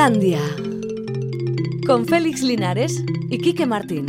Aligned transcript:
Islandia. 0.00 0.40
Con 1.86 2.06
Félix 2.06 2.40
Linares 2.40 3.04
y 3.28 3.36
Quique 3.36 3.66
Martín. 3.66 4.06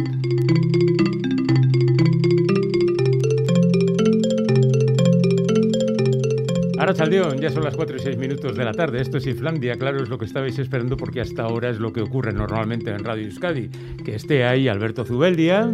Ahora 6.80 6.94
Chaldeón, 6.94 7.42
ya 7.42 7.50
son 7.50 7.66
las 7.66 7.76
4 7.76 7.98
y 7.98 8.00
6 8.00 8.18
minutos 8.18 8.56
de 8.56 8.64
la 8.64 8.72
tarde. 8.72 9.02
Esto 9.02 9.18
es 9.18 9.28
Islandia, 9.28 9.76
claro, 9.76 10.02
es 10.02 10.08
lo 10.08 10.18
que 10.18 10.24
estabais 10.24 10.58
esperando 10.60 10.96
porque 10.96 11.20
hasta 11.20 11.44
ahora 11.44 11.70
es 11.70 11.80
lo 11.80 11.92
que 11.92 12.00
ocurre 12.00 12.32
normalmente 12.32 12.90
en 12.92 13.04
Radio 13.04 13.26
Euskadi. 13.26 13.68
Que 14.06 14.16
esté 14.16 14.46
ahí 14.46 14.70
Alberto 14.70 15.04
Zubeldia 15.04 15.70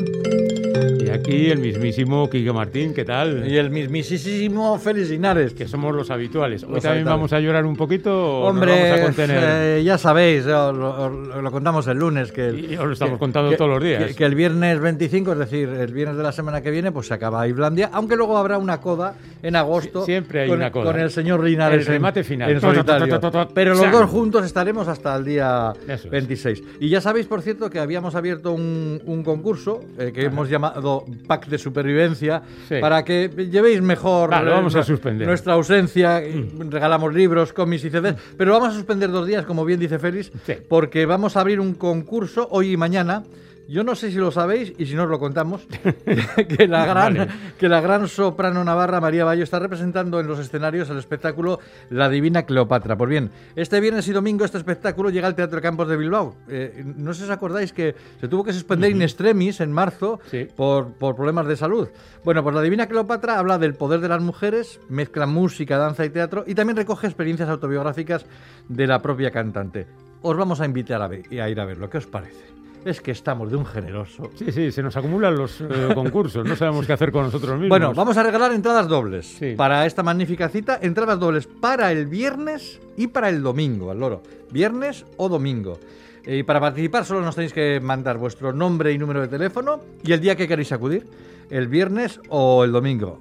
y 1.00 1.09
aquí 1.09 1.50
el 1.50 1.59
mismísimo 1.59 2.30
Quique 2.30 2.52
Martín, 2.54 2.94
¿qué 2.94 3.04
tal? 3.05 3.48
Y 3.50 3.57
el 3.57 3.70
mismísimo 3.70 4.77
Félix 4.77 5.09
Linares. 5.09 5.54
Que 5.54 5.68
somos 5.68 5.94
los 5.96 6.09
habituales. 6.12 6.64
Hoy 6.64 6.73
Los 6.73 6.84
también 6.84 7.00
habituales. 7.07 7.18
vamos 7.18 7.34
a 7.34 7.40
llorar 7.40 7.66
un 7.66 7.76
poquito 7.76 8.41
o 8.41 8.48
Hombre, 8.48 8.72
nos 8.72 8.82
vamos 8.82 8.99
a 8.99 9.04
contener. 9.05 9.44
eh, 9.80 9.84
ya 9.84 9.98
sabéis, 9.98 10.45
eh, 10.45 10.49
lo, 10.49 11.35
os 11.35 11.44
lo 11.44 11.52
contamos 11.52 11.88
el 11.88 11.98
lunes. 11.98 12.32
Que 12.32 12.48
el- 12.49 12.71
Y 12.71 12.77
os 12.77 12.85
lo 12.85 12.94
estamos 12.94 13.13
que- 13.16 13.20
contando 13.20 13.49
que- 13.52 13.58
todos 13.58 13.70
los 13.71 13.84
días. 13.84 14.04
Que, 14.05 14.16
que 14.16 14.26
el 14.26 14.35
viernes 14.35 14.80
25, 14.80 15.34
es 15.34 15.40
decir, 15.40 15.70
el 15.70 15.94
viernes 15.94 16.18
de 16.18 16.23
la 16.23 16.32
semana 16.32 16.62
que 16.62 16.71
viene, 16.71 16.91
pues 16.91 17.07
se 17.07 17.13
acaba 17.13 17.48
Islandia, 17.48 17.90
aunque 17.94 18.16
luego 18.16 18.38
habrá 18.38 18.57
una 18.57 18.80
coda 18.80 19.16
en 19.44 19.55
agosto. 19.55 20.04
Siempre 20.05 20.41
hay 20.41 20.50
con, 20.50 20.58
una 20.58 20.72
coda. 20.72 20.86
Con 20.91 21.00
el 21.00 21.09
señor 21.12 21.44
Linares 21.44 21.82
El 21.82 21.94
remate 21.94 22.23
final. 22.23 22.52
en 22.52 22.62
solitario. 22.62 23.20
Pero 23.54 23.76
los 23.76 23.91
dos 23.91 24.10
juntos 24.10 24.46
estaremos 24.46 24.88
hasta 24.88 25.16
el 25.16 25.26
día 25.26 25.73
Eso 25.88 26.05
es. 26.05 26.10
26. 26.12 26.63
Y 26.80 26.90
ya 26.90 27.02
sabéis, 27.02 27.27
por 27.27 27.41
cierto, 27.41 27.70
que 27.70 27.80
habíamos 27.80 28.16
abierto 28.16 28.52
un, 28.54 29.02
un 29.05 29.23
concurso 29.23 29.82
eh, 29.98 30.12
que 30.13 30.26
hemos 30.26 30.50
llamado 30.50 31.05
Pack 31.27 31.48
de 31.48 31.58
Supervivencia 31.58 32.41
Sí. 32.68 32.76
para 32.82 33.04
que 33.04 33.30
llevéis 33.52 33.82
mejor 33.82 34.30
Vale, 34.30 34.50
eh, 34.50 34.54
vamos 34.54 34.76
a 34.76 34.80
nu- 34.80 34.84
suspender. 34.84 35.27
nuestra 35.27 35.54
ausencia. 35.54 36.26
y 36.26 36.49
Regalamos 36.70 37.13
libros, 37.13 37.54
cómics 37.54 37.85
y 37.85 37.90
CDs. 37.90 38.16
Pero 38.38 38.54
vamos 38.54 38.70
a 38.70 38.74
suspender 38.74 39.10
dos 39.12 39.26
días, 39.27 39.46
como 39.46 39.66
bien 39.66 39.79
dice 39.79 39.99
Félix, 39.99 40.32
Sí. 40.46 40.54
porque 40.68 41.05
vamos 41.05 41.38
a 41.38 41.41
abrir 41.41 41.60
un 41.60 41.74
concurso 41.74 42.48
hoy 42.51 42.74
y 42.74 42.77
mañana. 42.77 43.24
Yo 43.68 43.84
no 43.84 43.96
sé 43.96 44.12
si 44.12 44.18
lo 44.18 44.32
sabéis 44.32 44.73
y 44.77 44.85
si 44.85 44.96
no 44.96 45.04
os 45.04 45.10
lo 45.10 45.20
contamos, 45.20 45.68
que, 46.48 46.68
la 46.68 46.85
gran, 46.85 47.13
Vale. 47.15 47.27
que 47.60 47.68
la 47.68 47.82
gran 47.82 48.07
soprano 48.07 48.63
navarra 48.63 49.01
María 49.01 49.26
Bayo 49.26 49.43
está 49.43 49.60
representando 49.60 50.20
en 50.21 50.27
los 50.27 50.40
escenarios 50.40 50.90
el 50.90 50.98
espectáculo 50.98 51.60
La 51.90 52.07
Divina 52.07 52.43
Cleopatra. 52.43 52.95
Pues 52.95 53.10
bien, 53.10 53.29
este 53.57 53.79
viernes 53.82 54.07
y 54.07 54.13
domingo 54.13 54.45
este 54.45 54.57
espectáculo 54.57 55.10
llega 55.10 55.27
al 55.27 55.35
Teatro 55.35 55.62
Campos 55.62 55.88
de 55.90 55.98
Bilbao. 55.98 56.35
Eh, 56.48 56.82
no 56.95 57.13
sé 57.13 57.20
si 57.20 57.26
os 57.26 57.29
acordáis 57.32 57.73
que 57.73 57.93
se 58.21 58.27
tuvo 58.29 58.43
que 58.45 58.54
suspender 58.54 58.90
in 58.91 59.01
extremis 59.01 59.60
en 59.60 59.71
marzo 59.71 60.20
Sí. 60.32 60.48
por, 60.55 60.93
por 60.93 61.15
problemas 61.15 61.45
de 61.48 61.57
salud. 61.57 61.90
Bueno, 62.23 62.43
pues 62.43 62.55
La 62.55 62.62
Divina 62.62 62.88
Cleopatra 62.88 63.38
habla 63.38 63.57
del 63.57 63.73
poder 63.73 63.99
de 63.99 64.07
las 64.07 64.22
mujeres, 64.22 64.79
mezcla 64.90 65.25
música, 65.25 65.78
danza 65.78 66.06
y 66.06 66.09
teatro 66.09 66.45
y 66.47 66.56
también 66.56 66.78
recoge 66.78 67.07
experiencias 67.07 67.50
autobiográficas 67.50 68.25
de 68.69 68.88
la 68.88 69.01
propia 69.01 69.31
cantante. 69.31 69.88
Os 70.22 70.35
vamos 70.38 70.62
a 70.62 70.66
invitar 70.66 71.01
a, 71.01 71.07
ver- 71.07 71.25
a 71.41 71.50
ir 71.50 71.59
a 71.59 71.66
verlo. 71.66 71.90
¿Qué 71.90 71.97
os 72.00 72.07
parece? 72.07 72.56
Es 72.88 73.02
que 73.02 73.12
estamos 73.12 73.52
de 73.52 73.57
un 73.57 73.66
generoso. 73.66 74.30
Sí, 74.35 74.50
sí, 74.53 74.72
se 74.72 74.81
nos 74.81 74.96
acumulan 74.96 75.35
los 75.35 75.59
eh, 75.59 75.66
concursos. 75.94 76.46
No 76.46 76.56
sabemos 76.56 76.85
qué 76.88 76.94
hacer 76.94 77.12
con 77.12 77.24
nosotros 77.24 77.52
mismos. 77.52 77.68
Bueno, 77.68 77.94
vamos 77.94 78.16
a 78.16 78.24
regalar 78.24 78.53
entradas 78.53 78.88
dobles 78.88 79.25
Sí. 79.28 79.56
para 79.57 79.85
esta 79.85 80.03
magnífica 80.03 80.47
cita. 80.47 80.79
Entradas 80.81 81.19
dobles 81.19 81.47
para 81.47 81.91
el 81.91 82.06
viernes 82.07 82.79
y 82.96 83.07
para 83.07 83.28
el 83.28 83.44
domingo, 83.44 83.91
al 83.91 84.00
loro. 84.00 84.24
Viernes 84.52 85.06
o 85.18 85.28
domingo. 85.28 85.78
Y 86.25 86.44
para 86.44 86.62
participar 86.62 87.03
solo 87.03 87.19
nos 87.22 87.35
tenéis 87.35 87.52
que 87.52 87.81
mandar 87.81 88.18
vuestro 88.18 88.53
nombre 88.53 88.94
y 88.94 88.97
número 88.97 89.19
de 89.19 89.28
teléfono 89.28 89.81
y 90.03 90.13
el 90.13 90.22
día 90.22 90.38
que 90.38 90.47
queréis 90.47 90.72
acudir, 90.72 91.06
el 91.50 91.68
viernes 91.68 92.22
o 92.29 92.63
el 92.63 92.72
domingo. 92.72 93.19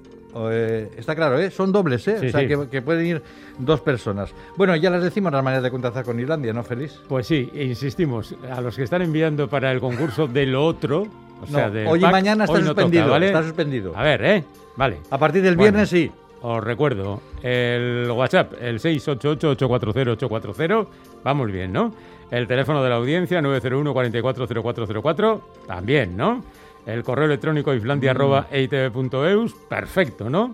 Eh, 0.51 0.89
está 0.97 1.15
claro, 1.15 1.39
¿eh? 1.39 1.49
Son 1.51 1.71
dobles, 1.71 2.07
¿eh? 2.07 2.17
Sí, 2.19 2.27
o 2.27 2.31
sea, 2.31 2.41
sí. 2.41 2.47
que, 2.47 2.67
que 2.69 2.81
pueden 2.81 3.05
ir 3.05 3.21
dos 3.57 3.81
personas. 3.81 4.33
Bueno, 4.55 4.75
ya 4.75 4.89
les 4.89 5.03
decimos 5.03 5.31
las 5.31 5.43
maneras 5.43 5.63
de 5.63 5.71
contactar 5.71 6.03
con 6.05 6.19
Islandia, 6.19 6.53
¿no, 6.53 6.63
Feliz? 6.63 6.99
Pues 7.07 7.27
sí, 7.27 7.49
insistimos, 7.53 8.35
a 8.51 8.61
los 8.61 8.75
que 8.75 8.83
están 8.83 9.01
enviando 9.01 9.47
para 9.49 9.71
el 9.71 9.79
concurso 9.79 10.27
de 10.27 10.45
lo 10.45 10.65
otro, 10.65 11.07
o 11.41 11.47
sea, 11.47 11.67
No, 11.67 11.73
del 11.73 11.87
hoy 11.87 11.99
y 11.99 12.03
mañana 12.03 12.43
está 12.45 12.55
toca, 12.59 12.65
suspendido, 12.67 13.09
¿vale? 13.09 13.27
está 13.27 13.43
suspendido. 13.43 13.93
A 13.95 14.03
ver, 14.03 14.23
¿eh? 14.25 14.43
Vale. 14.75 14.97
A 15.09 15.17
partir 15.17 15.41
del 15.41 15.55
Bueno. 15.55 15.71
viernes 15.71 15.89
sí. 15.89 16.11
Os 16.41 16.63
recuerdo, 16.63 17.19
el 17.41 18.11
WhatsApp, 18.11 18.53
el 18.61 18.79
688-840-840, 18.79 20.87
vamos 21.23 21.51
bien, 21.51 21.73
¿no? 21.73 21.91
El 22.29 22.45
teléfono 22.45 22.83
de 22.83 22.89
la 22.89 22.95
audiencia, 22.97 23.41
901-440404, 23.41 25.39
también, 25.65 26.15
¿no? 26.17 26.43
El 26.87 27.03
correo 27.03 27.25
electrónico 27.25 27.73
islandia.eitv.eus, 27.73 29.53
perfecto, 29.69 30.29
¿no? 30.29 30.53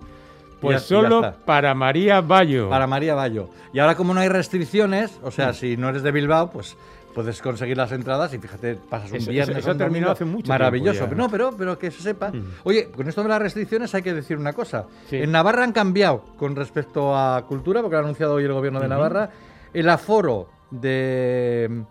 Pues 0.60 0.88
ya- 0.88 0.96
y 0.96 1.02
ya 1.02 1.08
solo 1.08 1.34
para 1.44 1.74
María 1.74 2.20
Bayo. 2.20 2.68
Para 2.68 2.86
María 2.86 3.14
Bayo. 3.14 3.48
Y 3.72 3.78
ahora 3.78 3.94
como 3.94 4.12
no 4.14 4.20
hay 4.20 4.28
restricciones, 4.28 5.18
o 5.22 5.30
sea, 5.30 5.52
si 5.52 5.76
no 5.76 5.88
eres 5.88 6.02
de 6.02 6.10
Bilbao, 6.10 6.50
pues 6.50 6.76
puedes 7.14 7.40
conseguir 7.40 7.76
las 7.76 7.92
entradas 7.92 8.32
y 8.34 8.38
fíjate, 8.38 8.74
pasas 8.90 9.10
un 9.12 9.18
Eso- 9.18 9.30
viernes 9.30 9.58
eso- 9.58 9.70
eso 9.70 9.78
domingo 9.78 10.10
hace 10.10 10.24
mucho 10.24 10.48
maravilloso. 10.48 10.98
tiempo 11.06 11.14
ya. 11.14 11.22
no, 11.22 11.28
pero, 11.28 11.54
pero 11.56 11.78
que 11.78 11.90
se 11.92 12.02
sepa. 12.02 12.32
Oye, 12.64 12.90
con 12.90 13.06
esto 13.08 13.22
de 13.22 13.28
las 13.28 13.40
restricciones 13.40 13.94
hay 13.94 14.02
que 14.02 14.12
decir 14.14 14.36
una 14.36 14.52
cosa. 14.52 14.86
Sí. 15.08 15.16
En 15.18 15.30
Navarra 15.30 15.62
han 15.62 15.72
cambiado 15.72 16.24
con 16.36 16.56
respecto 16.56 17.16
a 17.16 17.44
cultura, 17.46 17.80
porque 17.82 17.92
lo 17.94 17.98
ha 18.00 18.02
anunciado 18.02 18.34
hoy 18.34 18.44
el 18.44 18.52
gobierno 18.52 18.80
de 18.80 18.88
Navarra, 18.88 19.30
el 19.72 19.88
aforo 19.88 20.48
de 20.72 21.84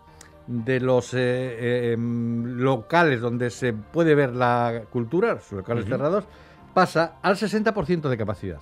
de 0.48 0.80
los 0.80 1.14
eh, 1.14 1.18
eh, 1.20 1.92
em, 1.94 2.58
locales 2.58 3.22
donde 3.22 3.50
se 3.50 3.74
puede 3.74 4.14
ver 4.16 4.36
la 4.36 4.84
cultura, 4.90 5.40
sus 5.40 5.54
locales 5.59 5.86
cerrados, 5.86 6.26
pasa 6.74 7.16
al 7.22 7.36
60% 7.38 8.09
de 8.09 8.18
capacidad. 8.18 8.59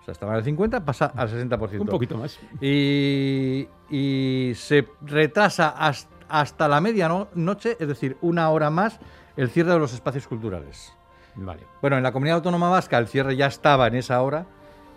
O 0.00 0.04
sea, 0.04 0.12
estaba 0.12 0.34
al 0.34 0.42
50, 0.42 0.84
pasa 0.84 1.12
al 1.14 1.28
60%. 1.28 1.80
Un 1.80 1.86
poquito 1.86 2.18
más. 2.18 2.38
Y, 2.60 3.68
y 3.88 4.52
se 4.56 4.88
retrasa 5.02 5.68
hasta, 5.68 6.10
hasta 6.28 6.66
la 6.68 6.80
medianoche, 6.80 7.76
es 7.78 7.86
decir, 7.86 8.16
una 8.20 8.50
hora 8.50 8.70
más, 8.70 8.98
el 9.36 9.48
cierre 9.50 9.72
de 9.72 9.78
los 9.78 9.92
espacios 9.94 10.26
culturales. 10.26 10.92
Vale. 11.36 11.62
Bueno, 11.80 11.96
en 11.98 12.02
la 12.02 12.10
comunidad 12.12 12.36
autónoma 12.38 12.68
vasca 12.68 12.98
el 12.98 13.06
cierre 13.06 13.36
ya 13.36 13.46
estaba 13.46 13.86
en 13.86 13.94
esa 13.94 14.20
hora 14.22 14.46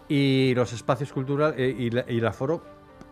y 0.08 0.54
los 0.56 0.74
espacios 0.74 1.14
culturales 1.14 1.56
eh, 1.60 1.76
y, 1.78 1.90
la- 1.92 2.06
y 2.08 2.18
el 2.18 2.28
aforo, 2.28 2.64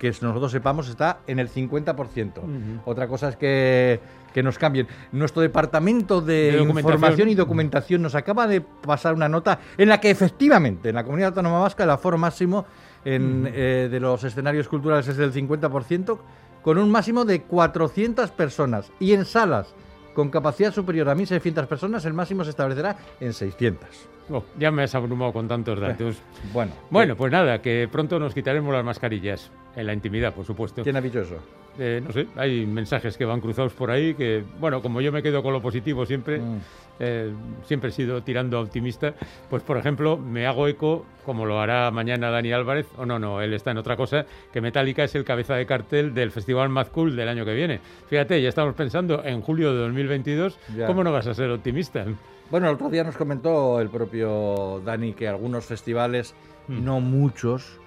que 0.04 0.10
nosotros 0.22 0.52
sepamos, 0.52 0.90
está 0.90 1.20
en 1.28 1.40
el 1.40 1.50
50%. 1.50 2.42
Otra 2.84 3.08
cosa 3.08 3.30
es 3.30 3.38
que, 3.38 4.02
que 4.34 4.44
nos 4.44 4.58
cambien. 4.58 4.86
Nuestro 5.14 5.42
departamento 5.42 6.20
de, 6.20 6.52
De 6.52 6.62
información 6.62 7.30
y 7.30 7.36
documentación 7.36 8.02
nos 8.02 8.14
acaba 8.14 8.46
de 8.46 8.60
pasar 8.60 9.14
una 9.14 9.30
nota 9.30 9.60
en 9.78 9.88
la 9.88 10.02
que 10.02 10.10
efectivamente 10.10 10.90
en 10.90 10.96
la 10.96 11.06
comunidad 11.06 11.30
autónoma 11.30 11.60
vasca 11.60 11.86
el 11.86 11.90
aforo 11.90 12.18
máximo 12.18 12.66
en, 13.06 13.50
eh, 13.54 13.88
de 13.90 14.00
los 14.02 14.22
escenarios 14.26 14.68
culturales 14.68 15.08
es 15.08 15.16
del 15.16 15.32
50%, 15.32 16.18
con 16.62 16.78
un 16.78 16.92
máximo 16.92 17.24
de 17.24 17.44
400 17.44 18.30
personas. 18.32 18.92
Y 19.00 19.14
en 19.14 19.24
salas 19.24 19.74
con 20.14 20.30
capacidad 20.30 20.74
superior 20.74 21.10
a 21.10 21.16
1.600 21.16 21.68
personas, 21.68 22.06
el 22.06 22.14
máximo 22.14 22.44
se 22.44 22.52
establecerá 22.52 22.96
en 23.20 23.34
600. 23.34 23.88
Oh, 24.30 24.44
ya 24.58 24.72
me 24.72 24.84
has 24.84 24.96
abrumado 24.96 25.34
con 25.34 25.48
tantos 25.48 25.80
datos. 25.80 26.18
Bueno, 26.54 26.72
Bueno, 26.90 27.16
pues 27.18 27.32
nada, 27.32 27.62
que 27.62 27.90
pronto 27.92 28.20
nos 28.20 28.34
quitaremos 28.34 28.74
las 28.74 28.86
mascarillas. 28.86 29.52
En 29.76 29.88
la 29.88 29.94
intimidad, 29.94 30.34
por 30.34 30.46
supuesto. 30.46 30.84
¿quién 30.84 30.96
ha 30.96 31.02
dicho 31.02 31.22
eso? 31.22 31.38
Eh, 31.80 32.02
no 32.06 32.12
sé, 32.14 32.28
hay 32.36 32.66
mensajes 32.68 33.18
que 33.18 33.26
van 33.26 33.42
cruzados 33.42 33.74
por 33.74 33.90
ahí 33.90 34.14
que, 34.14 34.44
bueno, 34.60 34.82
como 34.82 35.02
yo 35.02 35.12
me 35.12 35.24
quedo 35.24 35.42
con 35.42 35.54
lo 35.54 35.62
positivo 35.62 36.06
siempre, 36.06 36.38
Mm. 36.40 36.58
eh, 37.00 37.32
siempre 37.66 37.90
he 37.90 37.92
sido 37.92 38.22
tirando 38.22 38.60
a 38.60 38.62
optimista, 38.62 39.16
pues 39.50 39.64
por 39.64 39.78
ejemplo, 39.78 40.16
me 40.18 40.46
hago 40.46 40.68
eco, 40.68 41.04
como 41.26 41.48
lo 41.48 41.60
hará 41.60 41.90
mañana 41.90 42.30
Dani 42.30 42.52
Álvarez, 42.52 42.86
o 42.98 43.08
no, 43.08 43.18
no, 43.18 43.42
él 43.42 43.54
está 43.56 43.72
en 43.72 43.80
otra 43.80 43.98
cosa, 43.98 44.26
que 44.52 44.62
Metallica 44.62 45.04
es 45.04 45.16
el 45.16 45.24
cabeza 45.26 45.56
de 45.56 45.66
cartel 45.66 46.14
del 46.14 46.30
Festival 46.30 46.70
Mad 46.70 46.88
Cool 46.90 47.16
del 47.16 47.28
año 47.28 47.44
que 47.44 47.56
viene. 47.56 47.80
Fíjate, 48.08 48.40
ya 48.40 48.50
estamos 48.50 48.76
pensando 48.76 49.24
en 49.26 49.42
julio 49.42 49.74
de 49.74 49.80
2022, 49.80 50.60
Ya. 50.78 50.86
¿cómo 50.86 51.04
no 51.04 51.12
vas 51.12 51.26
a 51.26 51.34
ser 51.34 51.50
optimista? 51.50 52.06
Bueno, 52.52 52.68
el 52.70 52.76
otro 52.76 52.90
día 52.92 53.04
nos 53.04 53.18
comentó 53.18 53.82
el 53.82 53.90
propio 53.90 54.80
Dani 54.86 55.14
que 55.14 55.28
algunos 55.28 55.66
festivales, 55.66 56.36
Mm. 56.68 56.86
no 56.86 57.00
muchos. 57.02 57.80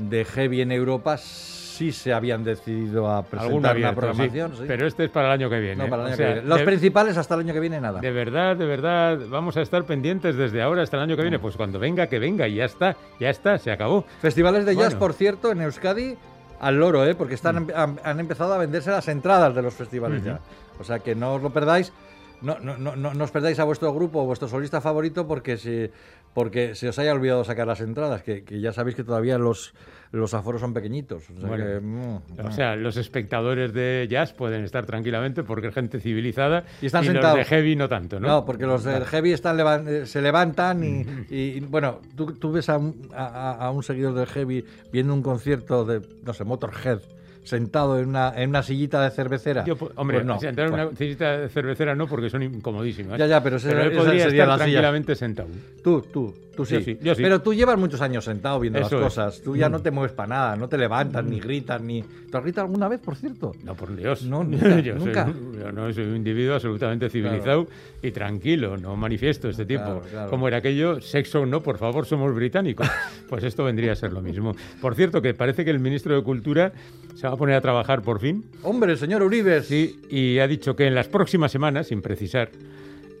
De 0.00 0.24
heavy 0.24 0.62
en 0.62 0.72
Europa 0.72 1.16
sí 1.18 1.92
se 1.92 2.12
habían 2.12 2.44
decidido 2.44 3.10
a 3.10 3.22
presentar 3.22 3.56
una 3.56 3.70
abierto, 3.70 3.96
programación. 4.00 4.52
sí. 4.56 4.64
pero 4.66 4.86
este 4.86 5.04
es 5.04 5.10
para 5.10 5.28
el 5.28 5.32
año 5.32 5.48
que 5.48 5.60
viene. 5.60 5.76
no, 5.76 5.88
para 5.88 6.02
el 6.02 6.06
O 6.06 6.08
año 6.08 6.16
sea, 6.16 6.26
que 6.26 6.32
viene. 6.34 6.48
Los 6.48 6.58
de- 6.58 6.64
principales 6.64 7.16
hasta 7.16 7.34
el 7.34 7.40
año 7.40 7.54
que 7.54 7.60
viene 7.60 7.80
nada. 7.80 8.00
De 8.00 8.10
verdad, 8.10 8.56
de 8.56 8.66
verdad, 8.66 9.18
vamos 9.30 9.56
a 9.56 9.62
estar 9.62 9.84
pendientes 9.84 10.36
desde 10.36 10.60
ahora 10.62 10.82
hasta 10.82 10.96
el 10.98 11.02
año 11.04 11.16
que 11.16 11.22
viene. 11.22 11.38
Pues 11.38 11.56
cuando 11.56 11.78
venga, 11.78 12.06
que 12.06 12.18
venga, 12.18 12.46
y 12.48 12.56
ya 12.56 12.64
está, 12.66 12.96
ya 13.18 13.30
está, 13.30 13.56
se 13.58 13.70
acabó. 13.70 14.04
Festivales 14.20 14.66
de 14.66 14.76
jazz, 14.76 14.94
por 14.94 15.12
cierto, 15.14 15.52
en 15.52 15.62
Euskadi 15.62 16.16
al 16.60 16.78
loro, 16.78 17.06
¿eh? 17.06 17.14
porque 17.14 17.34
están, 17.34 17.66
empe- 17.66 17.74
han, 17.74 17.98
han 18.04 18.20
empezado 18.20 18.52
a 18.52 18.58
venderse 18.58 18.90
las 18.90 19.08
entradas 19.08 19.54
de 19.54 19.62
los 19.62 19.72
festivales 19.72 20.22
ya. 20.22 20.40
O 20.78 20.84
sea 20.84 20.98
que 20.98 21.14
no 21.14 21.34
os 21.34 21.42
lo 21.42 21.50
perdáis. 21.50 21.92
No, 22.42 22.58
no, 22.58 22.76
no, 22.78 22.96
no, 22.96 23.24
os 23.24 23.30
perdáis 23.30 23.58
a 23.60 23.64
vuestro 23.64 23.92
grupo 23.92 24.22
o 24.22 24.24
vuestro 24.26 24.48
solista 24.48 24.80
favorito 24.80 25.26
porque 25.28 25.56
si, 25.58 25.90
porque 26.32 26.74
se 26.74 26.88
os 26.88 26.98
haya 26.98 27.12
olvidado 27.12 27.44
sacar 27.44 27.66
las 27.66 27.80
entradas, 27.80 28.22
que, 28.22 28.44
que 28.44 28.60
ya 28.60 28.72
sabéis 28.72 28.96
que 28.96 29.04
todavía 29.04 29.36
los, 29.36 29.74
los 30.10 30.32
aforos 30.32 30.60
son 30.62 30.72
pequeñitos. 30.72 31.28
O 31.28 31.38
sea 31.40 31.48
Bueno, 31.48 31.64
que, 31.66 31.80
mm, 31.80 32.46
O 32.46 32.52
sea, 32.52 32.76
los 32.76 32.96
espectadores 32.96 33.72
de 33.74 34.06
jazz 34.10 34.32
pueden 34.32 34.64
estar 34.64 34.86
tranquilamente 34.86 35.42
porque 35.42 35.66
es 35.68 35.74
gente 35.74 36.00
civilizada 36.00 36.64
Y 36.80 36.86
están 36.86 37.04
los 37.04 37.12
sentados. 37.12 37.36
de 37.38 37.44
heavy 37.44 37.76
no 37.76 37.88
tanto, 37.88 38.18
¿no? 38.18 38.28
No, 38.28 38.44
porque 38.46 38.64
los 38.64 38.84
del 38.84 39.04
heavy 39.04 39.32
están 39.32 39.56
levan- 39.58 39.86
eh, 39.86 40.06
se 40.06 40.22
levantan 40.22 40.82
y, 40.82 41.04
y, 41.28 41.60
bueno, 41.60 42.00
tú, 42.16 42.32
tú 42.34 42.52
ves 42.52 42.68
a 42.70 42.78
un 42.78 43.82
seguidor 43.82 44.14
del 44.14 44.26
heavy 44.26 44.64
viendo 44.92 45.12
un 45.12 45.22
concierto 45.22 45.84
de, 45.84 46.00
no 46.24 46.32
sé, 46.32 46.44
Motorhead 46.44 47.00
sentado 47.44 47.98
en 47.98 48.08
una, 48.08 48.32
en 48.36 48.50
una 48.50 48.62
sillita 48.62 49.02
de 49.02 49.10
cervecera. 49.10 49.64
Yo, 49.64 49.76
po- 49.76 49.90
hombre, 49.96 50.18
Pues 50.18 50.26
no. 50.26 50.38
sentar 50.40 50.66
en 50.66 50.70
Bueno, 50.72 50.88
una 50.88 50.96
sillita 50.96 51.38
de 51.38 51.48
cervecera 51.48 51.94
no, 51.94 52.06
porque 52.06 52.30
son 52.30 52.42
incomodísimas. 52.42 53.18
Ya, 53.18 53.26
ya, 53.26 53.42
pero 53.42 53.56
esa- 53.56 53.70
él 53.82 53.92
podría 53.92 54.26
estar 54.26 54.56
tranquilamente 54.56 55.14
sentado. 55.14 55.48
Tú, 55.82 56.02
tú, 56.12 56.34
tú 56.60 56.66
sí. 56.66 56.74
Yo 56.76 56.80
sí, 56.82 56.98
yo 57.02 57.14
sí. 57.14 57.22
Pero 57.22 57.40
tú 57.42 57.52
llevas 57.54 57.78
muchos 57.78 58.00
años 58.00 58.24
sentado 58.24 58.60
viendo 58.60 58.78
Eso 58.78 58.88
las 58.88 58.92
es. 58.92 59.00
Mm. 59.00 59.04
cosas. 59.04 59.42
Tú 59.42 59.56
ya 59.56 59.68
no 59.68 59.80
te 59.80 59.90
mueves 59.90 60.12
para 60.12 60.28
nada, 60.28 60.56
no 60.56 60.68
te 60.68 60.78
levantas, 60.78 61.24
ni 61.24 61.40
gritas, 61.40 61.80
ni. 61.82 62.02
¿Tú 62.02 62.36
has 62.38 62.42
gritado 62.44 62.66
alguna 62.66 62.88
vez, 62.88 63.00
por 63.00 63.16
cierto? 63.16 63.52
No, 63.64 63.74
por 63.74 63.94
Dios. 63.96 64.22
No, 64.24 64.44
nunca, 64.44 64.80
yo, 64.80 64.94
nunca. 64.94 65.24
Soy, 65.24 65.32
un- 65.34 65.58
yo 65.60 65.72
no 65.72 65.92
soy 65.92 66.04
un 66.04 66.16
individuo 66.16 66.54
absolutamente 66.54 67.10
civilizado 67.10 67.66
y 68.02 68.10
tranquilo, 68.10 68.76
no 68.76 68.96
manifiesto 68.96 69.48
este 69.48 69.64
tipo. 69.66 69.82
Claro, 69.84 70.02
claro. 70.10 70.30
Como 70.30 70.48
era 70.48 70.58
aquello, 70.58 71.00
sexo 71.00 71.44
no, 71.46 71.62
por 71.62 71.78
favor, 71.78 72.06
somos 72.06 72.34
británicos. 72.34 72.88
Pues 73.30 73.44
esto 73.44 73.62
vendría 73.62 73.92
a 73.92 73.94
ser 73.94 74.12
lo 74.12 74.20
mismo. 74.20 74.56
Por 74.80 74.96
cierto, 74.96 75.22
que 75.22 75.34
parece 75.34 75.64
que 75.64 75.70
el 75.70 75.78
ministro 75.78 76.16
de 76.16 76.22
Cultura 76.24 76.72
se 77.14 77.28
va 77.28 77.34
a 77.34 77.36
poner 77.36 77.54
a 77.54 77.60
trabajar 77.60 78.02
por 78.02 78.18
fin. 78.18 78.44
Hombre, 78.64 78.96
señor 78.96 79.22
Uribes. 79.22 79.66
Sí, 79.66 80.00
y 80.10 80.40
ha 80.40 80.48
dicho 80.48 80.74
que 80.74 80.88
en 80.88 80.96
las 80.96 81.06
próximas 81.06 81.52
semanas, 81.52 81.86
sin 81.86 82.02
precisar, 82.02 82.50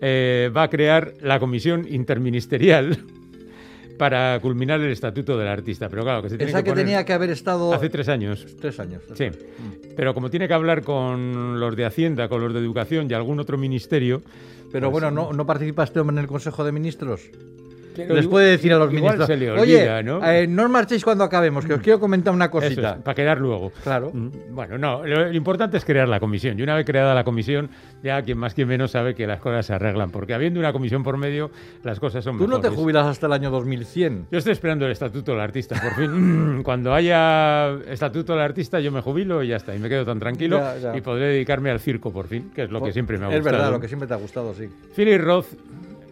eh, 0.00 0.50
va 0.56 0.64
a 0.64 0.68
crear 0.70 1.12
la 1.20 1.38
comisión 1.38 1.86
interministerial 1.88 2.98
para 4.00 4.40
culminar 4.40 4.80
el 4.80 4.90
estatuto 4.90 5.36
del 5.36 5.46
artista. 5.46 5.90
Pero 5.90 6.02
claro, 6.02 6.22
que 6.22 6.30
se 6.30 6.38
tiene 6.38 6.50
Esa 6.50 6.62
que 6.64 6.70
poner- 6.70 6.84
tenía 6.86 7.04
que 7.04 7.12
haber 7.12 7.28
estado. 7.28 7.74
Hace 7.74 7.90
tres 7.90 8.08
años. 8.08 8.46
Tres 8.58 8.80
años. 8.80 9.02
Sí, 9.14 9.26
pero 9.94 10.14
como 10.14 10.30
tiene 10.30 10.48
que 10.48 10.54
hablar 10.54 10.82
con 10.82 11.60
los 11.60 11.76
de 11.76 11.84
Hacienda, 11.84 12.26
con 12.30 12.40
los 12.40 12.54
de 12.54 12.60
Educación 12.60 13.08
y 13.10 13.14
algún 13.14 13.38
otro 13.40 13.58
ministerio... 13.58 14.22
Pero 14.72 14.90
pues, 14.90 15.02
bueno, 15.02 15.10
¿no, 15.10 15.32
¿no 15.34 15.44
participa 15.46 15.84
este 15.84 16.00
hombre 16.00 16.14
en 16.14 16.20
el 16.22 16.26
Consejo 16.28 16.64
de 16.64 16.72
Ministros? 16.72 17.28
Pero 17.96 18.14
Les 18.14 18.26
puede 18.26 18.50
decir 18.50 18.72
a 18.72 18.78
los 18.78 18.92
igual 18.92 19.16
ministros. 19.18 19.26
se 19.26 19.36
le 19.36 19.50
Oye, 19.50 19.84
eh, 19.98 20.46
no 20.48 20.64
os 20.64 20.70
marchéis 20.70 21.04
cuando 21.04 21.24
acabemos, 21.24 21.64
que 21.66 21.74
os 21.74 21.80
quiero 21.80 21.98
comentar 22.00 22.32
una 22.34 22.50
cosita. 22.50 22.96
es, 22.96 23.02
para 23.02 23.14
quedar 23.14 23.38
luego. 23.40 23.72
Claro. 23.82 24.10
Mm, 24.12 24.28
Bueno, 24.54 24.78
no, 24.78 25.06
lo, 25.06 25.26
lo 25.28 25.34
importante 25.36 25.76
es 25.76 25.84
crear 25.84 26.08
la 26.08 26.20
comisión. 26.20 26.58
Y 26.58 26.62
una 26.62 26.74
vez 26.74 26.84
creada 26.86 27.14
la 27.14 27.24
comisión, 27.24 27.70
ya 28.02 28.22
quien 28.22 28.38
más 28.38 28.54
quien 28.54 28.68
menos 28.68 28.90
sabe 28.92 29.14
que 29.14 29.26
las 29.26 29.40
cosas 29.40 29.66
se 29.66 29.74
arreglan. 29.74 30.10
Porque 30.10 30.34
habiendo 30.34 30.60
una 30.60 30.72
comisión 30.72 31.02
por 31.02 31.16
medio, 31.16 31.50
las 31.82 31.98
cosas 32.00 32.22
son 32.24 32.38
Tú 32.38 32.46
no 32.46 32.60
te 32.60 32.68
jubilas 32.68 33.06
hasta 33.06 33.26
el 33.26 33.32
año 33.32 33.50
2100. 33.50 34.26
Yo 34.30 34.38
estoy 34.38 34.52
esperando 34.52 34.86
el 34.86 34.92
estatuto 34.92 35.32
del 35.32 35.40
artista, 35.40 35.80
por 35.80 35.94
fin. 35.94 36.62
Cuando 36.62 36.92
haya 36.94 37.70
estatuto 37.88 38.32
del 38.34 38.42
artista, 38.42 38.80
yo 38.80 38.92
me 38.92 39.00
jubilo 39.00 39.42
y 39.42 39.48
ya 39.48 39.56
está. 39.56 39.74
Y 39.74 39.78
me 39.78 39.88
quedo 39.88 40.04
tan 40.04 40.18
tranquilo 40.18 40.58
Ya, 40.58 40.76
ya. 40.78 40.96
y 40.96 41.00
podré 41.00 41.26
dedicarme 41.26 41.70
al 41.70 41.80
circo, 41.80 42.12
por 42.12 42.26
fin, 42.26 42.50
que 42.54 42.62
es 42.64 42.70
lo 42.70 42.82
que 42.82 42.92
siempre 42.92 43.18
me 43.18 43.26
ha 43.26 43.28
Es 43.28 43.36
gustado. 43.36 43.56
verdad, 43.56 43.72
lo 43.72 43.80
que 43.80 43.88
siempre 43.88 44.06
te 44.08 44.14
ha 44.14 44.18
gustado, 44.18 44.54
sí. 44.54 44.68
Philip 44.94 45.20
Roth, 45.20 45.46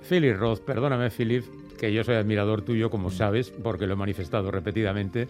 Philip 0.09 0.37
Roth, 0.39 0.61
perdóname 0.61 1.11
Philip, 1.11 1.45
que 1.79 1.93
yo 1.93 2.05
soy 2.05 2.17
admirador 2.17 2.63
tuyo, 2.63 2.91
como 2.91 3.11
sabes, 3.11 3.51
porque 3.51 3.87
lo 3.87 3.95
he 3.95 3.97
manifestado 3.97 4.51
repetidamente. 4.51 5.29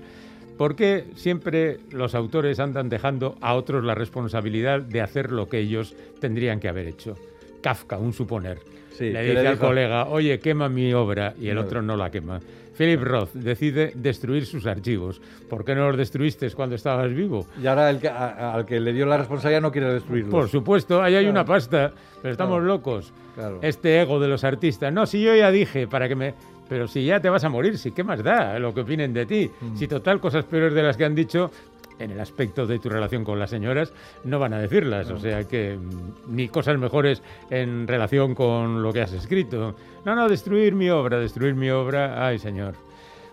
¿Por 0.56 0.74
qué 0.74 1.04
siempre 1.14 1.78
los 1.92 2.16
autores 2.16 2.58
andan 2.58 2.88
dejando 2.88 3.36
a 3.40 3.54
otros 3.54 3.84
la 3.84 3.94
responsabilidad 3.94 4.80
de 4.80 5.00
hacer 5.00 5.30
lo 5.30 5.48
que 5.48 5.60
ellos 5.60 5.94
tendrían 6.20 6.58
que 6.58 6.68
haber 6.68 6.88
hecho? 6.88 7.14
Kafka, 7.62 7.98
un 7.98 8.12
suponer. 8.12 8.58
Sí, 8.90 9.10
le 9.10 9.22
dice 9.22 9.42
le 9.42 9.48
al 9.48 9.58
colega, 9.58 10.06
oye, 10.06 10.40
quema 10.40 10.68
mi 10.68 10.92
obra, 10.92 11.34
y 11.40 11.48
el 11.48 11.58
otro 11.58 11.80
no 11.82 11.96
la 11.96 12.10
quema. 12.10 12.40
Philip 12.76 13.02
Roth 13.02 13.32
decide 13.34 13.92
destruir 13.94 14.46
sus 14.46 14.66
archivos. 14.66 15.20
¿Por 15.48 15.64
qué 15.64 15.74
no 15.74 15.88
los 15.88 15.96
destruiste 15.96 16.48
cuando 16.52 16.76
estabas 16.76 17.12
vivo? 17.12 17.46
Y 17.60 17.66
ahora 17.66 17.90
el 17.90 17.98
que- 17.98 18.08
a- 18.08 18.54
al 18.54 18.64
que 18.66 18.78
le 18.78 18.92
dio 18.92 19.04
la 19.06 19.16
responsabilidad 19.18 19.60
no 19.62 19.72
quiere 19.72 19.92
destruirlo. 19.92 20.30
Por 20.30 20.48
supuesto, 20.48 21.02
ahí 21.02 21.14
hay 21.16 21.24
Claro. 21.24 21.32
una 21.32 21.44
pasta, 21.44 21.92
pero 22.22 22.30
estamos 22.32 22.56
Claro. 22.58 22.66
locos. 22.66 23.12
Claro. 23.34 23.58
Este 23.62 24.00
ego 24.00 24.20
de 24.20 24.28
los 24.28 24.44
artistas. 24.44 24.92
No, 24.92 25.06
si 25.06 25.22
yo 25.22 25.34
ya 25.34 25.50
dije, 25.50 25.86
para 25.88 26.08
que 26.08 26.14
me... 26.14 26.34
Pero 26.68 26.86
si 26.86 27.04
ya 27.04 27.18
te 27.18 27.30
vas 27.30 27.42
a 27.44 27.48
morir, 27.48 27.78
si 27.78 27.92
qué 27.92 28.04
más 28.04 28.22
da 28.22 28.58
lo 28.58 28.74
que 28.74 28.82
opinen 28.82 29.12
de 29.14 29.24
ti. 29.26 29.50
Mm. 29.60 29.76
Si 29.76 29.88
total 29.88 30.20
cosas 30.20 30.44
peores 30.44 30.74
de 30.74 30.82
las 30.82 30.96
que 30.98 31.04
han 31.04 31.14
dicho 31.14 31.50
en 31.98 32.10
el 32.10 32.20
aspecto 32.20 32.66
de 32.66 32.78
tu 32.78 32.88
relación 32.88 33.24
con 33.24 33.38
las 33.38 33.50
señoras, 33.50 33.92
no 34.24 34.38
van 34.38 34.54
a 34.54 34.58
decirlas. 34.58 35.10
O 35.10 35.18
sea 35.18 35.44
que 35.44 35.76
mm, 35.76 36.34
ni 36.34 36.48
cosas 36.48 36.78
mejores 36.78 37.22
en 37.50 37.86
relación 37.86 38.34
con 38.34 38.82
lo 38.82 38.92
que 38.92 39.02
has 39.02 39.12
escrito. 39.12 39.74
No, 40.04 40.14
no, 40.14 40.28
destruir 40.28 40.74
mi 40.74 40.90
obra, 40.90 41.18
destruir 41.18 41.54
mi 41.54 41.70
obra. 41.70 42.26
Ay, 42.26 42.38
señor. 42.38 42.74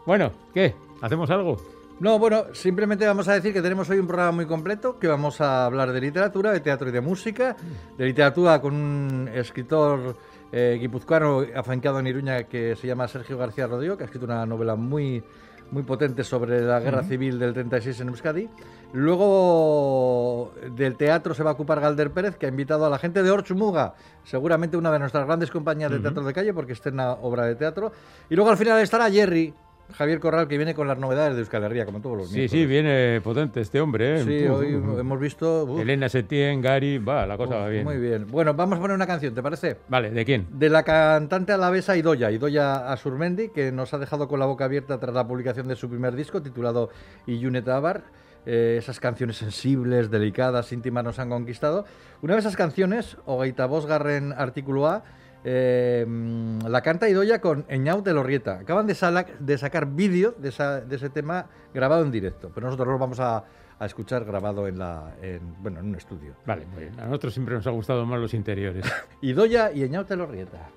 Bueno, 0.06 0.32
¿qué? 0.54 0.76
¿Hacemos 1.02 1.30
algo? 1.30 1.58
No, 2.00 2.20
bueno, 2.20 2.54
simplemente 2.54 3.06
vamos 3.06 3.28
a 3.30 3.34
decir 3.34 3.54
que 3.54 3.62
tenemos 3.62 3.90
hoy 3.90 4.00
un 4.00 4.08
programa 4.08 4.34
muy 4.34 4.46
completo, 4.46 5.00
que 5.00 5.08
vamos 5.08 5.40
a 5.40 5.66
hablar 5.66 5.94
de 5.94 6.02
literatura, 6.02 6.52
de 6.52 6.60
teatro 6.60 6.90
y 6.90 6.92
de 6.92 7.00
música, 7.00 7.56
de 7.98 8.06
literatura 8.06 8.60
con 8.60 8.76
un 8.76 9.30
escritor 9.34 10.18
eh, 10.52 10.78
guipuzcoano 10.80 11.46
afincado 11.56 12.00
en 12.00 12.08
Iruña 12.08 12.44
que 12.44 12.76
se 12.76 12.88
llama 12.88 13.08
Sergio 13.08 13.38
García 13.38 13.68
Rodrigo, 13.68 13.96
que 13.96 14.04
ha 14.04 14.08
escrito 14.08 14.26
una 14.26 14.46
novela 14.46 14.76
muy, 14.76 15.24
muy 15.72 15.84
potente 15.84 16.24
sobre 16.24 16.62
la 16.62 16.80
guerra 16.80 17.04
civil 17.04 17.40
del 17.40 17.54
36 17.54 18.00
en 18.02 18.08
Euskadi. 18.10 18.50
Luego 18.94 20.54
del 20.76 20.96
teatro 20.96 21.34
se 21.34 21.44
va 21.44 21.52
a 21.52 21.54
ocupar 21.54 21.82
Galder 21.82 22.12
Pérez, 22.12 22.38
que 22.38 22.46
ha 22.46 22.50
invitado 22.50 22.86
a 22.86 22.90
la 22.90 22.98
gente 22.98 23.24
de 23.24 23.32
Orchumuga, 23.32 23.96
seguramente 24.24 24.78
una 24.78 24.92
de 24.92 25.00
nuestras 25.00 25.26
grandes 25.26 25.52
compañías 25.52 25.92
de 25.92 26.00
teatro 26.00 26.24
de 26.24 26.34
calle, 26.34 26.54
porque 26.54 26.74
está 26.74 26.90
en 26.90 26.96
una 26.96 27.12
obra 27.14 27.46
de 27.46 27.56
teatro. 27.56 27.92
Y 28.30 28.36
luego 28.36 28.52
al 28.52 28.58
final 28.58 28.80
estará 28.80 29.10
Jerry, 29.12 29.54
Javier 29.94 30.20
Corral, 30.20 30.48
que 30.48 30.58
viene 30.58 30.74
con 30.74 30.88
las 30.88 30.98
novedades 30.98 31.36
de 31.36 31.42
Euskal 31.42 31.64
Herria, 31.64 31.86
como 31.86 32.02
todos 32.02 32.18
los 32.18 32.30
Sí, 32.30 32.38
miércoles. 32.40 32.62
sí, 32.62 32.66
viene 32.66 33.22
potente 33.22 33.62
este 33.62 33.80
hombre. 33.80 34.16
¿eh? 34.20 34.24
Sí, 34.24 34.48
hoy 34.48 34.74
hemos 35.00 35.20
visto... 35.20 35.66
uf, 35.66 35.80
Elena 35.80 36.10
Setién, 36.10 36.62
Gary, 36.62 36.98
va, 36.98 37.26
la 37.26 37.38
cosa 37.38 37.56
va 37.56 37.70
bien. 37.70 37.84
Muy 37.84 37.98
bien. 37.98 38.26
Bueno, 38.30 38.54
vamos 38.54 38.78
a 38.78 38.82
poner 38.82 38.96
una 38.96 39.08
canción, 39.08 39.34
¿te 39.34 39.42
parece? 39.44 39.78
Vale, 39.88 40.12
¿de 40.12 40.26
quién? 40.26 40.48
De 40.52 40.70
la 40.70 40.84
cantante 40.84 41.54
alavesa 41.54 41.96
Idoya, 41.96 42.32
Idoya 42.32 42.92
Asurmendi, 42.92 43.50
que 43.50 43.72
nos 43.72 43.94
ha 43.94 43.98
dejado 44.00 44.28
con 44.28 44.40
la 44.40 44.46
boca 44.48 44.66
abierta 44.66 45.00
tras 45.00 45.14
la 45.14 45.28
publicación 45.28 45.68
de 45.68 45.76
su 45.76 45.90
primer 45.90 46.16
disco 46.16 46.42
titulado 46.42 46.90
Iyune 47.28 47.62
Tabar. 47.62 48.04
Eh, 48.48 48.76
esas 48.78 49.00
canciones 49.00 49.38
sensibles, 49.38 50.12
delicadas, 50.12 50.72
íntimas 50.72 51.04
nos 51.04 51.18
han 51.18 51.30
conquistado. 51.30 51.86
Una 52.22 52.34
de 52.34 52.42
esas 52.42 52.56
canciones, 52.56 53.18
Ogeita 53.26 53.66
Bosgarren 53.66 54.34
Artículo 54.34 54.88
A, 54.88 55.04
eh, 55.46 56.06
la 56.68 56.82
canta 56.82 57.08
Idoya 57.08 57.40
con 57.40 57.66
Eñau 57.70 58.02
de 58.02 58.14
Lorrieta. 58.14 58.60
Acaban 58.60 58.88
de, 58.88 58.96
sala- 58.96 59.26
de 59.40 59.58
sacar 59.58 59.86
vídeo 59.86 60.34
de, 60.38 60.50
esa- 60.50 60.82
de 60.82 60.96
ese 60.96 61.10
tema 61.10 61.46
grabado 61.74 62.04
en 62.04 62.12
directo, 62.12 62.52
pero 62.54 62.66
nosotros 62.68 62.88
lo 62.90 62.98
vamos 62.98 63.20
a, 63.20 63.44
a 63.80 63.86
escuchar 63.86 64.26
grabado 64.26 64.68
en, 64.68 64.80
la, 64.80 65.16
en, 65.22 65.42
bueno, 65.62 65.80
en 65.80 65.86
un 65.88 65.96
estudio. 65.96 66.34
Vale, 66.46 66.66
muy 66.66 66.84
bien. 66.86 67.00
A 67.00 67.06
nosotros 67.06 67.34
siempre 67.34 67.54
nos 67.56 67.68
ha 67.68 67.72
gustado 67.72 68.06
más 68.06 68.20
los 68.20 68.34
interiores. 68.34 68.84
Idoya 69.22 69.72
y 69.72 69.84
Eñau 69.84 70.04
de 70.04 70.16
Lorrieta. 70.16 70.70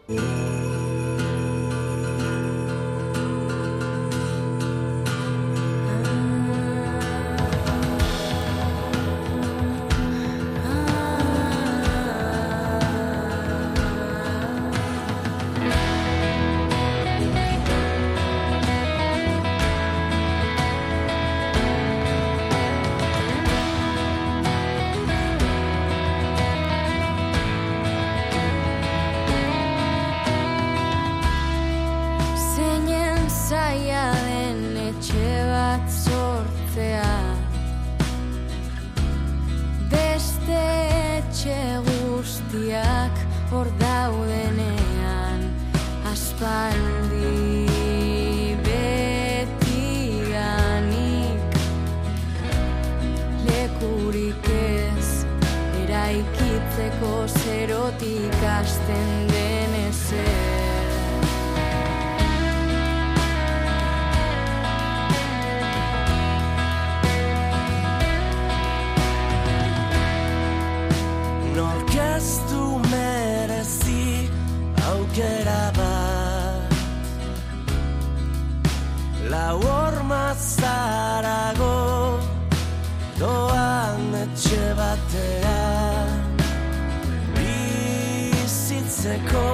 Bizitzeko 88.98 89.48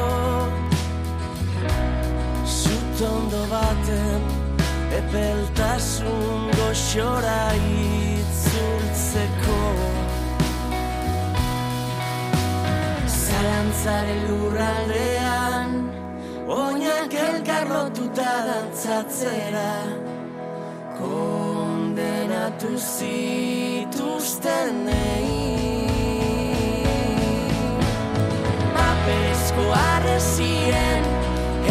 zutondo 2.48 3.42
baten 3.50 4.22
epeltasun 4.98 6.48
goxora 6.56 7.42
itzultzeko. 7.52 9.58
Zalantzaren 13.18 14.24
lurraldean 14.30 15.76
Oinak 16.48 17.12
elkarrotuta 17.28 18.32
dantzatzera. 18.48 19.70
Kondenatu 20.96 22.72
zituzten 22.96 24.84
pezko 29.06 29.68
arrezien 29.73 31.06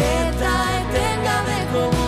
eta 0.06 0.54
etengabeko. 0.80 2.03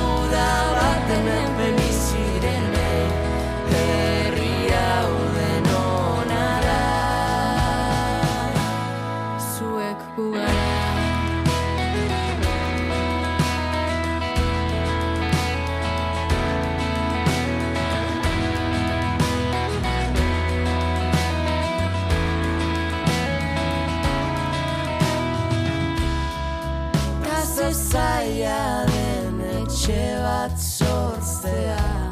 Sortzea 31.46 32.10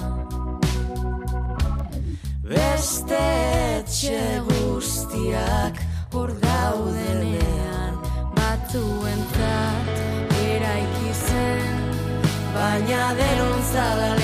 Beste 2.43 3.21
etxe 3.79 4.21
guztiak 4.49 5.81
hor 6.13 6.33
daudenean 6.43 7.97
batzuentzat 8.37 9.95
eraiki 10.45 11.15
zen 11.27 11.81
Baina 12.55 13.15
denontza 13.23 13.89
da 14.03 14.24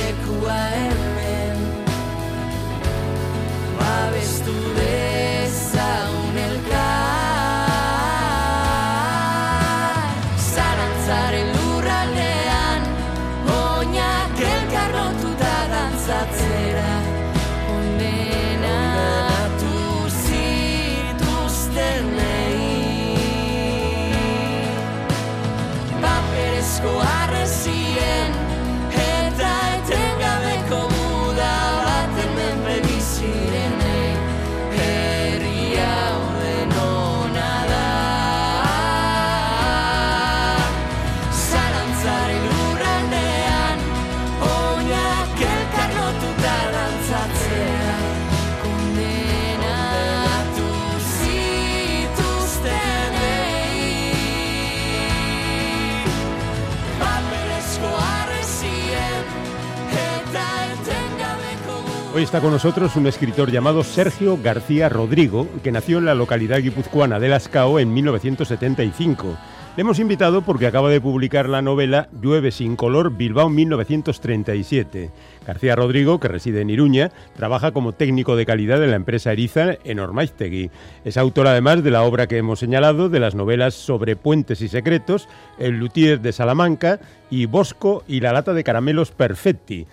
Hoy 62.13 62.25
está 62.25 62.41
con 62.41 62.51
nosotros 62.51 62.97
un 62.97 63.07
escritor 63.07 63.53
llamado 63.53 63.85
Sergio 63.85 64.37
García 64.43 64.89
Rodrigo, 64.89 65.47
que 65.63 65.71
nació 65.71 65.99
en 65.99 66.07
la 66.07 66.17
localidad 66.17 66.59
guipuzcoana 66.59 67.21
de 67.21 67.29
Lascao 67.29 67.79
en 67.79 67.95
1975. 67.95 69.39
Le 69.77 69.81
hemos 69.83 70.01
invitado 70.01 70.43
porque 70.43 70.67
acaba 70.67 70.91
de 70.91 71.01
publicar 71.01 71.49
la 71.49 71.63
novela 71.63 72.09
Llueve 72.21 72.51
sin 72.51 72.75
color 72.75 73.17
Bilbao 73.17 73.49
1937. 73.49 75.13
García 75.47 75.77
Rodrigo, 75.77 76.19
que 76.19 76.27
reside 76.27 76.63
en 76.63 76.71
Iruña, 76.71 77.13
trabaja 77.37 77.71
como 77.71 77.93
técnico 77.93 78.35
de 78.35 78.45
calidad 78.45 78.83
en 78.83 78.91
la 78.91 78.97
empresa 78.97 79.31
Eriza 79.31 79.79
en 79.85 80.01
Ormaiztegui. 80.01 80.73
Es 81.05 81.17
autor 81.17 81.47
además 81.47 81.85
de 81.85 81.93
la 81.93 82.03
obra 82.03 82.27
que 82.27 82.39
hemos 82.39 82.59
señalado, 82.59 83.09
de 83.09 83.21
las 83.21 83.37
novelas 83.37 83.75
sobre 83.75 84.17
puentes 84.17 84.63
y 84.63 84.69
secretos, 84.69 85.29
El 85.61 85.79
luthier 85.79 86.21
de 86.21 86.33
Salamanca 86.33 86.99
y 87.31 87.47
Bosco 87.47 88.03
y 88.09 88.19
la 88.19 88.33
lata 88.33 88.53
de 88.53 88.65
caramelos 88.65 89.13
Perfetti. 89.13 89.87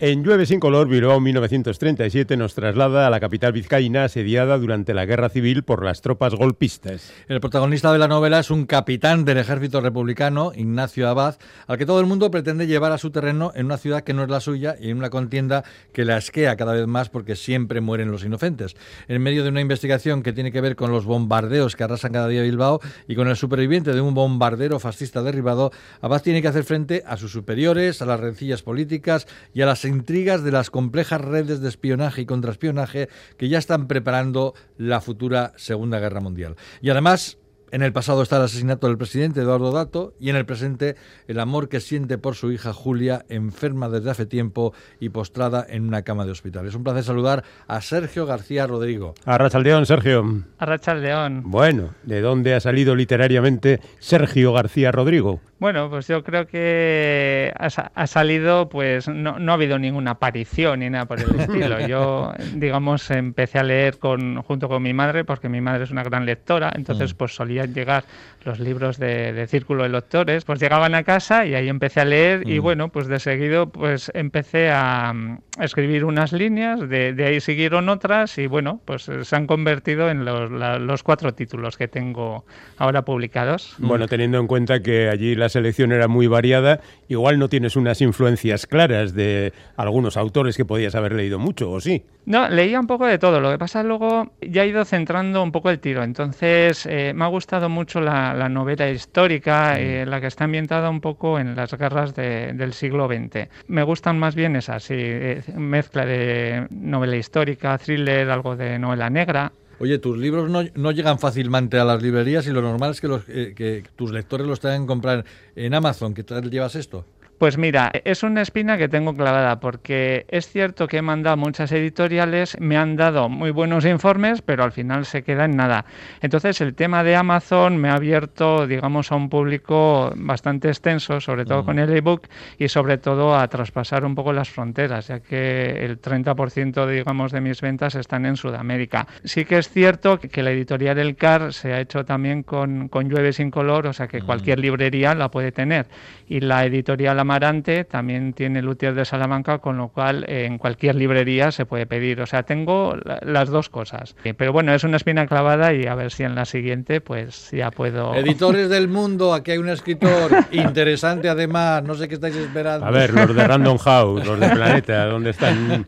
En 0.00 0.22
Llueve 0.22 0.46
sin 0.46 0.60
color, 0.60 0.86
Bilbao 0.86 1.18
1937 1.18 2.36
nos 2.36 2.54
traslada 2.54 3.08
a 3.08 3.10
la 3.10 3.18
capital 3.18 3.52
vizcaína 3.52 4.04
asediada 4.04 4.56
durante 4.56 4.94
la 4.94 5.06
guerra 5.06 5.28
civil 5.28 5.64
por 5.64 5.84
las 5.84 6.02
tropas 6.02 6.36
golpistas. 6.36 7.12
El 7.26 7.40
protagonista 7.40 7.92
de 7.92 7.98
la 7.98 8.06
novela 8.06 8.38
es 8.38 8.52
un 8.52 8.66
capitán 8.66 9.24
del 9.24 9.38
ejército 9.38 9.80
republicano, 9.80 10.52
Ignacio 10.54 11.08
Abad, 11.08 11.38
al 11.66 11.78
que 11.78 11.86
todo 11.86 11.98
el 11.98 12.06
mundo 12.06 12.30
pretende 12.30 12.68
llevar 12.68 12.92
a 12.92 12.98
su 12.98 13.10
terreno 13.10 13.50
en 13.56 13.66
una 13.66 13.76
ciudad 13.76 14.04
que 14.04 14.14
no 14.14 14.22
es 14.22 14.28
la 14.28 14.38
suya 14.38 14.76
y 14.78 14.90
en 14.90 14.98
una 14.98 15.10
contienda 15.10 15.64
que 15.92 16.04
la 16.04 16.14
asquea 16.14 16.54
cada 16.54 16.74
vez 16.74 16.86
más 16.86 17.08
porque 17.08 17.34
siempre 17.34 17.80
mueren 17.80 18.12
los 18.12 18.22
inocentes. 18.22 18.76
En 19.08 19.20
medio 19.20 19.42
de 19.42 19.48
una 19.48 19.62
investigación 19.62 20.22
que 20.22 20.32
tiene 20.32 20.52
que 20.52 20.60
ver 20.60 20.76
con 20.76 20.92
los 20.92 21.06
bombardeos 21.06 21.74
que 21.74 21.82
arrasan 21.82 22.12
cada 22.12 22.28
día 22.28 22.42
Bilbao 22.42 22.80
y 23.08 23.16
con 23.16 23.26
el 23.26 23.36
superviviente 23.36 23.92
de 23.92 24.00
un 24.00 24.14
bombardero 24.14 24.78
fascista 24.78 25.24
derribado, 25.24 25.72
Abad 26.00 26.22
tiene 26.22 26.40
que 26.40 26.46
hacer 26.46 26.62
frente 26.62 27.02
a 27.04 27.16
sus 27.16 27.32
superiores, 27.32 28.00
a 28.00 28.06
las 28.06 28.20
rencillas 28.20 28.62
políticas 28.62 29.26
y 29.52 29.62
a 29.62 29.66
las 29.66 29.87
intrigas 29.88 30.44
de 30.44 30.52
las 30.52 30.70
complejas 30.70 31.20
redes 31.20 31.60
de 31.60 31.68
espionaje 31.68 32.22
y 32.22 32.26
contraespionaje 32.26 33.08
que 33.36 33.48
ya 33.48 33.58
están 33.58 33.88
preparando 33.88 34.54
la 34.76 35.00
futura 35.00 35.52
Segunda 35.56 35.98
Guerra 35.98 36.20
Mundial. 36.20 36.56
Y 36.80 36.90
además, 36.90 37.38
en 37.70 37.82
el 37.82 37.92
pasado 37.92 38.22
está 38.22 38.36
el 38.36 38.42
asesinato 38.42 38.86
del 38.86 38.98
presidente 38.98 39.40
Eduardo 39.40 39.72
Dato 39.72 40.14
y 40.20 40.30
en 40.30 40.36
el 40.36 40.46
presente 40.46 40.96
el 41.26 41.40
amor 41.40 41.68
que 41.68 41.80
siente 41.80 42.18
por 42.18 42.34
su 42.34 42.50
hija 42.52 42.72
Julia, 42.72 43.24
enferma 43.28 43.88
desde 43.88 44.10
hace 44.10 44.26
tiempo 44.26 44.72
y 45.00 45.10
postrada 45.10 45.66
en 45.68 45.86
una 45.86 46.02
cama 46.02 46.24
de 46.24 46.30
hospital. 46.32 46.66
Es 46.66 46.74
un 46.74 46.84
placer 46.84 47.04
saludar 47.04 47.44
a 47.66 47.80
Sergio 47.80 48.26
García 48.26 48.66
Rodrigo. 48.66 49.14
Arrachaldeón, 49.24 49.86
Sergio. 49.86 50.42
Arracha 50.58 50.94
León. 50.94 51.42
Bueno, 51.46 51.90
¿de 52.02 52.20
dónde 52.20 52.54
ha 52.54 52.60
salido 52.60 52.94
literariamente 52.94 53.80
Sergio 53.98 54.52
García 54.52 54.90
Rodrigo? 54.92 55.40
Bueno, 55.58 55.90
pues 55.90 56.06
yo 56.06 56.22
creo 56.22 56.46
que 56.46 57.52
ha, 57.58 57.68
sa- 57.70 57.90
ha 57.94 58.06
salido, 58.06 58.68
pues 58.68 59.08
no, 59.08 59.38
no 59.40 59.52
ha 59.52 59.54
habido 59.56 59.78
ninguna 59.78 60.12
aparición 60.12 60.80
ni 60.80 60.90
nada 60.90 61.06
por 61.06 61.20
el 61.20 61.28
estilo. 61.40 61.80
Yo, 61.86 62.32
digamos, 62.54 63.10
empecé 63.10 63.58
a 63.58 63.64
leer 63.64 63.98
con, 63.98 64.40
junto 64.42 64.68
con 64.68 64.82
mi 64.82 64.92
madre, 64.94 65.24
porque 65.24 65.48
mi 65.48 65.60
madre 65.60 65.84
es 65.84 65.90
una 65.90 66.04
gran 66.04 66.26
lectora, 66.26 66.72
entonces 66.74 67.12
pues 67.14 67.34
llegar 67.66 68.04
los 68.44 68.60
libros 68.60 68.98
de, 68.98 69.32
de 69.32 69.46
Círculo 69.46 69.82
de 69.82 69.88
Lectores, 69.90 70.44
pues 70.44 70.60
llegaban 70.60 70.94
a 70.94 71.02
casa 71.02 71.44
y 71.44 71.54
ahí 71.54 71.68
empecé 71.68 72.00
a 72.00 72.04
leer 72.04 72.48
y 72.48 72.58
bueno, 72.60 72.88
pues 72.88 73.06
de 73.08 73.18
seguido 73.18 73.68
pues 73.70 74.10
empecé 74.14 74.70
a, 74.70 75.12
mm, 75.12 75.38
a 75.58 75.64
escribir 75.64 76.04
unas 76.04 76.32
líneas, 76.32 76.88
de, 76.88 77.12
de 77.12 77.24
ahí 77.26 77.40
siguieron 77.40 77.88
otras 77.88 78.38
y 78.38 78.46
bueno, 78.46 78.80
pues 78.84 79.08
eh, 79.08 79.24
se 79.24 79.36
han 79.36 79.46
convertido 79.46 80.08
en 80.08 80.24
los, 80.24 80.50
la- 80.50 80.78
los 80.78 81.02
cuatro 81.02 81.34
títulos 81.34 81.76
que 81.76 81.88
tengo 81.88 82.44
ahora 82.78 83.02
publicados. 83.04 83.74
Bueno, 83.78 84.06
teniendo 84.06 84.38
en 84.38 84.46
cuenta 84.46 84.80
que 84.80 85.08
allí 85.10 85.34
la 85.34 85.48
selección 85.48 85.92
era 85.92 86.08
muy 86.08 86.26
variada, 86.28 86.80
igual 87.08 87.38
no 87.38 87.48
tienes 87.48 87.76
unas 87.76 88.00
influencias 88.00 88.66
claras 88.66 89.14
de 89.14 89.52
algunos 89.76 90.16
autores 90.16 90.56
que 90.56 90.64
podías 90.64 90.94
haber 90.94 91.12
leído 91.12 91.38
mucho, 91.38 91.70
¿o 91.70 91.80
sí? 91.80 92.04
No, 92.24 92.48
leía 92.48 92.78
un 92.78 92.86
poco 92.86 93.06
de 93.06 93.18
todo. 93.18 93.40
Lo 93.40 93.50
que 93.50 93.58
pasa 93.58 93.82
luego 93.82 94.32
ya 94.42 94.62
he 94.64 94.68
ido 94.68 94.84
centrando 94.84 95.42
un 95.42 95.50
poco 95.50 95.70
el 95.70 95.80
tiro. 95.80 96.02
Entonces 96.04 96.84
eh, 96.86 97.12
me 97.14 97.24
ha 97.24 97.28
gustado 97.28 97.47
mucho 97.68 98.00
la, 98.00 98.34
la 98.34 98.48
novela 98.48 98.90
histórica, 98.90 99.80
eh, 99.80 100.04
la 100.06 100.20
que 100.20 100.26
está 100.26 100.44
ambientada 100.44 100.90
un 100.90 101.00
poco 101.00 101.38
en 101.38 101.56
las 101.56 101.72
guerras 101.76 102.14
de- 102.14 102.52
del 102.52 102.72
siglo 102.74 103.06
XX. 103.08 103.48
Me 103.68 103.82
gustan 103.82 104.18
más 104.18 104.34
bien 104.34 104.54
esas, 104.56 104.82
sí, 104.84 104.94
eh, 104.96 105.42
mezcla 105.56 106.04
de 106.04 106.66
novela 106.70 107.16
histórica, 107.16 107.78
thriller, 107.78 108.30
algo 108.30 108.54
de 108.56 108.78
novela 108.78 109.08
negra. 109.10 109.50
Oye, 109.80 109.98
tus 109.98 110.18
libros 110.18 110.50
no, 110.50 110.62
no 110.74 110.90
llegan 110.90 111.18
fácilmente 111.18 111.78
a 111.78 111.84
las 111.84 112.02
librerías 112.02 112.46
y 112.46 112.50
lo 112.50 112.60
normal 112.60 112.90
es 112.90 113.00
que, 113.00 113.08
los, 113.08 113.22
eh, 113.28 113.54
que 113.56 113.84
tus 113.96 114.10
lectores 114.12 114.46
los 114.46 114.60
tengan 114.60 114.82
que 114.82 114.86
comprar 114.88 115.24
en 115.56 115.72
Amazon. 115.72 116.14
¿Qué 116.14 116.24
tal 116.24 116.50
llevas 116.50 116.74
esto? 116.74 117.04
Pues 117.38 117.56
mira, 117.56 117.92
es 118.04 118.24
una 118.24 118.42
espina 118.42 118.76
que 118.76 118.88
tengo 118.88 119.14
clavada 119.14 119.60
porque 119.60 120.26
es 120.28 120.48
cierto 120.48 120.88
que 120.88 120.96
he 120.96 121.02
mandado 121.02 121.36
muchas 121.36 121.70
editoriales, 121.70 122.56
me 122.58 122.76
han 122.76 122.96
dado 122.96 123.28
muy 123.28 123.52
buenos 123.52 123.84
informes, 123.84 124.42
pero 124.42 124.64
al 124.64 124.72
final 124.72 125.06
se 125.06 125.22
queda 125.22 125.44
en 125.44 125.56
nada. 125.56 125.84
Entonces 126.20 126.60
el 126.60 126.74
tema 126.74 127.04
de 127.04 127.14
Amazon 127.14 127.76
me 127.76 127.90
ha 127.90 127.94
abierto, 127.94 128.66
digamos, 128.66 129.12
a 129.12 129.14
un 129.14 129.28
público 129.28 130.12
bastante 130.16 130.66
extenso, 130.66 131.20
sobre 131.20 131.44
todo 131.44 131.64
con 131.64 131.78
el 131.78 131.94
ebook 131.96 132.26
y 132.58 132.66
sobre 132.66 132.98
todo 132.98 133.36
a 133.36 133.46
traspasar 133.46 134.04
un 134.04 134.16
poco 134.16 134.32
las 134.32 134.50
fronteras, 134.50 135.06
ya 135.06 135.20
que 135.20 135.84
el 135.84 136.00
30% 136.00 136.88
digamos 136.88 137.30
de 137.30 137.40
mis 137.40 137.60
ventas 137.60 137.94
están 137.94 138.26
en 138.26 138.34
Sudamérica. 138.34 139.06
Sí 139.22 139.44
que 139.44 139.58
es 139.58 139.68
cierto 139.68 140.18
que, 140.18 140.42
la 140.42 140.50
editorial 140.50 140.98
El 140.98 141.14
Car 141.14 141.52
se 141.52 141.72
ha 141.72 141.80
hecho 141.80 142.04
también 142.04 142.42
con, 142.42 142.88
con 142.88 143.08
Llueve 143.08 143.32
sin 143.32 143.52
color, 143.52 143.86
o 143.86 143.92
sea 143.92 144.08
que 144.08 144.22
cualquier 144.22 144.58
librería 144.58 145.14
la 145.14 145.30
puede 145.30 145.52
tener. 145.52 145.86
Y 146.26 146.40
la 146.40 146.64
editorial 146.64 147.20
Amarante 147.28 147.84
también 147.84 148.32
tiene 148.32 148.62
Luthier 148.62 148.94
de 148.94 149.04
Salamanca, 149.04 149.58
con 149.58 149.76
lo 149.76 149.88
cual 149.88 150.24
eh, 150.28 150.46
en 150.46 150.56
cualquier 150.56 150.94
librería 150.94 151.50
se 151.52 151.66
puede 151.66 151.84
pedir. 151.84 152.22
O 152.22 152.26
sea, 152.26 152.42
tengo 152.44 152.96
la- 153.04 153.20
las 153.22 153.50
dos 153.50 153.68
cosas. 153.68 154.16
Eh, 154.24 154.32
Pero 154.32 154.52
bueno, 154.54 154.72
es 154.72 154.82
una 154.82 154.96
espina 154.96 155.26
clavada 155.26 155.74
y 155.74 155.84
a 155.86 155.94
ver 155.94 156.10
si 156.10 156.22
en 156.22 156.34
la 156.34 156.46
siguiente 156.46 157.02
pues 157.02 157.50
ya 157.52 157.70
puedo... 157.70 158.14
Editores 158.16 158.70
del 158.70 158.88
mundo, 158.88 159.34
aquí 159.34 159.50
hay 159.50 159.58
un 159.58 159.68
escritor 159.68 160.30
interesante 160.52 161.28
además, 161.28 161.82
no 161.84 161.94
sé 161.94 162.08
qué 162.08 162.14
estáis 162.14 162.34
esperando. 162.36 162.86
A 162.86 162.90
ver, 162.90 163.12
los 163.12 163.34
de 163.34 163.46
Random 163.46 163.76
House, 163.84 164.26
los 164.26 164.40
de 164.40 164.48
Planeta, 164.48 165.04
¿dónde 165.04 165.30
están? 165.30 165.84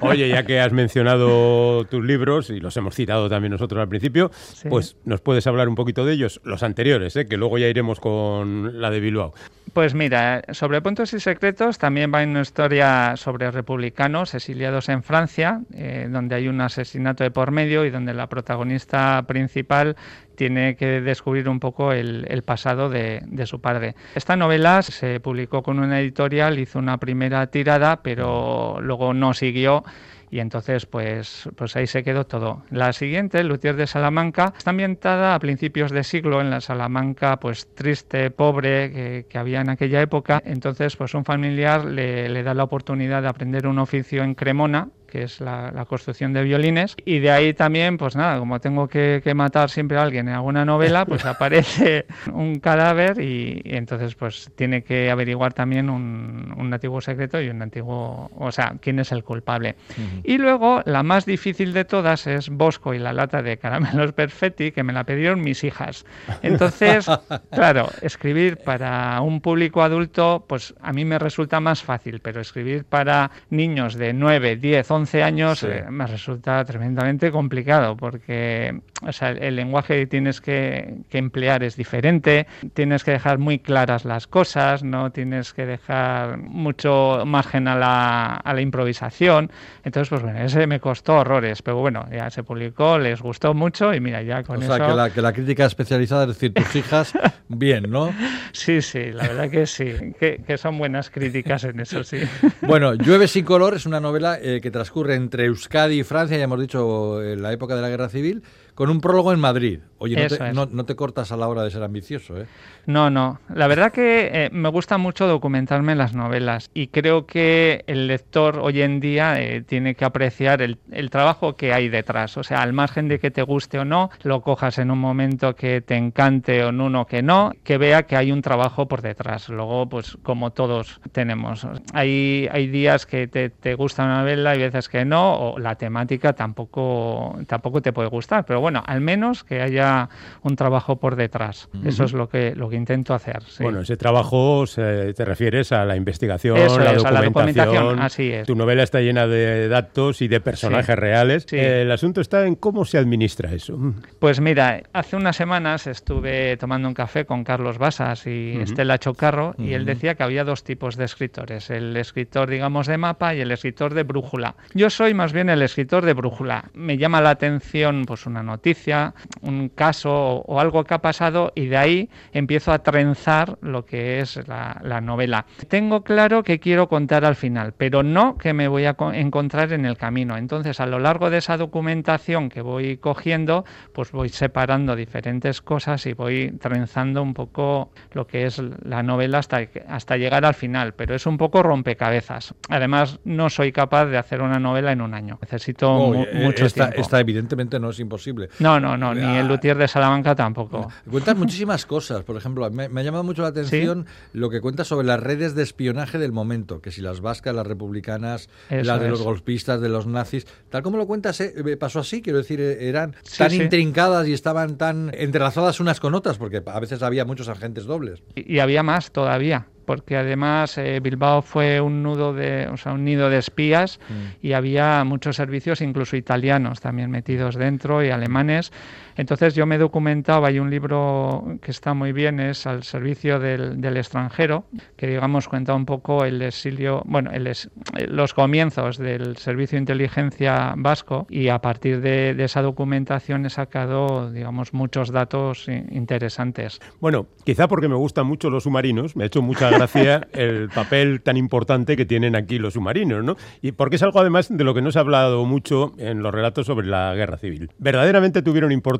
Oye, 0.00 0.28
ya 0.28 0.42
que 0.44 0.58
has 0.58 0.72
mencionado 0.72 1.84
tus 1.84 2.04
libros, 2.04 2.50
y 2.50 2.58
los 2.58 2.76
hemos 2.76 2.96
citado 2.96 3.28
también 3.28 3.52
nosotros 3.52 3.80
al 3.80 3.88
principio, 3.88 4.30
Sí. 4.32 4.68
pues 4.68 4.96
nos 5.04 5.20
puedes 5.20 5.46
hablar 5.46 5.68
un 5.68 5.76
poquito 5.76 6.04
de 6.04 6.14
ellos, 6.14 6.40
los 6.42 6.64
anteriores, 6.64 7.14
¿eh? 7.14 7.26
que 7.28 7.36
luego 7.36 7.58
ya 7.58 7.68
iremos 7.68 8.00
con 8.00 8.80
la 8.80 8.90
de 8.90 8.98
Bilbao. 8.98 9.34
Pues 9.72 9.94
mira, 9.94 10.42
sobre 10.50 10.79
puntos 10.82 11.12
y 11.12 11.20
secretos 11.20 11.78
también 11.78 12.12
va 12.12 12.22
una 12.22 12.40
historia 12.40 13.14
sobre 13.16 13.50
republicanos 13.50 14.34
exiliados 14.34 14.88
en 14.88 15.02
Francia, 15.02 15.60
eh, 15.74 16.08
donde 16.10 16.34
hay 16.34 16.48
un 16.48 16.60
asesinato 16.60 17.24
de 17.24 17.30
por 17.30 17.50
medio 17.50 17.84
y 17.84 17.90
donde 17.90 18.14
la 18.14 18.28
protagonista 18.28 19.24
principal 19.26 19.96
tiene 20.34 20.76
que 20.76 21.00
descubrir 21.00 21.48
un 21.48 21.60
poco 21.60 21.92
el, 21.92 22.42
pasado 22.44 22.88
de 22.88 23.44
su 23.46 23.60
padre. 23.60 23.94
Esta 24.14 24.36
novela 24.36 24.82
se 24.82 25.20
publicó 25.20 25.62
con 25.62 25.78
una 25.78 26.00
editorial, 26.00 26.58
hizo 26.58 26.78
una 26.78 26.98
primera 26.98 27.46
tirada, 27.48 28.02
pero 28.02 28.78
luego 28.80 29.12
no 29.12 29.34
siguió 29.34 29.84
y 30.30 30.40
entonces 30.40 30.86
pues, 30.86 31.48
pues 31.56 31.76
ahí 31.76 31.86
se 31.86 32.02
quedó 32.02 32.24
todo. 32.24 32.62
La 32.70 32.92
siguiente, 32.92 33.42
Luthier 33.42 33.76
de 33.76 33.86
Salamanca, 33.86 34.54
está 34.56 34.70
ambientada 34.70 35.34
a 35.34 35.38
principios 35.38 35.90
de 35.90 36.04
siglo 36.04 36.40
en 36.40 36.50
la 36.50 36.60
Salamanca 36.60 37.38
pues 37.38 37.68
triste, 37.74 38.30
pobre 38.30 38.92
que, 38.92 39.26
que 39.28 39.38
había 39.38 39.60
en 39.60 39.70
aquella 39.70 40.00
época. 40.00 40.42
Entonces 40.44 40.96
pues 40.96 41.14
un 41.14 41.24
familiar 41.24 41.84
le, 41.84 42.28
le 42.28 42.42
da 42.42 42.54
la 42.54 42.64
oportunidad 42.64 43.22
de 43.22 43.28
aprender 43.28 43.66
un 43.66 43.78
oficio 43.78 44.22
en 44.22 44.34
Cremona 44.34 44.88
que 45.10 45.24
es 45.24 45.40
la, 45.40 45.70
la 45.72 45.84
construcción 45.84 46.32
de 46.32 46.42
violines. 46.42 46.96
Y 47.04 47.18
de 47.18 47.30
ahí 47.30 47.52
también 47.52 47.98
pues 47.98 48.16
nada 48.16 48.38
como 48.38 48.60
tengo 48.60 48.88
que, 48.88 49.20
que 49.22 49.34
matar 49.34 49.68
siempre 49.68 49.98
a 49.98 50.02
alguien 50.02 50.28
en 50.28 50.34
alguna 50.34 50.64
novela 50.64 51.04
pues 51.04 51.24
aparece 51.26 52.06
un 52.32 52.60
cadáver 52.60 53.20
y, 53.20 53.60
y 53.64 53.76
entonces 53.76 54.14
pues 54.14 54.50
tiene 54.54 54.82
que 54.82 55.10
averiguar 55.10 55.52
también 55.52 55.90
un, 55.90 56.54
un 56.56 56.72
antiguo 56.72 57.00
secreto 57.00 57.40
y 57.40 57.48
un 57.48 57.60
antiguo 57.60 58.30
o 58.36 58.52
sea 58.52 58.76
quién 58.80 58.98
es 58.98 59.12
el 59.12 59.24
culpable. 59.24 59.76
Y 60.24 60.38
luego 60.38 60.82
la 60.86 61.02
más 61.02 61.26
difícil 61.26 61.72
de 61.72 61.84
todas 61.84 62.26
es 62.26 62.48
Bosco 62.48 62.94
y 62.94 62.98
la 62.98 63.12
lata 63.12 63.42
de 63.42 63.58
caramelos 63.58 64.12
perfetti 64.12 64.72
que 64.72 64.82
me 64.82 64.92
la 64.92 65.04
pidieron 65.04 65.40
mis 65.40 65.64
hijas. 65.64 66.04
Entonces 66.42 67.06
claro 67.50 67.88
escribir 68.02 68.58
para 68.58 69.20
un 69.20 69.40
público 69.40 69.82
adulto 69.82 70.44
pues 70.48 70.74
a 70.80 70.92
mí 70.92 71.04
me 71.04 71.18
resulta 71.18 71.60
más 71.60 71.82
fácil 71.82 72.20
pero 72.20 72.40
escribir 72.40 72.84
para 72.84 73.30
niños 73.50 73.94
de 73.94 74.12
9, 74.12 74.56
10, 74.56 74.90
11 74.90 74.99
años 75.22 75.60
Sí. 75.60 75.66
eh, 75.68 75.84
me 75.90 76.06
resulta 76.06 76.64
tremendamente 76.64 77.30
complicado 77.30 77.96
porque 77.96 78.80
o 79.02 79.12
sea, 79.12 79.30
el 79.30 79.56
lenguaje 79.56 80.00
que 80.00 80.06
tienes 80.06 80.40
que, 80.40 80.98
que 81.08 81.18
emplear 81.18 81.62
es 81.62 81.74
diferente, 81.76 82.46
tienes 82.74 83.02
que 83.02 83.12
dejar 83.12 83.38
muy 83.38 83.58
claras 83.58 84.04
las 84.04 84.26
cosas, 84.26 84.82
no 84.84 85.10
tienes 85.10 85.54
que 85.54 85.64
dejar 85.66 86.36
mucho 86.38 87.22
margen 87.26 87.66
a 87.68 87.76
la, 87.76 88.34
a 88.36 88.52
la 88.54 88.60
improvisación. 88.60 89.50
Entonces, 89.84 90.10
pues 90.10 90.22
bueno, 90.22 90.38
ese 90.40 90.66
me 90.66 90.80
costó 90.80 91.14
horrores, 91.16 91.62
pero 91.62 91.78
bueno, 91.78 92.06
ya 92.12 92.28
se 92.30 92.42
publicó, 92.42 92.98
les 92.98 93.22
gustó 93.22 93.54
mucho 93.54 93.94
y 93.94 94.00
mira, 94.00 94.22
ya 94.22 94.42
con 94.42 94.58
o 94.58 94.62
eso... 94.62 94.76
sea, 94.76 94.86
que 94.86 94.92
la, 94.94 95.10
que 95.10 95.22
la 95.22 95.32
crítica 95.32 95.64
especializada, 95.64 96.22
es 96.24 96.28
decir, 96.28 96.52
tus 96.52 96.76
hijas, 96.76 97.14
bien, 97.48 97.90
¿no? 97.90 98.12
Sí, 98.52 98.82
sí, 98.82 99.12
la 99.12 99.28
verdad 99.28 99.50
que 99.50 99.66
sí, 99.66 99.92
que, 100.18 100.42
que 100.46 100.58
son 100.58 100.76
buenas 100.76 101.08
críticas 101.10 101.64
en 101.64 101.80
eso, 101.80 102.04
sí. 102.04 102.18
Bueno, 102.62 102.94
Llueve 102.94 103.28
sin 103.28 103.44
color 103.46 103.74
es 103.74 103.86
una 103.86 104.00
novela 104.00 104.38
eh, 104.40 104.60
que 104.60 104.70
transcurre 104.90 105.14
entre 105.14 105.44
Euskadi 105.44 106.00
y 106.00 106.02
Francia, 106.02 106.36
ya 106.36 106.42
hemos 106.42 106.58
dicho, 106.58 107.22
en 107.22 107.42
la 107.42 107.52
época 107.52 107.76
de 107.76 107.80
la 107.80 107.88
Guerra 107.88 108.08
Civil, 108.08 108.42
con 108.80 108.88
un 108.88 109.02
prólogo 109.02 109.30
en 109.34 109.40
Madrid. 109.40 109.80
Oye, 109.98 110.16
no 110.16 110.26
te, 110.26 110.48
es. 110.48 110.54
no- 110.54 110.64
no 110.64 110.84
te 110.86 110.96
cortas 110.96 111.30
a 111.32 111.36
la 111.36 111.46
hora 111.48 111.62
de 111.62 111.70
ser 111.70 111.82
ambicioso, 111.82 112.40
¿eh? 112.40 112.46
No, 112.86 113.10
no. 113.10 113.38
La 113.54 113.66
verdad 113.66 113.92
que 113.92 114.30
eh, 114.32 114.48
me 114.52 114.70
gusta 114.70 114.96
mucho 114.96 115.26
documentarme 115.26 115.92
en 115.92 115.98
las 115.98 116.14
novelas 116.14 116.70
y 116.72 116.86
creo 116.86 117.26
que 117.26 117.84
el 117.86 118.06
lector 118.06 118.58
hoy 118.58 118.80
en 118.80 118.98
día 118.98 119.38
eh, 119.38 119.60
tiene 119.60 119.94
que 119.94 120.06
apreciar 120.06 120.62
el, 120.62 120.78
el 120.90 121.10
trabajo 121.10 121.56
que 121.56 121.74
hay 121.74 121.90
detrás. 121.90 122.38
O 122.38 122.42
sea, 122.42 122.62
al 122.62 122.72
margen 122.72 123.08
de 123.08 123.18
que 123.18 123.30
te 123.30 123.42
guste 123.42 123.78
o 123.78 123.84
no, 123.84 124.08
lo 124.22 124.40
cojas 124.40 124.78
en 124.78 124.90
un 124.90 124.98
momento 124.98 125.54
que 125.54 125.82
te 125.82 125.96
encante 125.96 126.64
o 126.64 126.70
en 126.70 126.80
uno 126.80 127.04
que 127.06 127.20
no, 127.22 127.52
que 127.62 127.76
vea 127.76 128.04
que 128.04 128.16
hay 128.16 128.32
un 128.32 128.40
trabajo 128.40 128.88
por 128.88 129.02
detrás. 129.02 129.50
Luego, 129.50 129.90
pues 129.90 130.16
como 130.22 130.52
todos 130.52 131.02
tenemos. 131.12 131.66
Hay, 131.92 132.48
hay 132.50 132.66
días 132.68 133.04
que 133.04 133.28
te, 133.28 133.50
te 133.50 133.74
gusta 133.74 134.04
una 134.04 134.20
novela 134.20 134.56
y 134.56 134.60
veces 134.60 134.88
que 134.88 135.04
no, 135.04 135.34
o 135.34 135.58
la 135.58 135.74
temática 135.74 136.32
tampoco, 136.32 137.38
tampoco 137.46 137.82
te 137.82 137.92
puede 137.92 138.08
gustar. 138.08 138.46
Pero 138.46 138.62
bueno, 138.62 138.69
al 138.78 139.00
menos 139.00 139.42
que 139.42 139.60
haya 139.60 140.08
un 140.42 140.54
trabajo 140.56 140.96
por 140.96 141.16
detrás. 141.16 141.68
Eso 141.84 142.04
es 142.04 142.12
lo 142.12 142.28
que, 142.28 142.54
lo 142.54 142.68
que 142.68 142.76
intento 142.76 143.12
hacer. 143.12 143.42
sí. 143.42 143.62
Bueno, 143.62 143.80
ese 143.80 143.96
trabajo 143.96 144.66
se- 144.66 145.12
te 145.14 145.24
refieres 145.24 145.72
a 145.72 145.84
la 145.84 145.96
investigación, 145.96 146.56
Eso 146.56 146.78
la, 146.78 146.92
es, 146.92 147.04
a 147.04 147.10
la 147.10 147.22
documentación. 147.22 147.66
documentación, 147.74 148.02
así 148.02 148.30
es. 148.32 148.46
Tu 148.46 148.54
novela 148.54 148.82
está 148.82 149.00
llena 149.00 149.26
de 149.26 149.68
datos 149.68 150.22
y 150.22 150.28
de 150.28 150.40
personajes 150.40 150.96
reales. 150.96 151.46
Sí. 151.48 151.56
Eh, 151.56 151.82
el 151.82 151.90
asunto 151.92 152.20
está 152.20 152.46
en 152.46 152.54
cómo 152.54 152.84
se 152.84 152.98
administra 152.98 153.52
eso. 153.52 153.78
Pues 154.18 154.40
mira, 154.40 154.82
hace 154.92 155.16
unas 155.16 155.36
semanas 155.36 155.86
estuve 155.86 156.56
tomando 156.56 156.88
un 156.88 156.94
café 156.94 157.24
con 157.24 157.44
Carlos 157.44 157.78
Basas 157.78 158.26
y 158.26 158.56
Estela 158.60 158.98
Chocarro 158.98 159.54
y 159.58 159.72
él 159.72 159.84
decía 159.84 160.14
que 160.14 160.22
había 160.22 160.44
dos 160.44 160.64
tipos 160.64 160.96
de 160.96 161.04
escritores, 161.04 161.70
el 161.70 161.96
escritor 161.96 162.48
digamos 162.50 162.86
de 162.86 162.98
mapa 162.98 163.34
y 163.34 163.40
el 163.40 163.50
escritor 163.50 163.94
de 163.94 164.02
brújula. 164.02 164.54
Yo 164.74 164.90
soy 164.90 165.14
más 165.14 165.32
bien 165.32 165.48
el 165.48 165.62
escritor 165.62 166.04
de 166.04 166.12
brújula. 166.14 166.64
Me 166.74 166.96
llama 166.98 167.20
la 167.20 167.30
atención 167.30 168.04
pues 168.06 168.26
una 168.26 168.42
noticia, 168.50 169.14
un 169.42 169.68
caso 169.68 170.10
o, 170.12 170.60
algo 170.60 170.84
que 170.84 170.94
ha 170.94 170.98
pasado 170.98 171.52
y 171.54 171.66
de 171.66 171.76
ahí 171.76 172.10
empiezo 172.32 172.72
a 172.72 172.80
trenzar 172.80 173.58
lo 173.62 173.84
que 173.84 174.20
es 174.20 174.46
la, 174.48 174.80
la 174.84 175.00
novela. 175.00 175.46
Tengo 175.68 176.02
claro 176.02 176.42
que 176.42 176.58
quiero 176.58 176.88
contar 176.88 177.24
al 177.24 177.36
final, 177.36 177.72
pero 177.76 178.02
no 178.02 178.36
que 178.36 178.52
me 178.52 178.68
voy 178.68 178.84
a 178.86 178.94
co- 178.94 179.12
encontrar 179.12 179.72
en 179.72 179.86
el 179.86 179.96
camino. 179.96 180.36
Entonces, 180.36 180.80
a 180.80 180.86
lo 180.86 180.98
largo 180.98 181.30
de 181.30 181.38
esa 181.38 181.56
documentación 181.56 182.48
que 182.48 182.60
voy 182.62 182.96
cogiendo, 182.96 183.64
pues 183.92 184.10
voy 184.12 184.28
separando 184.28 184.96
diferentes 184.96 185.60
cosas 185.62 186.04
y 186.06 186.12
voy 186.12 186.52
trenzando 186.60 187.22
un 187.22 187.34
poco 187.34 187.90
lo 188.12 188.26
que 188.26 188.46
es 188.46 188.60
la 188.84 189.02
novela 189.02 189.38
hasta, 189.38 189.60
hasta 189.88 190.16
llegar 190.16 190.44
al 190.44 190.54
final, 190.54 190.94
pero 190.94 191.14
es 191.14 191.26
un 191.26 191.38
poco 191.38 191.62
rompecabezas. 191.62 192.54
Además, 192.68 193.20
no 193.24 193.48
soy 193.50 193.72
capaz 193.72 194.06
de 194.06 194.18
hacer 194.18 194.42
una 194.42 194.58
novela 194.58 194.92
en 194.92 195.00
un 195.00 195.14
año. 195.14 195.38
Necesito 195.40 195.92
mu- 195.98 196.24
eh, 196.24 196.28
mucho 196.34 196.66
esta, 196.66 196.84
tiempo. 196.86 197.00
esta 197.00 197.20
evidentemente 197.20 197.78
no 197.78 197.90
es 197.90 198.00
imposible. 198.00 198.39
No, 198.58 198.80
no, 198.80 198.96
no, 198.96 199.14
ni 199.14 199.22
Ah. 199.22 199.40
el 199.40 199.48
Luthier 199.48 199.76
de 199.76 199.88
Salamanca 199.88 200.34
tampoco. 200.34 200.90
Cuentas 201.10 201.36
muchísimas 201.36 201.86
cosas. 201.86 202.22
Por 202.24 202.36
ejemplo, 202.36 202.70
me, 202.70 202.88
me 202.88 203.00
ha 203.00 203.04
llamado 203.04 203.24
mucho 203.24 203.42
la 203.42 203.48
atención 203.48 204.06
lo 204.32 204.48
que 204.50 204.60
cuentas 204.60 204.86
sobre 204.88 205.06
las 205.06 205.20
redes 205.20 205.54
de 205.54 205.62
espionaje 205.62 206.18
del 206.18 206.32
momento, 206.32 206.80
que 206.80 206.90
si 206.90 207.00
las 207.00 207.20
vascas, 207.20 207.54
las 207.54 207.66
republicanas, 207.66 208.48
Eso 208.68 208.84
las 208.84 209.00
de 209.00 209.08
los 209.08 209.22
golpistas, 209.22 209.80
de 209.80 209.88
los 209.88 210.06
nazis, 210.06 210.46
tal 210.70 210.82
como 210.82 210.96
lo 210.96 211.06
cuentas, 211.06 211.40
eh, 211.40 211.54
eh, 211.66 211.76
pasó 211.76 212.00
así, 212.00 212.22
quiero 212.22 212.38
decir, 212.38 212.60
eh, 212.60 212.88
eran 212.88 213.14
Sí, 213.22 213.38
tan 213.38 213.50
sí. 213.50 213.62
intrincadas 213.62 214.26
y 214.28 214.32
estaban 214.32 214.76
tan 214.78 215.10
entrelazadas 215.14 215.80
unas 215.80 216.00
con 216.00 216.14
otras, 216.14 216.38
porque 216.38 216.62
a 216.64 216.80
veces 216.80 217.02
había 217.02 217.24
muchos 217.24 217.48
agentes 217.48 217.84
dobles. 217.84 218.22
y, 218.34 218.54
y 218.56 218.58
había 218.60 218.82
más 218.82 219.10
todavía 219.12 219.66
porque 219.90 220.16
además 220.16 220.78
eh, 220.78 221.00
Bilbao 221.02 221.42
fue 221.42 221.80
un 221.80 222.00
nudo 222.04 222.32
de 222.32 222.68
o 222.68 222.76
sea 222.76 222.92
un 222.92 223.04
nido 223.04 223.28
de 223.28 223.38
espías 223.38 223.98
y 224.40 224.52
había 224.52 225.02
muchos 225.02 225.34
servicios 225.34 225.80
incluso 225.80 226.16
italianos 226.16 226.80
también 226.80 227.10
metidos 227.10 227.56
dentro 227.56 228.04
y 228.04 228.10
alemanes 228.10 228.70
entonces 229.16 229.54
yo 229.54 229.66
me 229.66 229.78
documentaba 229.78 230.48
hay 230.48 230.58
un 230.58 230.70
libro 230.70 231.58
que 231.62 231.70
está 231.70 231.94
muy 231.94 232.12
bien 232.12 232.40
es 232.40 232.66
al 232.66 232.82
servicio 232.82 233.38
del, 233.38 233.80
del 233.80 233.96
extranjero 233.96 234.64
que 234.96 235.06
digamos 235.06 235.48
cuenta 235.48 235.74
un 235.74 235.86
poco 235.86 236.24
el 236.24 236.40
exilio 236.42 237.02
bueno 237.04 237.30
el 237.32 237.46
es- 237.46 237.70
los 238.08 238.34
comienzos 238.34 238.98
del 238.98 239.36
servicio 239.36 239.76
de 239.76 239.80
inteligencia 239.80 240.74
vasco 240.76 241.26
y 241.30 241.48
a 241.48 241.58
partir 241.60 242.00
de, 242.00 242.34
de 242.34 242.44
esa 242.44 242.62
documentación 242.62 243.46
he 243.46 243.50
sacado 243.50 244.30
digamos 244.30 244.72
muchos 244.72 245.10
datos 245.10 245.66
interesantes 245.90 246.80
Bueno, 247.00 247.26
quizá 247.44 247.68
porque 247.68 247.88
me 247.88 247.94
gustan 247.94 248.26
mucho 248.26 248.50
los 248.50 248.64
submarinos, 248.64 249.16
me 249.16 249.24
ha 249.24 249.26
hecho 249.26 249.42
mucha 249.42 249.70
gracia 249.70 250.26
el 250.32 250.68
papel 250.68 251.22
tan 251.22 251.36
importante 251.36 251.96
que 251.96 252.04
tienen 252.06 252.34
aquí 252.36 252.58
los 252.58 252.74
submarinos, 252.74 253.22
¿no? 253.24 253.36
Y 253.62 253.72
porque 253.72 253.96
es 253.96 254.02
algo 254.02 254.20
además 254.20 254.48
de 254.50 254.64
lo 254.64 254.74
que 254.74 254.82
no 254.82 254.90
se 254.90 254.98
ha 254.98 255.02
hablado 255.02 255.44
mucho 255.44 255.92
en 255.98 256.22
los 256.22 256.32
relatos 256.34 256.66
sobre 256.66 256.86
la 256.86 257.14
guerra 257.14 257.36
civil. 257.38 257.70
Verdaderamente 257.78 258.42
tuvieron 258.42 258.72
importancia, 258.72 258.99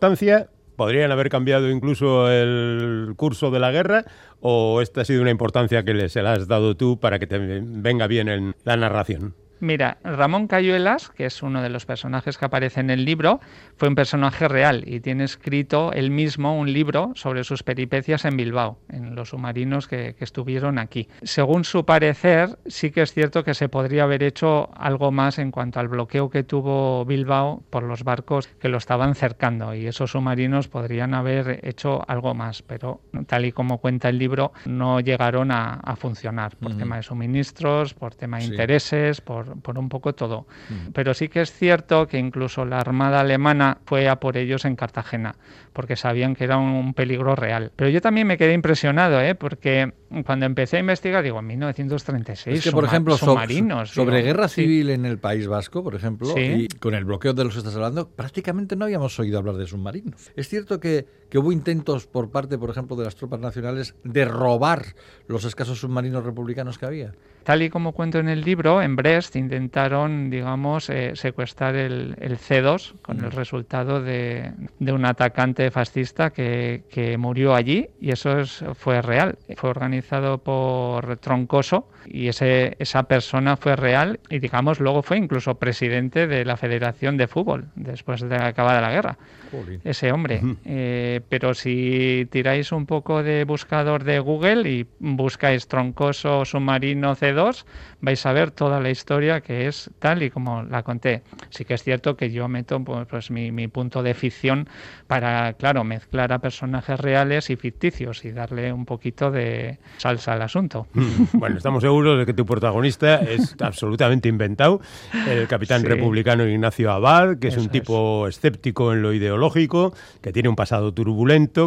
podrían 0.77 1.13
haber 1.13 1.29
cambiado 1.29 1.69
incluso 1.69 2.31
el 2.31 3.13
curso 3.17 3.51
de 3.51 3.61
la 3.61 3.71
guerra 3.71 4.07
o 4.41 4.81
esta 4.81 5.03
ha 5.03 5.05
sido 5.05 5.21
una 5.21 5.31
importancia 5.31 5.85
que 5.85 6.09
se 6.09 6.23
la 6.23 6.33
has 6.33 6.49
dado 6.49 6.75
tú 6.75 6.99
para 6.99 7.19
que 7.19 7.27
te 7.27 7.39
venga 7.39 8.07
bien 8.07 8.29
en 8.29 8.55
la 8.65 8.79
narración. 8.79 9.35
Mira, 9.61 9.99
Ramón 10.03 10.47
Cayuelas, 10.47 11.11
que 11.11 11.27
es 11.27 11.43
uno 11.43 11.63
de 11.63 11.69
los 11.69 11.85
personajes 11.85 12.39
que 12.39 12.47
aparece 12.47 12.81
en 12.81 12.89
el 12.89 13.05
libro, 13.05 13.41
fue 13.77 13.89
un 13.89 13.95
personaje 13.95 14.49
real 14.49 14.85
y 14.87 15.01
tiene 15.01 15.25
escrito 15.25 15.93
él 15.93 16.11
mismo 16.11 16.59
un 16.59 16.73
libro 16.73 17.13
sobre 17.15 17.45
sus 17.45 17.63
peripecias 17.63 18.25
en 18.25 18.39
Bilbao, 18.39 18.79
en 18.89 19.15
los 19.15 19.31
submarinos 19.31 19.87
que, 19.87 20.15
que, 20.19 20.25
estuvieron 20.25 20.79
aquí. 20.79 21.09
Según 21.23 21.65
su 21.65 21.85
parecer, 21.85 22.59
sí 22.67 22.91
que 22.91 23.03
es 23.03 23.13
cierto 23.13 23.45
que 23.45 23.53
se 23.53 23.69
podría 23.69 24.05
haber 24.05 24.23
hecho 24.23 24.71
algo 24.75 25.13
más 25.13 25.39
en 25.39 25.51
cuanto 25.51 25.79
al 25.79 25.89
bloqueo 25.89 26.31
que 26.31 26.43
tuvo 26.43 27.05
Bilbao 27.05 27.63
por 27.69 27.83
los 27.83 28.03
barcos 28.03 28.49
que 28.49 28.69
lo 28.69 28.79
estaban 28.79 29.15
cercando 29.15 29.75
y 29.75 29.87
esos 29.87 30.13
submarinos 30.13 30.69
podrían 30.69 31.13
haber 31.13 31.61
hecho 31.63 32.03
algo 32.09 32.35
más, 32.35 32.63
pero 32.63 33.03
tal 33.27 33.45
y 33.45 33.53
como 33.53 33.79
cuenta 33.79 34.09
el 34.09 34.19
libro, 34.19 34.53
no 34.65 35.01
llegaron 35.01 35.51
a, 35.51 35.75
a 35.75 35.97
funcionar 35.97 36.57
por 36.57 36.73
uh 36.73 36.75
-huh. 36.75 36.79
tema 36.79 36.97
de 36.97 37.03
suministros, 37.03 37.93
por 37.95 38.15
tema 38.15 38.39
de 38.39 38.45
sí. 38.45 38.51
intereses, 38.51 39.21
por 39.21 39.50
por 39.63 39.79
un 39.79 39.89
poco 39.89 40.15
todo. 40.15 40.47
Mm. 40.69 40.91
Pero 40.93 41.15
sí 41.15 41.29
que 41.29 41.41
es 41.41 41.53
cierto 41.53 42.07
que 42.07 42.19
incluso 42.19 42.65
la 42.65 42.79
Armada 42.79 43.21
alemana 43.21 43.79
fue 43.85 44.09
a 44.09 44.21
por 44.21 44.37
ellos 44.37 44.65
en 44.65 44.77
Cartagena, 44.77 45.37
porque 45.73 45.97
sabían 45.97 46.35
que 46.35 46.45
era 46.45 46.59
un 46.59 46.95
peligro 46.95 47.35
real. 47.37 47.73
Pero 47.77 47.91
yo 47.91 48.01
también 48.01 48.27
me 48.27 48.37
quedé 48.37 48.53
impresionado, 48.53 49.21
¿eh? 49.21 49.35
porque 49.35 49.93
cuando 50.25 50.47
empecé 50.47 50.79
a 50.79 50.81
investigar, 50.81 51.23
digo, 51.23 51.39
en 51.39 51.47
1936, 51.47 52.59
es 52.59 52.65
que, 52.65 52.73
por 52.73 52.85
ejemplo, 52.85 53.17
submarinos. 53.17 53.91
sobre 53.91 54.17
digo, 54.17 54.27
guerra 54.27 54.49
sí. 54.49 54.63
civil 54.63 54.91
en 54.91 55.05
el 55.07 55.19
País 55.19 55.47
Vasco, 55.47 55.83
por 55.83 55.95
ejemplo, 55.95 56.29
Sí. 56.35 56.41
y 56.41 56.69
con 56.69 56.95
el 56.95 57.05
bloqueo 57.05 57.33
de 57.33 57.45
los 57.45 57.53
que 57.55 57.59
estás 57.59 57.75
hablando, 57.75 58.09
prácticamente 58.09 58.77
no 58.77 58.85
habíamos 58.85 59.19
oído 59.19 59.39
hablar 59.39 59.57
de 59.57 59.67
submarinos. 59.67 60.31
Es 60.37 60.49
cierto 60.49 60.81
que, 60.81 61.07
que 61.31 61.39
hubo 61.39 61.53
intentos 61.53 62.07
por 62.07 62.31
parte, 62.31 62.59
por 62.59 62.71
ejemplo, 62.71 62.97
de 62.97 63.05
las 63.05 63.17
tropas 63.17 63.41
nacionales 63.41 63.95
de 64.05 64.25
robar 64.25 64.95
los 65.29 65.45
escasos 65.45 65.81
submarinos 65.81 66.25
republicanos 66.25 66.77
que 66.77 66.87
había. 66.87 67.13
Tal 67.45 67.63
y 67.63 67.71
como 67.71 67.93
cuento 67.93 68.19
en 68.19 68.29
el 68.29 68.43
libro, 68.43 68.83
en 68.83 68.97
Brest 68.97 69.35
intentaron, 69.35 70.29
digamos, 70.29 70.91
eh, 70.91 71.13
secuestrar 71.15 71.75
el, 71.75 72.15
el 72.21 72.37
C2 72.37 73.01
con 73.01 73.25
el 73.25 73.31
resultado 73.31 74.03
de, 74.03 74.53
de 74.79 74.93
un 74.93 75.07
atacante 75.07 75.71
fascista 75.71 76.31
que, 76.31 76.83
que, 76.91 77.17
murió 77.17 77.55
allí 77.55 77.89
y 77.99 78.11
eso 78.11 78.39
es, 78.39 78.63
fue 78.75 79.01
real. 79.01 79.39
Fue 79.57 79.71
organizado 79.71 80.39
por 80.39 81.17
Troncoso 81.17 81.89
y 82.07 82.29
ese, 82.29 82.77
esa 82.79 83.05
persona 83.05 83.57
fue 83.57 83.75
real 83.75 84.21
y, 84.29 84.39
digamos, 84.39 84.79
luego 84.79 85.03
fue 85.03 85.17
incluso 85.17 85.55
presidente 85.55 86.27
de 86.27 86.45
la 86.45 86.59
Federación 86.59 87.17
de 87.17 87.27
Fútbol 87.27 87.69
después 87.75 88.21
de 88.21 88.37
acabada 88.37 88.83
la 88.83 88.91
guerra. 88.91 89.19
Jolín. 89.51 89.81
Ese 89.85 90.13
hombre. 90.13 90.43
Eh, 90.65 91.20
pero 91.29 91.55
si 91.55 92.27
tiráis 92.31 92.73
un 92.73 92.87
poco 92.87 93.23
de 93.23 93.45
buscador 93.45 94.05
de 94.05 94.19
Google 94.19 94.69
y 94.69 94.87
buscáis 94.99 95.69
Troncoso 95.69 96.45
submarino 96.45 97.17
C2, 97.17 97.65
vais 98.01 98.27
a 98.27 98.33
ver 98.33 98.51
toda 98.51 98.81
la 98.81 98.91
historia 98.91 99.41
que 99.41 99.67
es 99.67 99.91
tal 99.99 100.23
y 100.23 100.31
como 100.31 100.63
la 100.63 100.83
conté. 100.83 101.23
Sí 101.51 101.65
que 101.65 101.75
es 101.75 101.83
cierto 101.83 102.17
que 102.17 102.31
yo 102.31 102.49
meto 102.49 102.83
pues, 102.83 103.07
pues 103.09 103.31
mi, 103.31 103.53
mi, 103.53 103.69
punto 103.69 104.03
de 104.03 104.15
ficción 104.15 104.69
para, 105.07 105.53
claro, 105.55 105.85
mezclar 105.85 106.33
a 106.33 106.39
personajes 106.39 106.99
reales 106.99 107.51
y 107.51 107.57
ficticios 107.57 108.25
y 108.25 108.33
darle 108.33 108.73
un 108.73 108.85
poquito 108.85 109.31
de 109.31 109.79
salsa 109.99 110.33
al 110.35 110.43
asunto. 110.43 110.87
Bueno, 111.33 111.57
estamos 111.57 111.83
seguros 111.83 112.19
de 112.19 112.27
que 112.27 112.35
tu 112.35 112.45
protagonista 112.45 113.17
es 113.17 113.57
absolutamente 113.61 114.29
inventado, 114.29 114.81
el 115.27 115.47
capitán 115.49 115.81
Sí. 115.81 115.87
republicano 115.87 116.47
Ignacio 116.47 116.91
Abad, 116.91 117.39
que 117.39 117.49
es 117.49 117.55
Eso 117.55 117.63
un 117.63 117.69
tipo 117.69 118.29
escéptico 118.29 118.93
en 118.93 119.03
lo 119.03 119.13
ideológico, 119.13 119.95
que 120.21 120.33
tiene 120.33 120.49
un 120.49 120.57
pasado 120.57 120.93
turbulento, 120.93 121.10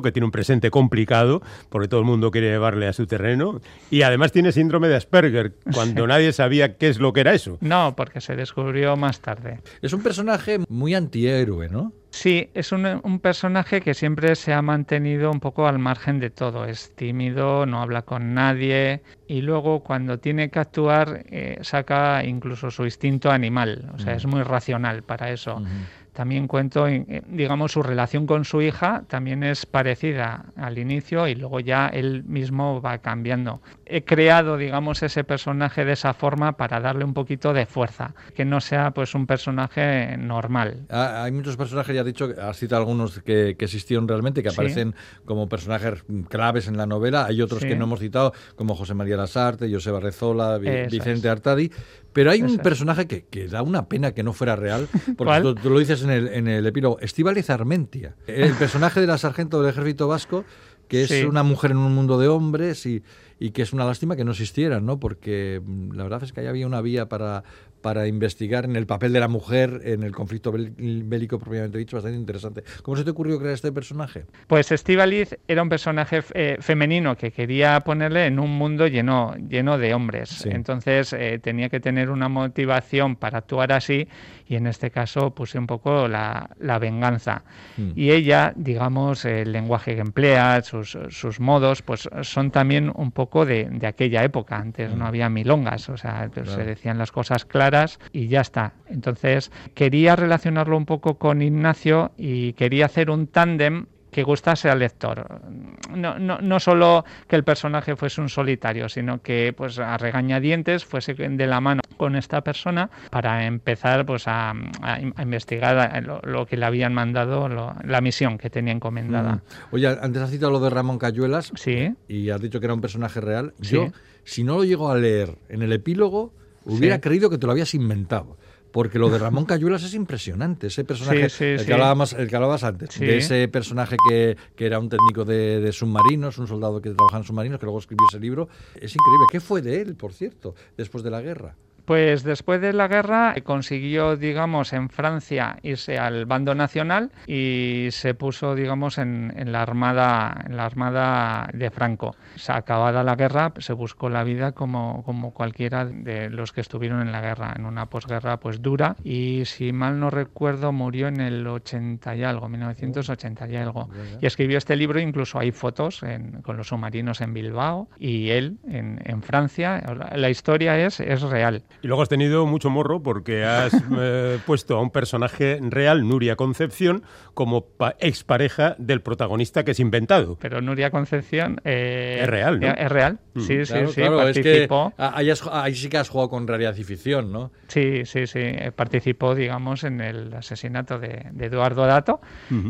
que 0.02 0.12
tiene 0.12 0.26
un 0.26 0.32
presente 0.32 0.70
complicado, 0.72 1.42
porque 1.70 1.88
todo 1.88 2.00
el 2.00 2.06
mundo 2.06 2.32
quiere 2.32 2.50
llevarle 2.50 2.88
a 2.88 2.94
su 2.94 3.08
terreno, 3.08 3.62
y 3.90 4.02
además 4.02 4.32
tiene 4.32 4.52
síndrome 4.52 4.88
de 4.88 4.96
Asperger, 4.96 5.54
cuando 5.74 6.08
nadie 6.08 6.32
sabía 6.34 6.78
qué 6.78 6.90
es 6.90 7.00
lo 7.00 7.14
que 7.14 7.22
era 7.22 7.34
eso. 7.34 7.58
No, 7.62 7.96
porque 7.96 8.22
se 8.22 8.36
descubrió 8.36 8.96
más 8.96 9.20
tarde. 9.22 9.60
Es 9.82 9.94
un 9.94 10.04
personaje 10.04 10.60
muy 10.70 10.96
antihéroe, 10.96 11.70
¿no? 11.70 11.94
Sí, 12.14 12.52
es 12.54 12.72
un, 12.72 12.86
un, 12.86 13.20
personaje 13.20 13.82
que 13.82 13.96
siempre 13.96 14.36
se 14.36 14.54
ha 14.54 14.62
mantenido 14.62 15.32
un 15.32 15.40
poco 15.40 15.68
al 15.68 15.80
margen 15.80 16.20
de 16.20 16.30
todo. 16.30 16.66
Es 16.66 16.96
tímido, 16.96 17.66
no 17.66 17.82
habla 17.82 18.04
con 18.04 18.36
nadie 18.36 19.02
y 19.28 19.42
luego 19.42 19.80
cuando 19.80 20.20
tiene 20.20 20.52
que 20.52 20.60
actuar 20.60 21.26
eh, 21.32 21.58
saca 21.62 22.24
incluso 22.24 22.70
su 22.70 22.86
instinto 22.86 23.32
animal. 23.32 23.90
O 23.96 23.98
sea, 23.98 24.14
mm. 24.14 24.18
es 24.18 24.26
muy 24.28 24.44
racional 24.44 25.02
para 25.02 25.32
eso. 25.32 25.60
Mm 25.60 25.66
-hmm. 25.66 26.03
También 26.14 26.48
cuento, 26.48 26.88
eh, 26.88 27.24
digamos, 27.28 27.72
su 27.72 27.82
relación 27.82 28.28
con 28.28 28.46
su 28.46 28.62
hija 28.62 29.04
también 29.08 29.44
es 29.44 29.66
parecida 29.66 30.46
al 30.56 30.78
inicio 30.78 31.28
y 31.28 31.36
luego 31.36 31.60
ya 31.60 31.88
él 31.88 32.24
mismo 32.24 32.82
va 32.82 33.00
cambiando. 33.00 33.62
He 33.86 34.04
creado, 34.06 34.56
digamos, 34.58 35.04
ese 35.04 35.24
personaje 35.26 35.84
de 35.84 35.92
esa 35.94 36.14
forma 36.14 36.54
para 36.56 36.80
darle 36.80 37.04
un 37.04 37.14
poquito 37.14 37.52
de 37.54 37.66
fuerza, 37.66 38.16
que 38.34 38.46
no 38.46 38.62
sea 38.62 38.92
pues 38.92 39.14
un 39.14 39.28
personaje 39.28 40.16
normal. 40.18 40.86
Ah, 40.90 41.24
hay 41.24 41.32
muchos 41.34 41.58
personajes, 41.58 41.94
ya 41.94 42.02
has 42.02 42.08
dicho, 42.08 42.30
has 42.42 42.58
citado 42.58 42.82
algunos 42.82 43.20
que, 43.20 43.56
que 43.58 43.66
existieron 43.66 44.08
realmente, 44.08 44.42
que 44.42 44.50
Sí. 44.50 44.56
aparecen 44.56 44.96
como 45.26 45.50
personajes 45.50 46.04
claves 46.30 46.68
en 46.68 46.78
la 46.78 46.86
novela. 46.86 47.26
Hay 47.26 47.42
otros 47.42 47.62
Sí. 47.62 47.68
que 47.68 47.76
no 47.76 47.84
hemos 47.86 48.00
citado, 48.00 48.34
como 48.56 48.76
José 48.76 48.94
María 48.94 49.18
Lasarte, 49.18 49.72
Joseba 49.72 50.00
Rezola, 50.00 50.58
Vi- 50.58 50.70
Eso 50.70 50.90
Vicente 50.92 51.28
es. 51.28 51.32
Artadi. 51.32 51.70
Pero 52.14 52.32
hay 52.32 52.42
un 52.42 52.50
Eso 52.52 52.62
personaje 52.62 53.08
que, 53.08 53.26
que 53.26 53.48
da 53.48 53.64
una 53.64 53.90
pena 53.90 54.14
que 54.14 54.24
no 54.24 54.34
fuera 54.34 54.56
real, 54.56 54.88
porque 55.18 55.42
tú, 55.42 55.56
tú 55.56 55.70
lo 55.72 55.80
dices 55.80 56.04
en 56.04 56.12
el, 56.12 56.28
en 56.30 56.48
el 56.48 56.66
epílogo. 56.66 57.00
Estíbaliz 57.00 57.50
Armentia, 57.50 58.16
el 58.28 58.54
personaje 58.54 59.02
de 59.02 59.08
la 59.08 59.18
sargento 59.18 59.60
del 59.62 59.72
ejército 59.72 60.08
vasco, 60.08 60.46
que 60.88 61.04
es 61.04 61.10
Sí. 61.10 61.24
una 61.24 61.42
mujer 61.44 61.72
en 61.72 61.78
un 61.78 61.94
mundo 61.96 62.20
de 62.20 62.28
hombres 62.28 62.86
y, 62.86 63.02
y 63.44 63.52
que 63.52 63.62
es 63.62 63.74
una 63.74 63.84
lástima 63.84 64.16
que 64.16 64.24
no 64.24 64.32
existieran, 64.32 64.86
¿no? 64.86 65.02
Porque 65.02 65.62
mm, 65.62 65.92
la 65.96 66.04
verdad 66.04 66.24
es 66.24 66.32
que 66.32 66.40
ahí 66.40 66.48
había 66.48 66.66
una 66.66 66.80
vía 66.80 67.10
para, 67.10 67.44
para 67.84 68.08
investigar 68.08 68.66
en 68.66 68.76
el 68.76 68.88
papel 68.88 69.14
de 69.14 69.20
la 69.20 69.28
mujer 69.28 69.82
en 69.84 70.02
el 70.02 70.12
conflicto 70.14 70.52
bél- 70.52 70.74
bélico 71.06 71.38
propiamente 71.38 71.78
dicho, 71.78 71.98
bastante 71.98 72.18
interesante. 72.18 72.64
¿Cómo 72.82 72.98
se 72.98 73.04
te 73.04 73.12
ocurrió 73.12 73.38
crear 73.38 73.54
este 73.54 73.72
personaje? 73.72 74.26
Pues 74.48 74.72
Estíbaliz 74.72 75.38
era 75.48 75.62
un 75.62 75.70
personaje 75.70 76.24
eh, 76.34 76.58
femenino 76.62 77.16
que 77.18 77.32
quería 77.32 77.80
ponerle 77.82 78.26
en 78.26 78.40
un 78.40 78.50
mundo 78.58 78.88
lleno, 78.88 79.36
lleno 79.36 79.78
de 79.78 79.94
hombres. 79.94 80.30
Sí. 80.30 80.50
Entonces 80.52 81.12
eh, 81.14 81.40
tenía 81.44 81.68
que 81.70 81.80
tener 81.82 82.10
una 82.10 82.30
motivación 82.30 83.18
para 83.18 83.40
actuar 83.40 83.74
así 83.74 84.08
y 84.48 84.56
en 84.56 84.68
este 84.68 84.90
caso 84.90 85.36
puse 85.36 85.60
un 85.60 85.68
poco 85.68 86.08
la, 86.08 86.50
la 86.60 86.80
venganza. 86.80 87.44
Mm. 87.78 87.92
Y 87.96 88.12
ella, 88.12 88.54
digamos, 88.56 89.26
el 89.26 89.52
lenguaje 89.52 89.96
que 89.96 90.02
emplea, 90.02 90.62
sus, 90.62 90.98
sus 91.10 91.40
modos, 91.42 91.82
pues 91.82 92.08
son 92.22 92.50
también 92.52 92.92
un 92.96 93.12
poco 93.12 93.46
de, 93.46 93.66
de 93.70 93.88
aquella 93.88 94.24
época. 94.24 94.56
Antes 94.58 94.92
Mm. 94.94 94.98
no 94.98 95.06
había 95.06 95.30
milongas, 95.30 95.90
o 95.90 95.98
sea, 95.98 96.30
pues, 96.34 96.48
Claro. 96.48 96.62
se 96.62 96.66
decían 96.66 96.98
las 96.98 97.12
cosas 97.12 97.44
claras 97.46 97.73
y 98.12 98.28
ya 98.28 98.42
está. 98.42 98.74
Entonces 98.88 99.52
quería 99.74 100.16
relacionarlo 100.16 100.78
un 100.78 100.86
poco 100.86 101.18
con 101.18 101.42
Ignacio 101.42 102.12
y 102.18 102.54
quería 102.54 102.86
hacer 102.86 103.10
un 103.10 103.28
tándem 103.28 103.86
que 104.12 104.22
gustase 104.22 104.70
al 104.70 104.78
lector. 104.78 105.42
No, 105.90 106.20
no, 106.20 106.38
no 106.38 106.60
solo 106.60 107.04
que 107.28 107.36
el 107.36 107.44
personaje 107.44 107.96
fuese 107.96 108.22
un 108.22 108.30
solitario, 108.30 108.88
sino 108.88 109.24
que 109.24 109.54
pues 109.58 109.80
a 109.80 109.98
regañadientes 109.98 110.86
fuese 110.86 111.16
de 111.16 111.48
la 111.48 111.60
mano 111.62 111.82
con 111.98 112.16
esta 112.16 112.42
persona 112.42 112.92
para 113.10 113.48
empezar 113.48 114.06
pues 114.06 114.28
a, 114.28 114.52
a- 114.52 115.00
a 115.16 115.22
investigar 115.24 116.04
lo, 116.04 116.22
lo 116.24 116.46
que 116.46 116.58
le 116.58 116.66
habían 116.68 116.94
mandado, 116.94 117.50
lo- 117.50 117.74
la 117.84 118.02
misión 118.02 118.38
que 118.38 118.52
tenía 118.52 118.74
encomendada. 118.74 119.34
Mm. 119.36 119.42
Oye, 119.72 119.88
antes 119.88 120.22
has 120.22 120.30
citado 120.30 120.52
lo 120.52 120.60
de 120.60 120.70
Ramón 120.70 121.00
Cayuelas 121.00 121.52
Sí, 121.56 121.92
y 122.08 122.30
has 122.30 122.40
dicho 122.40 122.60
que 122.60 122.68
era 122.68 122.76
un 122.76 122.82
personaje 122.82 123.20
real. 123.20 123.56
Sí. 123.62 123.76
Yo, 123.78 123.88
si 124.26 124.44
no 124.44 124.58
lo 124.58 124.64
llego 124.64 124.92
a 124.92 124.96
leer 124.96 125.40
en 125.50 125.64
el 125.64 125.74
epílogo, 125.74 126.36
hubiera 126.66 126.96
Sí. 126.96 127.02
creído 127.02 127.30
que 127.30 127.38
te 127.38 127.46
lo 127.46 127.52
habías 127.52 127.74
inventado. 127.74 128.38
Porque 128.72 128.98
lo 128.98 129.08
de 129.12 129.20
Ramón 129.20 129.46
Cayuelas 129.46 129.84
es 129.84 129.94
impresionante. 129.94 130.66
Ese 130.66 130.84
personaje, 130.84 131.30
Sí, 131.30 131.38
sí, 131.38 131.44
el, 131.46 131.60
sí. 131.60 131.66
que 131.68 131.74
hablábamos, 131.74 132.14
el 132.14 132.28
que 132.28 132.36
hablabas 132.36 132.64
antes, 132.64 133.00
de 133.00 133.18
ese 133.18 133.48
personaje 133.48 133.96
que, 134.10 134.36
que 134.56 134.66
era 134.66 134.80
un 134.80 134.90
técnico 134.90 135.26
de, 135.26 135.60
de 135.62 135.72
submarinos, 135.72 136.40
un 136.40 136.48
soldado 136.48 136.82
que 136.82 136.90
trabajaba 136.90 137.20
en 137.20 137.24
submarinos, 137.28 137.60
que 137.60 137.68
luego 137.68 137.78
escribió 137.78 138.08
ese 138.10 138.20
libro, 138.20 138.50
es 138.74 138.96
increíble. 138.96 139.26
¿Qué 139.32 139.40
fue 139.40 139.62
de 139.62 139.80
él, 139.80 139.96
por 139.96 140.12
cierto, 140.12 140.56
después 140.76 141.04
de 141.04 141.12
la 141.12 141.22
guerra? 141.22 141.56
Pues 141.86 142.24
después 142.24 142.62
de 142.62 142.72
la 142.74 142.88
guerra 142.88 143.36
consiguió, 143.44 144.16
digamos, 144.16 144.72
en 144.74 144.90
Francia 144.90 145.58
irse 145.64 145.98
al 145.98 146.26
bando 146.26 146.56
nacional 146.56 147.12
y 147.28 147.88
se 147.92 148.14
puso, 148.14 148.56
digamos, 148.56 148.98
en, 148.98 149.34
en 149.36 149.52
la 149.52 149.62
armada, 149.62 150.44
en 150.48 150.56
la 150.58 150.66
armada 150.66 151.50
de 151.54 151.70
Franco. 151.72 152.16
O 152.36 152.40
sea, 152.40 152.58
acabada 152.58 153.04
la 153.04 153.16
guerra, 153.16 153.52
se 153.58 153.74
buscó 153.74 154.10
la 154.10 154.24
vida 154.24 154.54
como, 154.54 155.04
como 155.04 155.34
cualquiera 155.34 155.86
de 155.86 156.30
los 156.30 156.52
que 156.54 156.62
estuvieron 156.62 157.02
en 157.02 157.12
la 157.12 157.22
guerra, 157.22 157.54
en 157.56 157.66
una 157.66 157.88
posguerra 157.88 158.38
pues 158.40 158.62
dura. 158.62 158.96
Y 159.04 159.44
si 159.46 159.74
mal 159.74 160.00
no 160.00 160.10
recuerdo, 160.10 160.72
murió 160.72 161.08
en 161.08 161.20
el 161.20 161.46
80 161.46 162.16
y 162.16 162.24
algo, 162.24 162.48
1980 162.50 163.48
y 163.50 163.56
algo. 163.58 163.90
Y 164.22 164.26
escribió 164.26 164.58
este 164.58 164.76
libro, 164.76 165.00
incluso 165.00 165.38
hay 165.40 165.52
fotos 165.52 166.02
en- 166.04 166.42
con 166.42 166.58
los 166.58 166.68
submarinos 166.70 167.22
en 167.22 167.34
Bilbao 167.34 167.90
y 168.00 168.30
él 168.30 168.58
en, 168.68 169.02
en 169.04 169.22
Francia. 169.22 169.82
La 170.16 170.30
historia 170.30 170.78
es, 170.80 171.00
es 171.00 171.22
real. 171.22 171.64
Y 171.82 171.88
luego 171.88 172.02
has 172.02 172.10
tenido 172.10 172.46
mucho 172.46 172.70
morro 172.70 173.02
porque 173.04 173.44
has 173.44 173.74
eh, 174.00 174.40
puesto 174.46 174.78
a 174.78 174.82
un 174.82 174.90
personaje 174.92 175.60
real, 175.62 176.08
Nuria 176.08 176.36
Concepción, 176.36 177.04
como 177.34 177.66
pa- 177.66 177.96
expareja 178.00 178.76
del 178.78 179.02
protagonista 179.02 179.64
que 179.64 179.72
es 179.72 179.80
inventado. 179.80 180.38
Pero 180.40 180.62
Nuria 180.62 180.92
Concepción... 180.92 181.60
eh, 181.66 182.20
Es 182.22 182.30
real, 182.30 182.60
¿no? 182.60 182.68
Es 182.74 182.90
real, 182.92 183.20
Mm. 183.36 183.40
sí, 183.42 183.58
Claro, 183.66 183.88
sí, 183.88 183.94
sí, 183.96 184.02
claro, 184.02 184.28
es 184.28 184.38
que 184.38 184.44
participó. 184.68 184.94
ahí, 184.98 185.30
has- 185.32 185.48
ahí 185.52 185.74
sí 185.74 185.90
que 185.90 185.98
has 185.98 186.08
jugado 186.08 186.30
con 186.30 186.48
realidad 186.48 186.76
y 186.78 186.84
ficción, 186.84 187.32
¿no? 187.32 187.52
Sí, 187.68 188.06
sí, 188.06 188.28
sí. 188.28 188.40
eh, 188.40 188.72
Participó, 188.76 189.34
digamos, 189.34 189.84
en 189.84 190.02
el 190.02 190.32
asesinato 190.36 191.00
de, 191.00 191.26
de 191.32 191.46
Eduardo 191.48 191.86
Dato. 191.88 192.22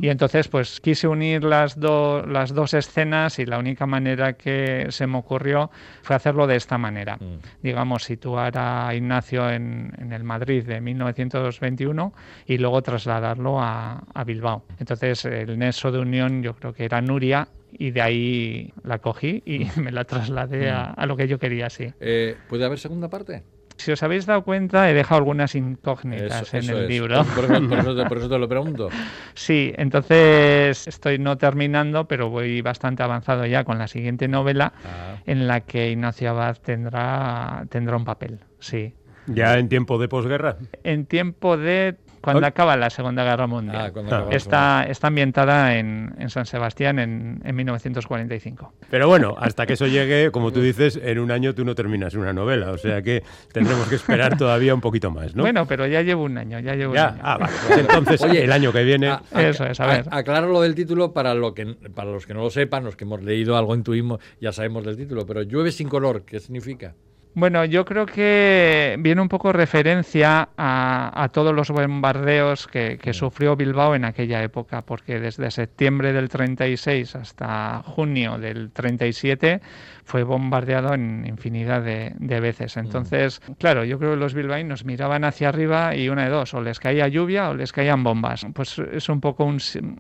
Y 0.02 0.08
entonces, 0.08 0.48
pues 0.48 0.80
quise 0.80 1.08
unir 1.10 1.44
las, 1.44 1.78
do- 1.80 2.26
las 2.26 2.54
dos 2.54 2.74
escenas 2.74 3.40
y 3.40 3.46
la 3.46 3.60
única 3.60 3.86
manera 3.86 4.34
que 4.34 4.88
se 4.90 5.06
me 5.06 5.18
ocurrió 5.18 5.70
fue 6.02 6.16
hacerlo 6.16 6.48
de 6.48 6.56
esta 6.56 6.78
manera. 6.78 7.18
Mm. 7.18 7.40
Digamos, 7.62 8.04
situar 8.04 8.58
a 8.58 8.93
Ignacio 8.96 9.50
en, 9.50 9.94
en 9.98 10.14
el 10.14 10.24
Madrid 10.24 10.64
de 10.66 10.82
1921 10.82 12.14
y 12.46 12.58
luego 12.58 12.82
trasladarlo 12.82 13.62
a, 13.62 14.04
a 14.14 14.24
Bilbao. 14.24 14.64
Entonces, 14.80 15.26
el 15.26 15.58
nexo 15.58 15.92
de 15.92 16.00
unión 16.00 16.44
yo 16.44 16.56
creo 16.56 16.74
que 16.74 16.86
era 16.86 17.02
Nuria 17.02 17.48
y 17.72 17.92
de 17.92 18.02
ahí 18.02 18.74
la 18.84 19.00
cogí 19.00 19.42
y 19.46 19.68
me 19.80 19.92
la 19.92 20.04
trasladé 20.04 20.70
a, 20.70 20.86
a 20.86 21.06
lo 21.06 21.18
que 21.18 21.28
yo 21.28 21.40
quería, 21.40 21.70
sí. 21.70 21.92
Eh, 22.00 22.36
¿Puede 22.48 22.66
haber 22.66 22.80
segunda 22.80 23.10
parte? 23.10 23.44
Si 23.78 23.92
os 23.92 24.02
habéis 24.04 24.26
dado 24.26 24.44
cuenta, 24.44 24.90
he 24.90 24.94
dejado 24.94 25.20
algunas 25.20 25.56
incógnitas 25.56 26.44
Eso- 26.44 26.58
en 26.58 26.64
eso 26.64 26.78
el 26.78 26.84
es. 26.84 26.90
libro. 26.90 27.24
Por 27.26 27.46
eso, 27.46 27.68
por 27.70 27.80
eso 27.80 27.96
te, 27.96 28.06
por 28.06 28.18
eso 28.18 28.30
te 28.30 28.40
lo 28.40 28.48
pregunto. 28.48 28.90
Sí, 29.36 29.74
entonces 29.78 30.88
estoy 30.88 31.18
no 31.20 31.38
terminando, 31.38 32.08
pero 32.08 32.30
voy 32.30 32.62
bastante 32.62 33.04
avanzado 33.04 33.46
ya 33.46 33.64
con 33.64 33.78
la 33.80 33.88
siguiente 33.88 34.28
novela 34.28 34.74
Ah. 34.86 35.16
en 35.26 35.48
la 35.48 35.62
que 35.62 35.92
Ignacio 35.92 36.30
Abad 36.30 36.58
tendrá, 36.58 37.66
tendrá 37.70 37.98
un 37.98 38.06
papel. 38.06 38.40
Sí. 38.60 38.94
Ya 39.26 39.58
en 39.58 39.70
tiempo 39.70 39.98
de 39.98 40.08
posguerra. 40.10 40.58
En 40.84 41.06
tiempo 41.06 41.56
de 41.58 41.96
cuando 42.24 42.48
acaba 42.48 42.76
la 42.78 42.90
Segunda 42.90 43.24
Guerra 43.24 43.48
Mundial. 43.48 43.86
Ah, 43.88 43.92
cuando 43.92 44.16
acaba 44.16 44.30
la 44.32 44.36
Está, 44.38 44.86
está 44.90 45.08
ambientada 45.08 45.76
en, 45.78 46.16
en 46.18 46.30
San 46.30 46.46
Sebastián 46.46 46.98
en, 47.00 47.42
en 47.44 47.56
1945. 47.56 48.74
Pero 48.90 49.08
bueno, 49.08 49.36
hasta 49.38 49.66
que 49.66 49.74
eso 49.74 49.88
llegue, 49.88 50.32
como 50.32 50.52
tú 50.52 50.62
dices, 50.62 51.00
en 51.02 51.20
un 51.20 51.32
año 51.32 51.54
tú 51.54 51.66
no 51.66 51.76
terminas 51.76 52.14
una 52.16 52.34
novela. 52.34 52.72
O 52.72 52.78
sea 52.78 53.02
que 53.02 53.24
tendremos 53.52 53.88
que 53.88 53.96
esperar 53.96 54.38
todavía 54.38 54.74
un 54.74 54.82
poquito 54.82 55.12
más, 55.12 55.36
¿no? 55.36 55.44
Bueno, 55.44 55.66
pero 55.68 55.86
ya 55.88 56.02
llevo 56.02 56.24
un 56.24 56.38
año, 56.38 56.60
ya 56.60 56.76
llevo 56.76 56.96
ya. 56.96 57.10
un 57.10 57.14
año. 57.16 57.22
Ah, 57.24 57.38
vale. 57.38 57.54
Pues 57.68 57.80
entonces, 57.80 58.22
Oye, 58.22 58.44
el 58.44 58.52
año 58.52 58.72
que 58.72 58.84
viene. 58.84 59.08
A- 59.10 59.22
Eso 59.36 59.66
es, 59.66 59.80
a 59.80 59.88
ver. 59.88 60.06
aclaro 60.12 60.48
lo 60.48 60.62
del 60.62 60.76
título 60.76 61.14
para, 61.14 61.34
lo 61.34 61.54
que, 61.54 61.66
para 61.94 62.12
los 62.12 62.26
que 62.26 62.34
no 62.34 62.42
lo 62.42 62.50
sepan, 62.50 62.84
los 62.84 62.96
que 62.96 63.04
hemos 63.04 63.22
leído 63.24 63.58
algo, 63.58 63.76
intuimos, 63.76 64.20
ya 64.40 64.52
sabemos 64.52 64.86
del 64.86 64.98
título, 64.98 65.26
pero 65.26 65.42
llueve 65.44 65.72
sin 65.72 65.90
color, 65.90 66.24
¿qué 66.26 66.40
significa? 66.40 66.94
Bueno, 67.36 67.66
yo 67.66 67.84
creo 67.84 68.06
que 68.06 68.96
viene 69.00 69.20
un 69.20 69.28
poco 69.28 69.52
referencia 69.52 70.50
a, 70.56 71.24
a 71.24 71.30
todos 71.30 71.52
los 71.56 71.72
bombardeos 71.72 72.68
que, 72.68 73.00
que 73.02 73.12
sufrió 73.14 73.56
Bilbao 73.56 73.96
en 73.96 74.06
aquella 74.06 74.44
época, 74.44 74.84
porque 74.84 75.20
desde 75.20 75.50
septiembre 75.50 76.14
del 76.14 76.30
36 76.30 77.16
hasta 77.16 77.82
junio 77.88 78.38
del 78.38 78.70
37 78.72 79.62
fue 80.06 80.22
bombardeado 80.24 80.94
en 80.94 81.26
infinidad 81.26 81.82
de, 81.82 82.14
de 82.20 82.40
veces. 82.40 82.78
Entonces, 82.78 83.42
claro, 83.58 83.84
yo 83.84 83.98
creo 83.98 84.12
que 84.12 84.18
los 84.18 84.34
bilbaínos 84.36 84.86
miraban 84.86 85.24
hacia 85.24 85.50
arriba 85.50 85.96
y 85.96 86.10
una 86.10 86.26
de 86.26 86.30
dos, 86.30 86.54
o 86.54 86.62
les 86.62 86.80
caía 86.80 87.08
lluvia 87.08 87.50
o 87.50 87.56
les 87.56 87.72
caían 87.72 88.04
bombas. 88.04 88.46
Pues 88.54 88.78
es 88.78 89.10
un 89.10 89.22
poco 89.22 89.46
un, 89.46 89.60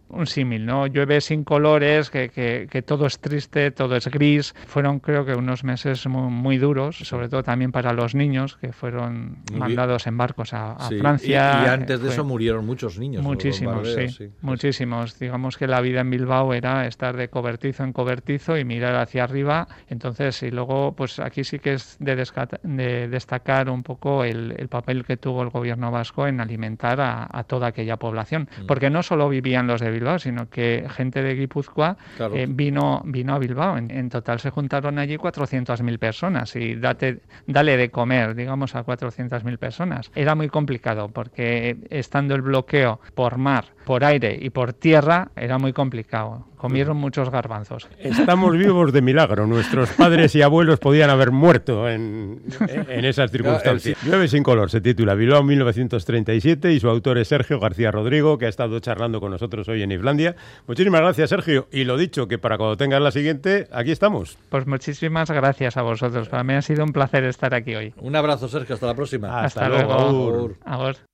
un 0.10 0.28
símil, 0.28 0.66
¿no? 0.68 0.86
Llueve 0.86 1.20
sin 1.22 1.44
colores, 1.44 2.12
que, 2.12 2.30
que- 2.30 2.68
que 2.70 2.82
todo 2.84 3.08
es 3.08 3.20
triste, 3.20 3.72
todo 3.72 3.96
es 3.96 4.08
gris. 4.10 4.54
Fueron 4.68 5.00
creo 5.00 5.26
que 5.26 5.34
unos 5.34 5.64
meses 5.64 6.06
muy, 6.06 6.30
muy 6.30 6.58
duros, 6.58 6.98
sobre 6.98 7.23
todo 7.30 7.44
también 7.44 7.72
para 7.72 7.94
los 7.94 8.16
niños 8.16 8.58
que 8.58 8.72
fueron 8.74 9.38
mandados 9.54 10.08
en 10.08 10.18
barcos 10.18 10.54
a, 10.54 10.74
a 10.74 10.88
Sí, 10.90 10.98
Francia. 11.00 11.64
Y, 11.66 11.70
antes 11.70 12.02
de 12.02 12.10
eso 12.10 12.24
murieron 12.24 12.66
muchos 12.66 12.98
niños. 13.00 13.24
Muchísimos, 13.24 13.88
sí, 13.94 14.30
muchísimos. 14.42 15.20
Digamos 15.20 15.58
que 15.58 15.68
la 15.68 15.82
vida 15.82 16.02
en 16.02 16.10
Bilbao 16.10 16.54
era 16.54 16.88
estar 16.88 17.16
de 17.18 17.30
cobertizo 17.30 17.84
en 17.84 17.94
cobertizo 17.94 18.58
y 18.58 18.66
mirar 18.66 18.96
hacia 18.96 19.24
arriba. 19.24 19.68
Entonces, 19.88 20.42
y 20.44 20.52
luego, 20.52 20.94
pues 20.96 21.20
aquí 21.20 21.44
sí 21.44 21.60
que 21.60 21.74
es 21.74 21.98
de, 22.00 22.16
de 22.64 23.08
destacar 23.08 23.70
un 23.70 23.84
poco 23.84 24.24
el, 24.24 24.54
el 24.58 24.68
papel 24.68 25.06
que 25.06 25.18
tuvo 25.18 25.44
el 25.44 25.50
gobierno 25.50 25.92
vasco 25.92 26.28
en 26.28 26.40
alimentar 26.40 27.00
a, 27.02 27.28
a 27.32 27.44
toda 27.44 27.68
aquella 27.68 27.98
población. 27.98 28.48
Mm. 28.62 28.66
Porque 28.66 28.90
no 28.90 29.04
solo 29.04 29.30
vivían 29.30 29.68
los 29.68 29.82
de 29.82 29.92
Bilbao, 29.92 30.20
sino 30.20 30.50
que 30.50 30.86
gente 30.90 31.22
de 31.22 31.36
Guipúzcoa 31.36 31.98
Claro. 32.18 32.36
eh, 32.36 32.46
vino, 32.50 33.02
vino 33.06 33.34
a 33.36 33.40
Bilbao. 33.40 33.78
En, 33.78 33.90
en 33.92 34.10
total 34.10 34.40
se 34.40 34.50
juntaron 34.50 35.00
allí 35.00 35.18
400.000 35.18 35.98
personas 35.98 36.56
y 36.56 36.76
date, 36.76 37.13
dale 37.46 37.78
de 37.78 37.90
comer, 37.90 38.36
digamos, 38.36 38.76
a 38.76 38.84
400.000 38.84 39.58
personas. 39.58 40.12
Era 40.16 40.36
muy 40.36 40.50
complicado 40.50 41.10
porque 41.10 41.78
estando 41.90 42.36
el 42.36 42.42
bloqueo 42.42 43.00
por 43.16 43.38
mar, 43.38 43.66
por 43.84 44.04
aire 44.04 44.38
y 44.42 44.50
por 44.50 44.74
tierra, 44.74 45.32
era 45.36 45.58
muy 45.58 45.74
complicado. 45.74 46.48
Comieron 46.58 46.96
muchos 46.96 47.30
garbanzos. 47.30 47.90
Estamos 48.00 48.54
vivos 48.58 48.94
de 48.94 49.02
milagro. 49.02 49.46
Nuestros 49.48 49.90
padres 49.98 50.34
y 50.36 50.42
abuelos 50.42 50.80
podían 50.80 51.10
haber 51.10 51.32
muerto 51.32 51.90
en, 51.90 52.42
en 52.70 53.04
esas 53.04 53.32
circunstancias. 53.32 53.98
Llueve 54.06 54.30
sin 54.30 54.44
color 54.44 54.70
se 54.70 54.80
titula 54.80 55.14
Bilbao 55.14 55.44
1937 55.44 56.72
y 56.72 56.80
su 56.80 56.90
autor 56.90 57.18
es 57.18 57.28
Sergio 57.28 57.60
García 57.60 57.92
Rodrigo, 57.92 58.38
que 58.38 58.46
ha 58.46 58.50
estado 58.50 58.80
charlando 58.80 59.20
con 59.20 59.32
nosotros 59.32 59.68
hoy 59.68 59.84
en 59.84 59.92
Islandia. 59.92 60.36
Muchísimas 60.66 61.02
gracias, 61.02 61.30
Sergio. 61.30 61.68
Y 61.72 61.84
lo 61.84 61.98
dicho, 61.98 62.28
que 62.30 62.38
para 62.38 62.58
cuando 62.58 62.78
tengas 62.78 63.02
la 63.02 63.12
siguiente, 63.12 63.68
aquí 63.72 63.92
estamos. 63.92 64.38
Pues 64.50 64.66
muchísimas 64.66 65.30
gracias 65.32 65.76
a 65.76 65.82
vosotros. 65.82 66.30
Para 66.30 66.44
mí 66.46 66.54
ha 66.54 66.62
sido 66.62 66.86
un 66.86 66.94
placer 66.94 67.26
estar 67.26 67.54
aquí 67.54 67.76
hoy. 67.76 67.94
Un 67.98 68.16
abrazo, 68.16 68.48
Sergio, 68.48 68.76
hasta 68.76 68.88
la 68.88 68.96
próxima. 68.96 69.28
Hasta 69.42 69.66
Hasta, 69.66 69.70
luego. 69.70 69.94
luego. 69.94 70.08
Agur. 70.08 70.58
Agur. 70.64 71.13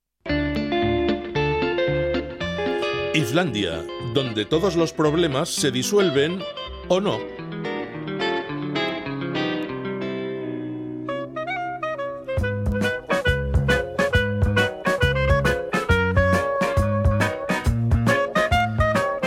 Islandia, 3.20 3.86
donde 4.14 4.46
todos 4.46 4.78
los 4.78 4.94
problemas 4.94 5.50
se 5.50 5.72
disuelven 5.72 6.40
o 6.88 7.02
no. 7.02 7.39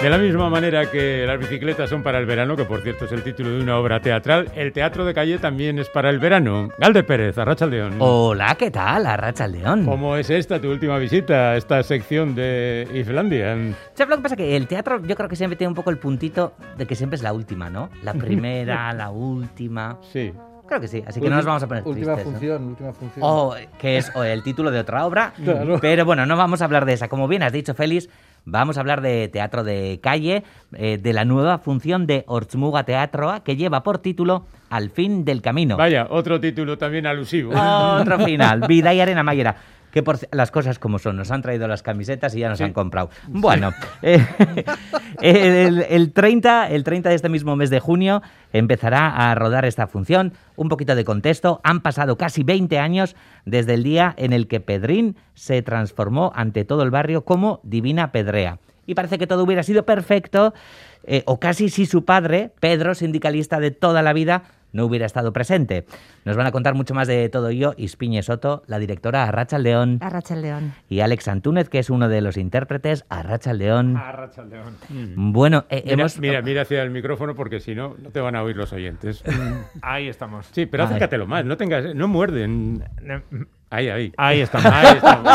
De 0.03 0.11
la 0.11 0.19
misma 0.19 0.51
manera 0.51 0.91
que 0.91 1.25
las 1.25 1.39
bicicletas 1.39 1.89
son 1.89 2.03
para 2.03 2.19
el 2.19 2.27
verano, 2.27 2.57
que 2.57 2.65
por 2.65 2.83
cierto 2.83 3.05
es 3.05 3.13
el 3.13 3.23
título 3.23 3.51
de 3.51 3.63
una 3.63 3.79
obra 3.79 4.01
teatral, 4.01 4.51
el 4.57 4.73
teatro 4.73 5.05
de 5.05 5.15
calle 5.15 5.39
también 5.39 5.79
es 5.79 5.89
para 5.89 6.11
el 6.11 6.19
verano. 6.19 6.71
Galde 6.77 7.05
Pérez, 7.05 7.39
Arrachaldeón. 7.39 7.95
Hola, 8.01 8.57
¿qué 8.59 8.73
tal? 8.73 9.07
Arracha 9.07 9.47
León. 9.47 9.85
¿Cómo 9.87 10.17
es 10.17 10.29
esta 10.29 10.61
tu 10.61 10.71
última 10.71 10.99
visita 10.99 11.53
a 11.53 11.57
esta 11.57 11.81
sección 11.85 12.35
de 12.35 12.89
Islandia? 12.93 13.55
¿Sabes 13.95 14.11
lo 14.11 14.17
que 14.17 14.23
pasa? 14.23 14.35
Que 14.35 14.57
el 14.57 14.67
teatro 14.67 15.01
yo 15.07 15.15
creo 15.15 15.29
que 15.29 15.37
siempre 15.37 15.57
tiene 15.57 15.69
un 15.69 15.77
poco 15.77 15.91
el 15.91 15.99
puntito 15.99 16.55
de 16.77 16.85
que 16.85 16.97
siempre 16.97 17.15
es 17.17 17.23
la 17.23 17.33
última, 17.33 17.71
¿no? 17.71 17.89
La 18.03 18.13
primera, 18.15 18.93
la 18.93 19.11
última. 19.11 19.99
Sí. 20.13 20.33
Creo 20.67 20.81
que 20.81 20.89
sí, 20.89 21.05
así 21.07 21.21
que 21.21 21.29
no 21.29 21.37
nos 21.37 21.45
vamos 21.45 21.63
a 21.63 21.69
poner 21.69 21.85
Última 21.87 22.15
tristes, 22.15 22.25
¿no? 22.27 22.33
función, 22.33 22.65
última 22.69 22.93
función. 22.93 23.21
O 23.25 23.55
que 23.79 23.99
es 23.99 24.11
o 24.17 24.25
el 24.25 24.43
título 24.43 24.71
de 24.71 24.81
otra 24.81 25.05
obra. 25.07 25.33
Claro. 25.45 25.79
Pero 25.81 26.05
bueno, 26.05 26.25
no 26.27 26.37
vamos 26.37 26.61
a 26.63 26.65
hablar 26.65 26.87
de 26.87 26.95
esa. 26.95 27.09
Como 27.09 27.29
bien 27.29 27.43
has 27.43 27.53
dicho, 27.53 27.75
Félix, 27.75 28.09
vamos 28.45 28.77
a 28.77 28.81
hablar 28.81 29.01
de 29.01 29.29
teatro 29.29 29.65
de 29.65 30.01
calle, 30.03 30.45
eh, 30.75 30.99
de 30.99 31.13
la 31.13 31.25
nueva 31.25 31.59
función 31.59 32.07
de 32.07 32.25
Ortsmuga 32.27 32.85
Teatroa, 32.85 33.43
que 33.45 33.57
lleva 33.57 33.83
por 33.83 33.99
título 33.99 34.47
Al 34.71 34.91
fin 34.91 35.25
del 35.25 35.43
camino. 35.43 35.77
Vaya, 35.77 36.07
otro 36.11 36.41
título 36.41 36.79
también 36.79 37.07
alusivo. 37.07 37.53
Otro 37.53 38.19
final, 38.21 38.61
Vida 38.69 38.93
y 38.95 39.01
Arena 39.01 39.23
Mayera. 39.23 39.57
Que 39.93 40.03
por 40.03 40.19
las 40.33 40.51
cosas 40.51 40.79
como 40.79 40.99
son, 40.99 41.17
nos 41.17 41.31
han 41.31 41.43
traído 41.43 41.69
las 41.69 41.83
camisetas 41.83 42.35
y 42.35 42.41
ya 42.41 42.49
nos 42.49 42.59
Sí. 42.59 42.65
han 42.65 42.73
comprado. 42.73 43.11
Bueno, 43.29 43.73
eh, 44.03 44.25
el, 45.21 45.83
el 45.89 46.13
30, 46.13 46.71
el 46.71 46.85
30 46.85 47.09
de 47.11 47.15
este 47.15 47.29
mismo 47.29 47.57
mes 47.57 47.71
de 47.71 47.81
junio 47.81 48.23
empezará 48.53 49.31
a 49.31 49.35
rodar 49.35 49.65
esta 49.65 49.87
función. 49.87 50.33
Un 50.57 50.69
poquito 50.69 50.95
de 50.95 51.05
contexto, 51.05 51.61
han 51.65 51.81
pasado 51.81 52.17
casi 52.17 52.43
20 52.43 52.79
años 52.79 53.17
desde 53.45 53.75
el 53.75 53.83
día 53.83 54.15
en 54.17 54.33
el 54.33 54.49
que 54.49 54.61
Pedrín 54.61 55.17
se 55.35 55.63
transformó 55.63 56.33
ante 56.35 56.65
todo 56.65 56.83
el 56.83 56.91
barrio 56.91 57.25
como 57.25 57.61
Divina 57.63 58.13
Pedrea. 58.13 58.59
Y 58.87 58.95
parece 58.95 59.19
que 59.19 59.27
todo 59.27 59.45
hubiera 59.45 59.63
sido 59.63 59.85
perfecto, 59.85 60.55
eh, 61.05 61.23
o 61.27 61.39
casi 61.39 61.69
si 61.69 61.87
su 61.87 62.05
padre, 62.05 62.51
Pedro, 62.61 62.95
sindicalista 62.95 63.61
de 63.61 63.71
toda 63.71 64.03
la 64.03 64.13
vida, 64.13 64.43
no 64.73 64.85
hubiera 64.85 65.07
estado 65.07 65.33
presente. 65.33 65.85
Nos 66.25 66.37
van 66.37 66.47
a 66.47 66.53
contar 66.53 66.75
mucho 66.75 66.95
más 66.95 67.09
de 67.09 67.29
todo 67.29 67.49
ello 67.49 67.75
Ispiñe 67.77 68.23
Soto, 68.23 68.63
la 68.67 68.79
directora 68.79 69.25
Arracha 69.25 69.59
León, 69.59 69.99
A 70.01 70.11
Rachel 70.11 70.43
León. 70.43 70.73
y 70.89 71.01
Alex 71.01 71.29
Antúnez, 71.29 71.69
que 71.69 71.79
es 71.79 71.91
uno 71.91 72.09
de 72.09 72.21
los 72.21 72.37
intérpretes, 72.37 73.05
Arracha 73.09 73.53
León. 73.53 73.97
Arracha 73.97 74.43
León. 74.45 74.77
Bueno, 75.17 75.65
eh, 75.69 75.83
Mira, 75.85 75.95
hemos... 75.95 76.19
mira, 76.19 76.43
mira 76.43 76.63
hacia 76.63 76.83
el 76.83 76.91
micrófono 76.91 77.35
porque 77.35 77.61
si 77.61 77.75
no, 77.75 77.97
no 78.03 78.11
te 78.11 78.21
van 78.21 78.37
a 78.37 78.43
oír 78.43 78.57
los 78.57 78.73
oyentes. 78.73 79.23
Ahí 79.83 80.09
estamos. 80.09 80.47
Sí, 80.53 80.67
pero 80.67 80.85
acércatelo 80.85 81.27
más, 81.27 81.45
no 81.45 81.57
tengas, 81.57 81.95
no 81.95 82.09
muerden. 82.09 82.85
Ahí, 83.73 83.89
ahí. 83.89 84.13
Ahí 84.19 84.41
estamos. 84.43 84.71
Ahí 84.71 84.97
estamos. 84.97 85.33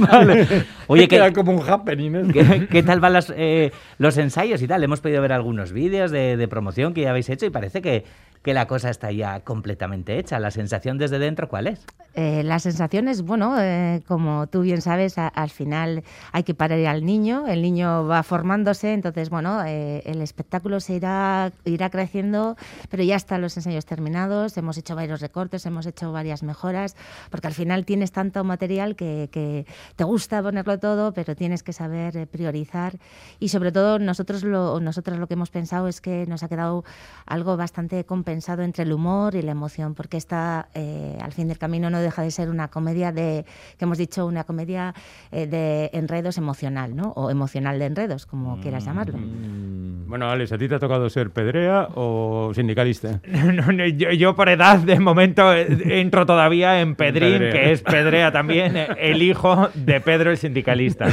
Vale. 0.10 0.64
Oye, 0.86 1.06
¿qué, 1.06 1.32
como 1.34 1.52
un 1.52 1.68
happening. 1.68 2.14
¿eh? 2.14 2.22
qué, 2.32 2.66
qué 2.66 2.82
tal 2.82 2.98
van 2.98 3.12
las, 3.12 3.30
eh, 3.36 3.72
los 3.98 4.16
ensayos 4.16 4.62
y 4.62 4.66
tal? 4.66 4.82
Hemos 4.82 5.02
podido 5.02 5.20
ver 5.20 5.32
algunos 5.32 5.70
vídeos 5.70 6.10
de, 6.10 6.38
de 6.38 6.48
promoción 6.48 6.94
que 6.94 7.02
ya 7.02 7.10
habéis 7.10 7.28
hecho 7.28 7.44
y 7.44 7.50
parece 7.50 7.82
que, 7.82 8.04
que 8.46 8.54
la 8.54 8.68
cosa 8.68 8.90
está 8.90 9.10
ya 9.10 9.40
completamente 9.40 10.20
hecha. 10.20 10.38
¿La 10.38 10.52
sensación 10.52 10.98
desde 10.98 11.18
dentro 11.18 11.48
cuál 11.48 11.66
es? 11.66 11.84
Eh, 12.14 12.44
la 12.44 12.60
sensación 12.60 13.08
es, 13.08 13.22
bueno, 13.22 13.56
eh, 13.60 14.02
como 14.06 14.46
tú 14.46 14.60
bien 14.62 14.80
sabes, 14.80 15.18
a- 15.18 15.26
al 15.26 15.50
final 15.50 16.04
hay 16.32 16.44
que 16.44 16.54
parar 16.54 16.78
al 16.86 17.04
niño, 17.04 17.46
el 17.48 17.60
niño 17.60 18.06
va 18.06 18.22
formándose, 18.22 18.92
entonces, 18.94 19.30
bueno, 19.30 19.64
eh, 19.66 20.00
el 20.06 20.22
espectáculo 20.22 20.78
se 20.78 20.94
irá, 20.94 21.52
irá 21.64 21.90
creciendo, 21.90 22.56
pero 22.88 23.02
ya 23.02 23.16
están 23.16 23.42
los 23.42 23.56
ensayos 23.56 23.84
terminados, 23.84 24.56
hemos 24.56 24.78
hecho 24.78 24.94
varios 24.94 25.20
recortes, 25.20 25.66
hemos 25.66 25.84
hecho 25.84 26.12
varias 26.12 26.42
mejoras, 26.44 26.94
porque 27.30 27.48
al 27.48 27.52
final 27.52 27.84
tienes 27.84 28.12
tanto 28.12 28.44
material 28.44 28.94
que, 28.94 29.28
que 29.32 29.66
te 29.96 30.04
gusta 30.04 30.40
ponerlo 30.40 30.78
todo, 30.78 31.12
pero 31.12 31.34
tienes 31.34 31.64
que 31.64 31.72
saber 31.72 32.16
eh, 32.16 32.26
priorizar 32.28 32.96
y 33.40 33.48
sobre 33.48 33.72
todo 33.72 33.98
nosotros 33.98 34.44
lo, 34.44 34.78
nosotros 34.80 35.18
lo 35.18 35.26
que 35.26 35.34
hemos 35.34 35.50
pensado 35.50 35.88
es 35.88 36.00
que 36.00 36.24
nos 36.26 36.44
ha 36.44 36.48
quedado 36.48 36.84
algo 37.26 37.56
bastante 37.56 38.04
compensado 38.04 38.35
entre 38.64 38.84
el 38.84 38.92
humor 38.92 39.34
y 39.34 39.42
la 39.42 39.52
emoción, 39.52 39.94
porque 39.94 40.16
esta, 40.16 40.68
eh, 40.74 41.18
al 41.20 41.32
fin 41.32 41.48
del 41.48 41.58
camino, 41.58 41.90
no 41.90 42.00
deja 42.00 42.22
de 42.22 42.30
ser 42.30 42.48
una 42.48 42.68
comedia 42.68 43.12
de, 43.12 43.44
que 43.78 43.84
hemos 43.84 43.98
dicho, 43.98 44.26
una 44.26 44.44
comedia 44.44 44.94
eh, 45.32 45.46
de 45.46 45.90
enredos 45.92 46.38
emocional, 46.38 46.94
¿no? 46.94 47.12
O 47.16 47.30
emocional 47.30 47.78
de 47.78 47.86
enredos, 47.86 48.26
como 48.26 48.60
quieras 48.60 48.84
llamarlo. 48.84 49.18
Bueno, 50.06 50.30
Alex, 50.30 50.52
¿a 50.52 50.58
ti 50.58 50.68
te 50.68 50.76
ha 50.76 50.78
tocado 50.78 51.08
ser 51.10 51.30
pedrea 51.30 51.88
o 51.94 52.52
sindicalista? 52.54 53.20
No, 53.56 53.72
no, 53.72 53.86
yo, 53.86 54.10
yo 54.10 54.34
por 54.34 54.48
edad, 54.48 54.78
de 54.78 54.98
momento, 54.98 55.54
eh, 55.54 56.00
entro 56.00 56.26
todavía 56.26 56.80
en 56.80 56.94
Pedrín, 56.94 57.38
Pedrea. 57.38 57.52
que 57.52 57.72
es 57.72 57.82
Pedrea 57.82 58.32
también, 58.32 58.76
el 58.98 59.22
hijo 59.22 59.68
de 59.74 60.00
Pedro 60.00 60.30
el 60.30 60.36
sindicalista. 60.36 61.06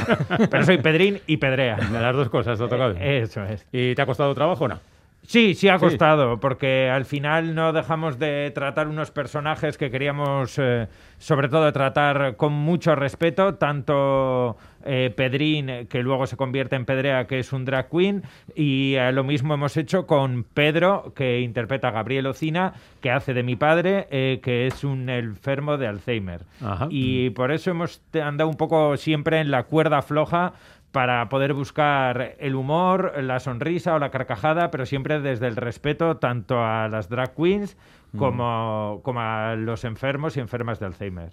Pero 0.49 0.63
soy 0.65 0.77
Pedrín 0.79 1.19
y 1.27 1.37
Pedrea. 1.37 1.75
De 1.77 1.99
las 1.99 2.15
dos 2.15 2.29
cosas 2.29 2.57
te 2.57 2.65
ha 2.65 2.67
tocado. 2.67 2.95
Eso 2.99 3.43
es. 3.45 3.65
¿Y 3.71 3.95
te 3.95 4.01
ha 4.01 4.05
costado 4.05 4.33
trabajo 4.33 4.65
o 4.65 4.67
no? 4.67 4.92
Sí, 5.25 5.53
sí 5.55 5.69
ha 5.69 5.77
Sí. 5.79 5.85
costado, 5.85 6.39
porque 6.39 6.89
al 6.89 7.05
final 7.05 7.55
no 7.55 7.71
dejamos 7.73 8.19
de 8.19 8.51
tratar 8.53 8.87
unos 8.87 9.09
personajes 9.11 9.77
que 9.77 9.89
queríamos, 9.89 10.59
eh, 10.59 10.87
sobre 11.17 11.47
todo, 11.47 11.71
tratar 11.71 12.35
con 12.35 12.51
mucho 12.53 12.93
respeto, 12.95 13.55
tanto 13.55 14.57
eh, 14.85 15.13
Pedrín, 15.15 15.87
que 15.87 16.03
luego 16.03 16.27
se 16.27 16.35
convierte 16.35 16.75
en 16.75 16.83
Pedrea, 16.83 17.25
que 17.25 17.39
es 17.39 17.53
un 17.53 17.63
drag 17.63 17.89
queen, 17.89 18.21
y 18.53 18.95
eh, 18.95 19.13
lo 19.13 19.23
mismo 19.23 19.53
hemos 19.53 19.77
hecho 19.77 20.05
con 20.05 20.43
Pedro, 20.43 21.13
que 21.15 21.39
interpreta 21.39 21.87
a 21.87 21.91
Gabriel 21.91 22.27
Ocina, 22.27 22.73
que 22.99 23.09
hace 23.09 23.33
de 23.33 23.43
mi 23.43 23.55
padre, 23.55 24.07
eh, 24.11 24.41
que 24.43 24.67
es 24.67 24.83
un 24.83 25.09
enfermo 25.09 25.77
de 25.77 25.87
Alzheimer. 25.87 26.41
Ajá. 26.61 26.87
Y 26.89 27.29
por 27.29 27.53
eso 27.53 27.71
hemos 27.71 28.01
andado 28.21 28.49
un 28.49 28.57
poco 28.57 28.97
siempre 28.97 29.39
en 29.39 29.51
la 29.51 29.63
cuerda 29.63 30.01
floja 30.01 30.51
para 30.93 31.27
poder 31.27 31.53
buscar 31.53 32.35
el 32.39 32.53
humor, 32.55 33.13
la 33.21 33.39
sonrisa 33.41 33.95
o 33.95 33.99
la 33.99 34.11
carcajada, 34.11 34.69
pero 34.71 34.85
siempre 34.85 35.19
desde 35.19 35.47
el 35.47 35.55
respeto 35.57 36.17
tanto 36.17 36.63
a 36.63 36.87
las 36.87 37.09
drag 37.09 37.33
queens 37.35 37.75
como, 38.15 39.01
como 39.03 39.19
a 39.21 39.55
los 39.55 39.85
enfermos 39.85 40.37
y 40.37 40.39
enfermas 40.39 40.79
de 40.79 40.85
Alzheimer. 40.85 41.31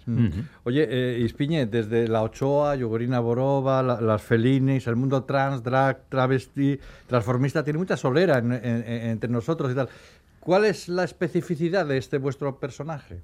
Oye, 0.63 0.87
eh, 0.89 1.19
Ispiñe, 1.19 1.67
desde 1.67 2.07
la 2.07 2.23
Ochoa, 2.23 2.75
Yogorina 2.75 3.19
Borova, 3.19 3.83
la- 3.83 4.01
las 4.01 4.23
Felinis, 4.23 4.87
el 4.87 4.95
mundo 4.95 5.23
trans, 5.25 5.61
drag, 5.61 6.05
travesti, 6.09 6.79
transformista, 7.05 7.63
tiene 7.63 7.77
mucha 7.77 7.95
solera 7.95 8.39
en- 8.39 8.51
en- 8.53 8.63
en- 8.63 9.09
entre 9.11 9.29
nosotros 9.29 9.71
y 9.71 9.75
tal. 9.75 9.89
¿Cuál 10.39 10.65
es 10.65 10.89
la 10.89 11.03
especificidad 11.03 11.85
de 11.85 11.97
este 11.99 12.17
vuestro 12.17 12.57
personaje? 12.59 13.21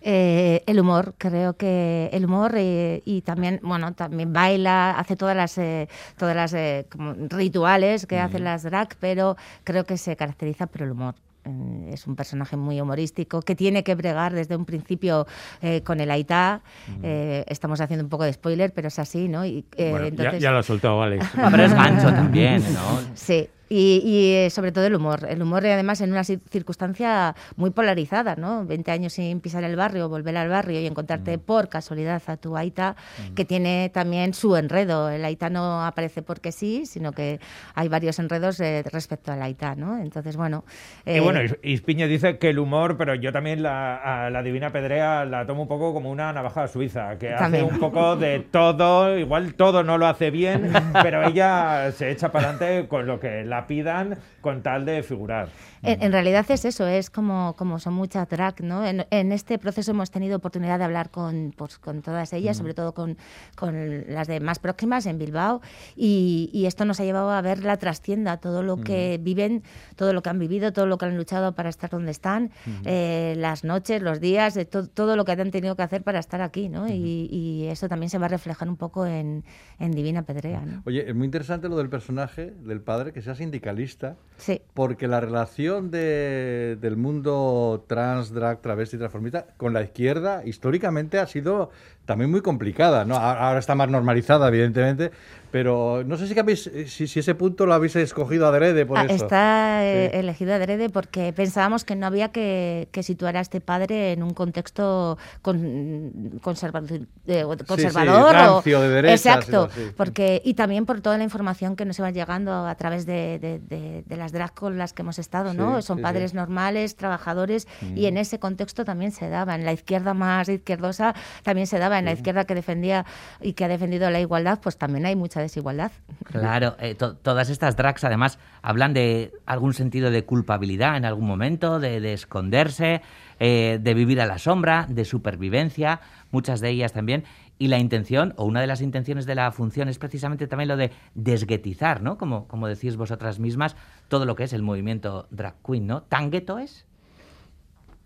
Eh, 0.00 0.62
el 0.66 0.78
humor, 0.80 1.14
creo 1.18 1.54
que 1.56 2.08
el 2.12 2.24
humor 2.24 2.52
eh, 2.56 3.02
y 3.04 3.22
también, 3.22 3.58
bueno, 3.62 3.92
también 3.94 4.32
baila, 4.32 4.90
hace 4.92 5.16
todas 5.16 5.36
las, 5.36 5.58
eh, 5.58 5.88
todas 6.16 6.36
las 6.36 6.52
eh, 6.54 6.86
como 6.90 7.14
rituales 7.28 8.06
que 8.06 8.20
hacen 8.20 8.44
las 8.44 8.62
drag, 8.62 8.94
pero 9.00 9.36
creo 9.64 9.84
que 9.84 9.96
se 9.98 10.14
caracteriza 10.16 10.66
por 10.68 10.82
el 10.82 10.92
humor. 10.92 11.14
Eh, 11.44 11.90
Es 11.94 12.06
un 12.06 12.14
personaje 12.14 12.56
muy 12.56 12.80
humorístico 12.80 13.42
que 13.42 13.56
tiene 13.56 13.82
que 13.82 13.94
bregar 13.94 14.32
desde 14.34 14.54
un 14.54 14.64
principio 14.66 15.26
eh, 15.62 15.82
con 15.82 15.98
el 16.00 16.10
Aitá. 16.10 16.60
Eh, 17.02 17.44
estamos 17.48 17.80
haciendo 17.80 18.04
un 18.04 18.10
poco 18.10 18.24
de 18.24 18.32
spoiler, 18.32 18.72
pero 18.72 18.88
es 18.88 18.98
así, 18.98 19.28
¿no? 19.28 19.44
Y, 19.44 19.64
eh, 19.76 19.90
Bueno, 19.90 20.04
ya- 20.04 20.08
entonces- 20.08 20.42
ya, 20.42 20.50
lo 20.52 20.58
ha 20.58 20.62
soltado. 20.62 21.02
Ah, 21.02 21.08
pero 21.50 21.62
es 21.64 21.72
gancho 21.74 22.12
también, 22.12 22.62
¿no? 22.72 23.00
Sí, 23.14 23.48
y, 23.68 24.00
y, 24.04 24.32
eh, 24.34 24.50
sobre 24.50 24.72
todo 24.72 24.86
el 24.86 24.94
humor. 24.94 25.26
El 25.28 25.42
humor 25.42 25.64
y 25.64 25.68
además 25.68 26.00
en 26.00 26.12
una 26.12 26.22
ci- 26.22 26.40
circunstancia 26.50 27.34
muy 27.56 27.70
polarizada, 27.70 28.36
¿no? 28.36 28.64
20 28.64 28.90
años 28.90 29.12
sin 29.12 29.40
pisar 29.40 29.64
el 29.64 29.76
barrio, 29.76 30.08
volver 30.08 30.36
al 30.36 30.48
barrio 30.48 30.80
y 30.80 30.86
encontrarte 30.86 31.38
por 31.38 31.68
casualidad 31.68 32.22
a 32.26 32.36
tu 32.36 32.56
Aita, 32.56 32.96
que 33.34 33.44
tiene 33.44 33.90
también 33.92 34.34
su 34.34 34.56
enredo. 34.56 35.10
El 35.10 35.24
Aita 35.24 35.50
no 35.50 35.84
aparece 35.84 36.22
porque 36.22 36.52
sí, 36.52 36.86
sino 36.86 37.12
que 37.12 37.40
hay 37.74 37.88
varios 37.88 38.18
enredos 38.18 38.60
eh, 38.60 38.82
respecto 38.92 39.32
al 39.32 39.42
Aita, 39.42 39.74
¿no? 39.74 39.98
Entonces, 39.98 40.36
bueno... 40.36 40.64
Y 41.04 41.10
eh, 41.12 41.20
bueno, 41.20 41.42
Is- 41.42 41.56
Ispiñe 41.62 42.06
dice 42.08 42.38
que 42.38 42.50
el 42.50 42.58
humor, 42.58 42.96
pero 42.96 43.14
yo 43.14 43.32
también 43.32 43.62
la, 43.62 44.26
a 44.26 44.30
la 44.30 44.42
Divina 44.42 44.70
Pedrea 44.70 45.24
la 45.24 45.46
tomo 45.46 45.62
un 45.62 45.68
poco 45.68 45.92
como 45.92 46.10
una 46.10 46.32
navaja 46.32 46.68
suiza, 46.68 47.18
que 47.18 47.30
También. 47.30 47.64
hace 47.64 47.74
un 47.74 47.80
poco 47.80 48.16
de 48.16 48.40
todo, 48.40 49.16
igual 49.18 49.54
todo 49.54 49.82
no 49.84 49.98
lo 49.98 50.06
hace 50.06 50.30
bien, 50.30 50.72
pero 51.02 51.22
ella 51.24 51.90
se 51.92 52.10
echa 52.10 52.30
para 52.32 52.50
adelante 52.50 52.88
con 52.88 53.06
lo 53.06 53.20
que 53.20 53.44
la 53.44 53.57
pidan 53.66 54.18
con 54.40 54.62
tal 54.62 54.84
de 54.84 55.02
figurar. 55.02 55.48
En, 55.82 56.02
en 56.02 56.12
realidad 56.12 56.44
es 56.48 56.64
eso, 56.64 56.86
es 56.86 57.10
como, 57.10 57.54
como 57.56 57.78
son 57.78 57.94
muchas 57.94 58.28
drag, 58.28 58.62
¿no? 58.62 58.84
En, 58.84 59.06
en 59.10 59.32
este 59.32 59.58
proceso 59.58 59.90
hemos 59.92 60.10
tenido 60.10 60.36
oportunidad 60.36 60.78
de 60.78 60.84
hablar 60.84 61.10
con, 61.10 61.52
pues, 61.56 61.78
con 61.78 62.02
todas 62.02 62.32
ellas, 62.32 62.56
sobre 62.56 62.74
todo 62.74 62.94
con, 62.94 63.16
con 63.56 64.04
las 64.08 64.26
de 64.28 64.40
más 64.40 64.58
próximas 64.58 65.06
en 65.06 65.18
Bilbao, 65.18 65.60
y, 65.96 66.50
y 66.52 66.66
esto 66.66 66.84
nos 66.84 67.00
ha 67.00 67.04
llevado 67.04 67.30
a 67.30 67.40
ver 67.40 67.64
la 67.64 67.76
trastienda, 67.76 68.38
todo 68.38 68.62
lo 68.62 68.76
que 68.78 69.18
viven, 69.22 69.62
todo 69.96 70.12
lo 70.12 70.22
que 70.22 70.30
han 70.30 70.38
vivido, 70.38 70.72
todo 70.72 70.86
lo 70.86 70.98
que 70.98 71.06
han 71.06 71.16
luchado 71.16 71.54
para 71.54 71.68
estar 71.68 71.90
donde 71.90 72.10
están, 72.10 72.50
eh, 72.84 73.34
las 73.36 73.64
noches, 73.64 74.02
los 74.02 74.20
días, 74.20 74.54
de 74.54 74.64
to- 74.64 74.88
todo 74.88 75.16
lo 75.16 75.24
que 75.24 75.32
han 75.32 75.50
tenido 75.50 75.76
que 75.76 75.82
hacer 75.82 76.02
para 76.02 76.18
estar 76.18 76.40
aquí, 76.40 76.68
¿no? 76.68 76.88
y, 76.88 77.28
y 77.30 77.66
eso 77.66 77.88
también 77.88 78.10
se 78.10 78.18
va 78.18 78.26
a 78.26 78.28
reflejar 78.28 78.68
un 78.68 78.76
poco 78.76 79.06
en, 79.06 79.44
en 79.78 79.92
Divina 79.92 80.22
Pedrea, 80.22 80.60
¿no? 80.60 80.82
Oye, 80.86 81.08
es 81.08 81.14
muy 81.14 81.24
interesante 81.24 81.68
lo 81.68 81.76
del 81.76 81.88
personaje, 81.88 82.52
del 82.64 82.80
padre, 82.80 83.12
que 83.12 83.22
sea 83.22 83.34
sindicalista, 83.48 84.16
Sí. 84.36 84.60
porque 84.74 85.08
la 85.08 85.20
relación 85.20 85.90
de- 85.90 86.76
del 86.80 86.96
mundo 86.96 87.84
trans, 87.88 88.30
drag, 88.32 88.60
travesti, 88.60 88.96
transformista 88.98 89.46
con 89.56 89.72
la 89.72 89.82
izquierda 89.82 90.42
históricamente 90.44 91.18
ha 91.18 91.26
sido 91.26 91.70
también 92.06 92.30
muy 92.30 92.40
complicada, 92.40 93.02
Ahora 93.02 93.58
está 93.58 93.74
más 93.74 93.90
normalizada, 93.90 94.48
evidentemente, 94.48 95.10
pero 95.50 96.04
no 96.06 96.16
sé 96.16 96.26
si, 96.26 96.38
habéis, 96.38 96.70
si, 96.86 97.06
si 97.06 97.20
ese 97.20 97.34
punto 97.34 97.66
lo 97.66 97.74
habéis 97.74 97.96
escogido 97.96 98.46
adrede 98.46 98.86
por 98.86 98.96
Ah, 98.98 99.04
eso. 99.04 99.12
Está 99.24 99.84
eh, 99.84 100.08
Sí. 100.12 100.18
elegido 100.18 100.54
adrede 100.54 100.88
porque 100.88 101.34
pensábamos 101.34 101.84
que 101.84 101.96
no 101.96 102.06
había 102.06 102.28
que, 102.32 102.88
que 102.92 103.02
situar 103.02 103.36
a 103.36 103.40
este 103.40 103.60
padre 103.60 104.12
en 104.12 104.22
un 104.22 104.30
contexto 104.32 105.18
con- 105.42 106.38
conserva- 106.42 106.82
eh, 107.26 107.44
o- 107.44 107.56
conservador. 107.66 108.30
o- 108.30 108.32
rancio, 108.32 108.80
de 108.80 108.88
derechas 108.88 109.24
y 109.26 109.28
Exacto, 109.28 109.68
sí. 109.74 109.90
porque, 109.94 110.40
y 110.44 110.54
también 110.54 110.86
por 110.86 111.02
toda 111.02 111.18
la 111.18 111.24
información 111.24 111.76
que 111.76 111.84
nos 111.84 111.98
iba 111.98 112.10
llegando 112.10 112.52
a 112.66 112.74
través 112.76 113.04
de, 113.04 113.37
de- 113.38 113.58
de- 113.58 114.02
de 114.06 114.16
las 114.16 114.32
drag 114.32 114.52
con 114.54 114.78
las 114.78 114.92
que 114.92 115.02
hemos 115.02 115.18
estado, 115.18 115.54
¿no? 115.54 115.80
Son 115.82 115.98
sí, 115.98 116.02
padres 116.02 116.30
sí. 116.32 116.36
normales, 116.36 116.96
trabajadores, 116.96 117.66
y 117.94 118.06
en 118.06 118.16
ese 118.18 118.38
contexto 118.38 118.84
también 118.84 119.12
se 119.12 119.28
daba. 119.28 119.54
En 119.54 119.64
la 119.64 119.72
izquierda 119.72 120.14
más 120.14 120.48
izquierdosa 120.48 121.14
también 121.42 121.66
se 121.66 121.78
daba. 121.78 121.98
En 121.98 122.04
la 122.04 122.12
izquierda 122.12 122.44
que 122.44 122.54
defendía 122.54 123.04
y 123.40 123.52
que 123.54 123.64
ha 123.64 123.68
defendido 123.68 124.10
la 124.10 124.20
igualdad, 124.20 124.58
pues 124.62 124.76
también 124.76 125.06
hay 125.06 125.16
mucha 125.16 125.40
desigualdad. 125.40 125.90
Claro, 126.24 126.76
eh, 126.80 126.94
to- 126.94 127.16
todas 127.16 127.50
estas 127.50 127.76
drags 127.76 128.04
además 128.04 128.38
hablan 128.62 128.92
de 128.94 129.32
algún 129.46 129.74
sentido 129.74 130.10
de 130.10 130.24
culpabilidad 130.24 130.96
en 130.96 131.04
algún 131.04 131.26
momento, 131.26 131.78
de, 131.80 132.00
de 132.00 132.12
esconderse, 132.12 133.02
eh, 133.40 133.78
de 133.80 133.94
vivir 133.94 134.20
a 134.20 134.26
la 134.26 134.38
sombra, 134.38 134.86
de 134.88 135.04
supervivencia, 135.04 136.00
muchas 136.30 136.60
de 136.60 136.70
ellas 136.70 136.92
también. 136.92 137.24
Y 137.58 137.68
la 137.68 137.78
intención, 137.78 138.34
o 138.36 138.44
una 138.44 138.60
de 138.60 138.66
las 138.66 138.80
intenciones 138.80 139.26
de 139.26 139.34
la 139.34 139.50
función 139.52 139.88
es 139.88 139.98
precisamente 139.98 140.46
también 140.46 140.68
lo 140.68 140.76
de 140.76 140.92
desguetizar, 141.14 142.02
¿no? 142.02 142.16
Como, 142.16 142.46
como 142.48 142.68
decís 142.68 142.96
vosotras 142.96 143.38
mismas, 143.38 143.76
todo 144.08 144.24
lo 144.26 144.36
que 144.36 144.44
es 144.44 144.52
el 144.52 144.62
movimiento 144.62 145.26
drag 145.30 145.56
queen, 145.62 145.86
¿no? 145.86 146.02
¿Tan 146.02 146.30
gueto 146.30 146.58
es? 146.58 146.87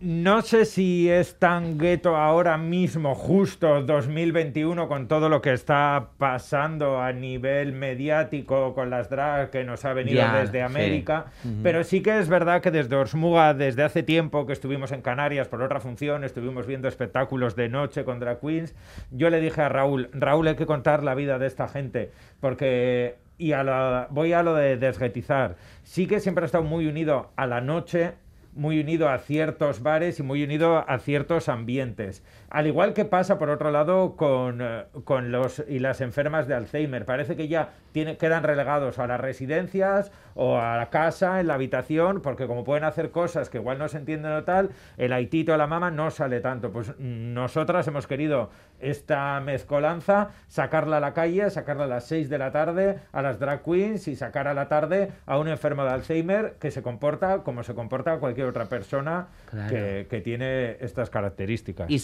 No 0.04 0.42
sé 0.42 0.64
si 0.64 1.08
es 1.08 1.38
tan 1.38 1.78
gueto 1.78 2.16
ahora 2.16 2.58
mismo, 2.58 3.14
justo 3.14 3.82
2021, 3.82 4.88
con 4.88 5.06
todo 5.06 5.28
lo 5.28 5.40
que 5.40 5.52
está 5.52 6.08
pasando 6.18 7.00
a 7.00 7.12
nivel 7.12 7.72
mediático 7.72 8.74
con 8.74 8.90
las 8.90 9.08
drag 9.08 9.50
que 9.50 9.62
nos 9.62 9.84
ha 9.84 9.92
venido 9.92 10.24
desde 10.32 10.58
sí. 10.58 10.64
América, 10.64 11.26
pero 11.62 11.84
sí 11.84 12.02
que 12.02 12.18
es 12.18 12.28
verdad 12.28 12.60
que 12.60 12.72
desde 12.72 12.96
Orsmuga, 12.96 13.54
desde 13.54 13.84
hace 13.84 14.02
tiempo 14.02 14.44
que 14.44 14.54
estuvimos 14.54 14.90
en 14.90 15.02
Canarias 15.02 15.46
por 15.46 15.62
otra 15.62 15.78
función, 15.78 16.24
estuvimos 16.24 16.66
viendo 16.66 16.88
espectáculos 16.88 17.54
de 17.54 17.68
noche 17.68 18.02
con 18.02 18.18
drag 18.18 18.40
queens, 18.40 18.74
yo 19.12 19.30
le 19.30 19.40
dije 19.40 19.60
a 19.62 19.68
Raúl, 19.68 20.08
Raúl 20.12 20.48
hay 20.48 20.56
que 20.56 20.66
contar 20.66 21.04
la 21.04 21.14
vida 21.14 21.38
de 21.38 21.46
esta 21.46 21.68
gente, 21.68 22.10
porque... 22.40 23.22
Y 23.38 23.52
a 23.52 23.64
la- 23.64 24.06
voy 24.10 24.32
a 24.34 24.42
lo 24.44 24.54
de 24.54 24.76
desgetizar. 24.76 25.56
Sí 25.82 26.06
que 26.06 26.20
siempre 26.20 26.44
ha 26.44 26.46
estado 26.46 26.62
muy 26.62 26.86
unido 26.86 27.32
a 27.34 27.46
la 27.46 27.60
noche, 27.60 28.12
muy 28.52 28.80
unido 28.80 29.08
a 29.08 29.18
ciertos 29.18 29.82
bares 29.82 30.18
y 30.18 30.22
muy 30.22 30.42
unido 30.42 30.84
a 30.88 30.98
ciertos 30.98 31.48
ambientes. 31.48 32.22
Al 32.52 32.66
igual 32.66 32.92
que 32.92 33.06
pasa, 33.06 33.38
por 33.38 33.48
otro 33.48 33.70
lado, 33.70 34.14
con, 34.14 34.60
eh, 34.60 34.84
con 35.04 35.32
los 35.32 35.64
y 35.66 35.78
las 35.78 36.02
enfermas 36.02 36.46
de 36.46 36.54
Alzheimer. 36.54 37.06
Parece 37.06 37.34
que 37.34 37.48
ya 37.48 37.70
tiene, 37.92 38.18
quedan 38.18 38.42
relegados 38.42 38.98
a 38.98 39.06
las 39.06 39.18
residencias 39.18 40.12
o 40.34 40.58
a 40.58 40.76
la 40.76 40.90
casa, 40.90 41.40
en 41.40 41.46
la 41.46 41.54
habitación, 41.54 42.20
porque 42.20 42.46
como 42.46 42.62
pueden 42.62 42.84
hacer 42.84 43.10
cosas 43.10 43.48
que 43.48 43.56
igual 43.56 43.78
no 43.78 43.88
se 43.88 43.96
entienden 43.96 44.32
o 44.32 44.44
tal, 44.44 44.68
el 44.98 45.14
haitito 45.14 45.54
o 45.54 45.56
la 45.56 45.66
mama 45.66 45.90
no 45.90 46.10
sale 46.10 46.40
tanto. 46.40 46.70
Pues 46.70 46.90
mm, 46.90 47.32
nosotras 47.32 47.88
hemos 47.88 48.06
querido 48.06 48.50
esta 48.80 49.40
mezcolanza, 49.40 50.28
sacarla 50.48 50.98
a 50.98 51.00
la 51.00 51.14
calle, 51.14 51.48
sacarla 51.48 51.84
a 51.84 51.86
las 51.88 52.04
6 52.06 52.28
de 52.28 52.36
la 52.36 52.52
tarde 52.52 52.98
a 53.12 53.22
las 53.22 53.38
drag 53.38 53.62
queens 53.62 54.08
y 54.08 54.16
sacar 54.16 54.46
a 54.46 54.52
la 54.52 54.68
tarde 54.68 55.10
a 55.24 55.38
un 55.38 55.48
enfermo 55.48 55.84
de 55.84 55.90
Alzheimer 55.90 56.56
que 56.60 56.70
se 56.70 56.82
comporta 56.82 57.44
como 57.44 57.62
se 57.62 57.74
comporta 57.74 58.18
cualquier 58.18 58.46
otra 58.48 58.66
persona 58.66 59.28
Claro. 59.50 59.70
que, 59.70 60.06
que 60.10 60.20
tiene 60.20 60.76
estas 60.80 61.08
características. 61.10 61.88
Y 61.90 61.98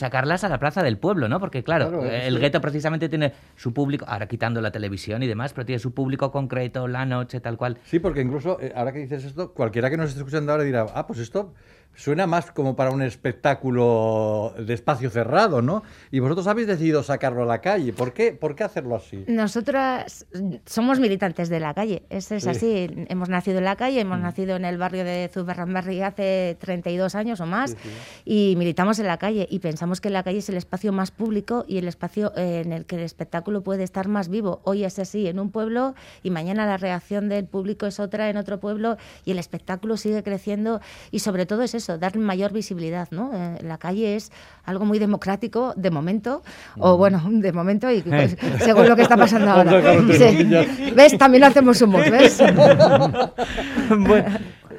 a 0.44 0.48
la 0.48 0.58
plaza 0.58 0.82
del 0.82 0.98
pueblo, 0.98 1.28
¿no? 1.28 1.40
Porque, 1.40 1.62
claro, 1.62 1.88
Claro, 1.88 2.04
el 2.04 2.34
sí. 2.34 2.40
gueto 2.40 2.60
precisamente 2.60 3.08
tiene 3.08 3.32
su 3.56 3.72
público, 3.72 4.04
ahora 4.08 4.26
quitando 4.28 4.60
la 4.60 4.70
televisión 4.70 5.22
y 5.22 5.26
demás, 5.26 5.52
pero 5.52 5.64
tiene 5.66 5.78
su 5.78 5.92
público 5.92 6.30
concreto, 6.30 6.88
la 6.88 7.04
noche, 7.06 7.40
tal 7.40 7.56
cual. 7.56 7.78
Sí, 7.84 7.98
porque 7.98 8.20
incluso, 8.20 8.58
eh, 8.60 8.72
ahora 8.74 8.92
que 8.92 8.98
dices 9.00 9.24
esto, 9.24 9.52
cualquiera 9.52 9.90
que 9.90 9.96
nos 9.96 10.08
esté 10.08 10.20
escuchando 10.20 10.52
ahora 10.52 10.64
dirá, 10.64 10.86
ah, 10.94 11.06
pues 11.06 11.18
esto 11.18 11.54
suena 11.98 12.28
más 12.28 12.52
como 12.52 12.76
para 12.76 12.92
un 12.92 13.02
espectáculo 13.02 14.54
de 14.56 14.72
espacio 14.72 15.10
cerrado, 15.10 15.62
¿no? 15.62 15.82
Y 16.12 16.20
vosotros 16.20 16.46
habéis 16.46 16.68
decidido 16.68 17.02
sacarlo 17.02 17.42
a 17.42 17.46
la 17.46 17.60
calle. 17.60 17.92
¿Por 17.92 18.12
qué, 18.12 18.32
¿Por 18.32 18.54
qué 18.54 18.62
hacerlo 18.62 18.94
así? 18.94 19.24
Nosotras 19.26 20.24
somos 20.64 21.00
militantes 21.00 21.48
de 21.48 21.58
la 21.58 21.74
calle, 21.74 22.04
eso 22.08 22.36
es 22.36 22.44
Sí. 22.44 22.48
así. 22.50 22.86
Hemos 23.08 23.28
nacido 23.28 23.58
en 23.58 23.64
la 23.64 23.74
calle, 23.74 23.98
hemos 24.00 24.20
nacido 24.20 24.54
en 24.54 24.64
el 24.64 24.78
barrio 24.78 25.02
de 25.04 25.28
Zuberranbarri 25.34 26.00
hace 26.02 26.56
32 26.60 27.16
años 27.16 27.40
o 27.40 27.46
más 27.46 27.76
y 28.24 28.54
militamos 28.56 29.00
en 29.00 29.06
la 29.08 29.16
calle 29.18 29.48
y 29.50 29.58
pensamos 29.58 30.00
que 30.00 30.10
la 30.10 30.22
calle 30.22 30.38
es 30.38 30.48
el 30.48 30.56
espacio 30.56 30.92
más 30.92 31.10
público 31.10 31.64
y 31.66 31.78
el 31.78 31.88
espacio 31.88 32.32
eh, 32.36 32.62
en 32.64 32.72
el 32.72 32.86
que 32.86 32.94
el 32.96 33.02
espectáculo 33.02 33.62
puede 33.62 33.82
estar 33.82 34.06
más 34.06 34.28
vivo. 34.28 34.60
Hoy 34.64 34.84
es 34.84 34.98
así 35.00 35.26
en 35.26 35.40
un 35.40 35.50
pueblo 35.50 35.94
y 36.22 36.30
mañana 36.30 36.64
la 36.64 36.76
reacción 36.76 37.28
del 37.28 37.46
público 37.46 37.86
es 37.86 37.98
otra 37.98 38.30
en 38.30 38.36
otro 38.36 38.60
pueblo 38.60 38.96
y 39.24 39.32
el 39.32 39.38
espectáculo 39.40 39.96
sigue 39.96 40.22
creciendo 40.22 40.80
y 41.10 41.18
sobre 41.18 41.44
todo 41.44 41.62
es 41.62 41.74
eso, 41.74 41.87
dar 41.96 42.18
mayor 42.18 42.52
visibilidad. 42.52 43.08
¿no? 43.10 43.30
Eh, 43.32 43.58
la 43.62 43.78
calle 43.78 44.16
es 44.16 44.30
algo 44.64 44.84
muy 44.84 44.98
democrático 44.98 45.72
de 45.76 45.90
momento, 45.90 46.42
o 46.78 46.96
bueno, 46.96 47.22
de 47.26 47.52
momento 47.52 47.90
y 47.90 48.02
pues, 48.02 48.36
según 48.58 48.88
lo 48.88 48.96
que 48.96 49.02
está 49.02 49.16
pasando 49.16 49.50
ahora. 49.52 49.80
Sí. 50.12 50.48
¿Ves? 50.94 51.16
También 51.16 51.44
hacemos 51.44 51.80
humor, 51.80 52.10
¿ves? 52.10 52.38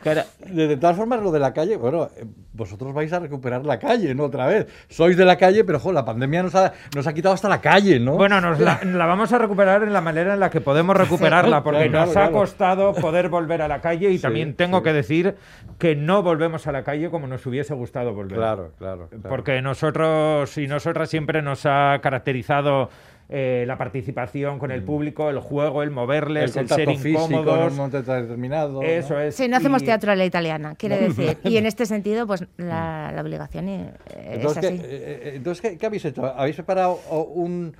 De, 0.03 0.23
de 0.51 0.77
todas 0.77 0.95
formas, 0.97 1.21
lo 1.21 1.31
de 1.31 1.39
la 1.39 1.53
calle, 1.53 1.77
bueno, 1.77 2.09
eh, 2.17 2.25
vosotros 2.53 2.93
vais 2.93 3.11
a 3.13 3.19
recuperar 3.19 3.65
la 3.65 3.79
calle, 3.79 4.13
¿no? 4.15 4.23
Otra 4.25 4.47
vez. 4.47 4.67
Sois 4.89 5.15
de 5.15 5.25
la 5.25 5.37
calle, 5.37 5.63
pero 5.63 5.79
jo, 5.79 5.91
la 5.91 6.03
pandemia 6.05 6.43
nos 6.43 6.55
ha, 6.55 6.73
nos 6.95 7.07
ha 7.07 7.13
quitado 7.13 7.33
hasta 7.35 7.47
la 7.49 7.61
calle, 7.61 7.99
¿no? 7.99 8.13
Bueno, 8.15 8.41
nos 8.41 8.59
la, 8.59 8.79
la 8.85 9.05
vamos 9.05 9.31
a 9.33 9.37
recuperar 9.37 9.83
en 9.83 9.93
la 9.93 10.01
manera 10.01 10.33
en 10.33 10.39
la 10.39 10.49
que 10.49 10.61
podemos 10.61 10.95
recuperarla, 10.97 11.63
porque 11.63 11.89
Claro, 11.89 12.05
nos 12.05 12.13
claro. 12.13 12.27
ha 12.29 12.31
costado 12.31 12.93
poder 12.93 13.29
volver 13.29 13.61
a 13.61 13.67
la 13.67 13.81
calle 13.81 14.09
y 14.11 14.17
Sí, 14.17 14.21
también 14.23 14.53
tengo 14.55 14.79
sí. 14.79 14.83
que 14.83 14.93
decir 14.93 15.35
que 15.77 15.95
no 15.95 16.21
volvemos 16.23 16.67
a 16.67 16.71
la 16.71 16.83
calle 16.83 17.09
como 17.09 17.27
nos 17.27 17.45
hubiese 17.45 17.73
gustado 17.73 18.13
volver. 18.13 18.37
Claro. 18.37 18.71
claro. 18.77 19.09
Porque 19.27 19.61
nosotros 19.61 20.57
y 20.57 20.67
nosotras 20.67 21.09
siempre 21.09 21.41
nos 21.41 21.65
ha 21.65 21.99
caracterizado 22.01 22.89
eh, 23.31 23.63
la 23.67 23.77
participación 23.77 24.57
con 24.57 24.71
el 24.71 24.81
público, 24.83 25.29
el 25.29 25.39
juego, 25.39 25.83
el 25.83 25.91
moverles, 25.91 26.55
el 26.55 26.63
el, 26.63 26.67
ser 26.69 26.87
físico 26.89 27.25
en 27.25 27.31
incómodos. 27.33 27.71
un 27.71 27.77
momento 27.77 28.01
determinado. 28.01 28.81
¿no? 28.81 28.81
Eso 28.81 29.19
es. 29.19 29.35
Sí, 29.35 29.47
no 29.47 29.57
hacemos 29.57 29.83
Y- 29.83 29.85
teatro 29.85 30.11
a 30.11 30.15
la 30.15 30.25
italiana, 30.25 30.73
quiere 30.75 30.97
decir. 30.99 31.37
Y 31.43 31.57
en 31.57 31.65
este 31.67 31.85
sentido, 31.85 32.25
pues 32.25 32.43
la, 32.57 33.11
la 33.13 33.21
obligación 33.21 33.69
eh, 33.69 33.91
es 34.09 34.35
Entonces, 34.37 34.65
así. 34.65 34.79
¿qué, 34.79 34.85
eh, 34.85 34.89
eh, 34.91 35.31
entonces 35.35 35.61
¿qué, 35.61 35.77
qué 35.77 35.85
habéis 35.85 36.05
hecho? 36.05 36.25
¿Habéis 36.25 36.55
preparado 36.55 36.95
un 37.35 37.75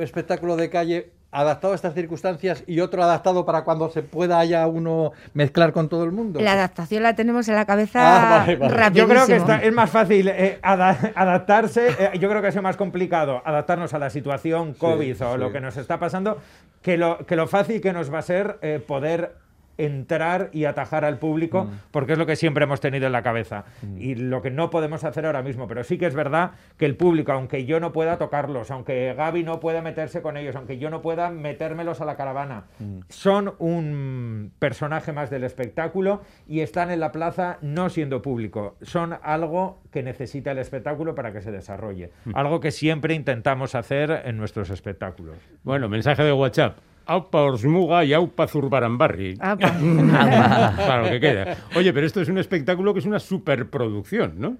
espectáculo 0.00 0.56
de 0.56 0.70
calle 0.70 1.10
adaptado 1.32 1.72
a 1.72 1.76
estas 1.76 1.92
circunstancias 1.94 2.64
y 2.66 2.80
otro 2.80 3.02
adaptado 3.02 3.44
para 3.44 3.62
cuando 3.64 3.90
se 3.90 4.02
pueda 4.02 4.38
haya 4.38 4.66
uno 4.66 5.12
mezclar 5.34 5.72
con 5.72 5.88
todo 5.88 6.04
el 6.04 6.12
mundo? 6.12 6.40
La 6.40 6.52
adaptación 6.52 7.02
la 7.02 7.14
tenemos 7.14 7.48
en 7.48 7.56
la 7.56 7.66
cabeza 7.66 8.00
Ah, 8.00 8.38
vale, 8.40 8.56
vale. 8.56 8.74
rapidísimo. 8.74 9.08
Yo 9.08 9.14
creo 9.14 9.26
que 9.26 9.36
está- 9.36 9.62
es 9.62 9.72
más 9.72 9.90
fácil 9.90 10.28
eh, 10.28 10.58
ada- 10.62 10.98
adaptarse, 11.14 11.88
eh, 11.88 12.18
yo 12.18 12.28
creo 12.28 12.40
que 12.40 12.48
ha 12.48 12.52
sido 12.52 12.62
más 12.62 12.76
complicado 12.76 13.42
adaptarnos 13.44 13.92
a 13.94 13.98
la 13.98 14.10
situación 14.10 14.72
COVID 14.74 15.24
o 15.24 15.32
sí. 15.34 15.38
lo 15.38 15.52
que 15.52 15.60
nos 15.60 15.76
está 15.76 15.98
pasando 15.98 16.38
que 16.82 16.96
lo, 16.96 17.18
que 17.26 17.36
lo 17.36 17.46
fácil 17.48 17.80
que 17.80 17.92
nos 17.92 18.12
va 18.12 18.18
a 18.20 18.22
ser 18.22 18.58
eh, 18.62 18.82
poder 18.86 19.34
entrar 19.78 20.50
y 20.52 20.64
atajar 20.64 21.04
al 21.04 21.18
público, 21.18 21.64
Mm. 21.64 21.70
porque 21.90 22.12
es 22.12 22.18
lo 22.18 22.26
que 22.26 22.36
siempre 22.36 22.64
hemos 22.64 22.80
tenido 22.80 23.06
en 23.06 23.12
la 23.12 23.22
cabeza. 23.22 23.64
Y 23.98 24.14
lo 24.14 24.42
que 24.42 24.50
no 24.50 24.70
podemos 24.70 25.04
hacer 25.04 25.26
ahora 25.26 25.42
mismo, 25.42 25.66
pero 25.68 25.84
sí 25.84 25.98
que 25.98 26.06
es 26.06 26.14
verdad 26.14 26.52
que 26.76 26.86
el 26.86 26.96
público, 26.96 27.32
aunque 27.32 27.64
yo 27.66 27.80
no 27.80 27.92
pueda 27.92 28.18
tocarlos, 28.18 28.70
aunque 28.70 29.14
Gaby 29.14 29.42
no 29.44 29.60
pueda 29.60 29.82
meterse 29.82 30.22
con 30.22 30.36
ellos, 30.36 30.56
aunque 30.56 30.78
yo 30.78 30.90
no 30.90 31.02
pueda 31.02 31.30
metérmelos 31.30 32.00
a 32.00 32.04
la 32.04 32.16
caravana, 32.16 32.64
Mm. 32.78 33.00
son 33.08 33.54
un 33.58 34.52
personaje 34.58 35.12
más 35.12 35.30
del 35.30 35.44
espectáculo 35.44 36.22
y 36.46 36.60
están 36.60 36.90
en 36.90 37.00
la 37.00 37.12
plaza 37.12 37.58
no 37.60 37.88
siendo 37.90 38.22
público. 38.22 38.76
Son 38.82 39.16
algo 39.22 39.80
que 39.90 40.02
necesita 40.02 40.52
el 40.52 40.58
espectáculo 40.58 41.14
para 41.14 41.32
que 41.32 41.40
se 41.40 41.50
desarrolle. 41.52 42.10
Algo 42.34 42.60
que 42.60 42.70
siempre 42.70 43.14
intentamos 43.14 43.74
hacer 43.74 44.22
en 44.24 44.36
nuestros 44.36 44.70
espectáculos. 44.70 45.36
Bueno, 45.64 45.88
mensaje 45.88 46.22
de 46.22 46.32
WhatsApp. 46.32 46.78
Aupa 47.06 47.42
Orsmuga 47.42 48.04
y 48.04 48.12
Aupa 48.12 48.46
Zurbarambarri. 48.48 49.36
Para 49.36 51.02
lo 51.02 51.08
que 51.10 51.20
queda. 51.20 51.56
Oye, 51.76 51.92
pero 51.92 52.06
esto 52.06 52.20
es 52.20 52.28
un 52.28 52.38
espectáculo 52.38 52.92
que 52.92 53.00
es 53.00 53.06
una 53.06 53.18
superproducción, 53.20 54.34
¿no? 54.38 54.56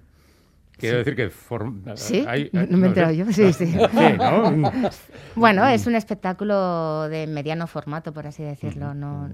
Quiero 0.78 0.99
decir 0.99 1.16
que... 1.16 1.30
Sí, 1.94 2.22
hay- 2.28 2.51
no 2.53 2.76
me 2.76 2.84
he 2.86 2.88
enterado 2.88 3.12
yo, 3.14 3.24
sí, 3.32 3.51
sí. 3.53 3.74
¿no? 4.18 4.72
Bueno, 5.34 5.66
es 5.66 5.86
un 5.86 5.94
espectáculo 5.94 7.09
de 7.09 7.26
mediano 7.26 7.66
formato, 7.66 8.12
por 8.12 8.26
así 8.26 8.42
decirlo. 8.42 8.92
¿no? 8.94 9.30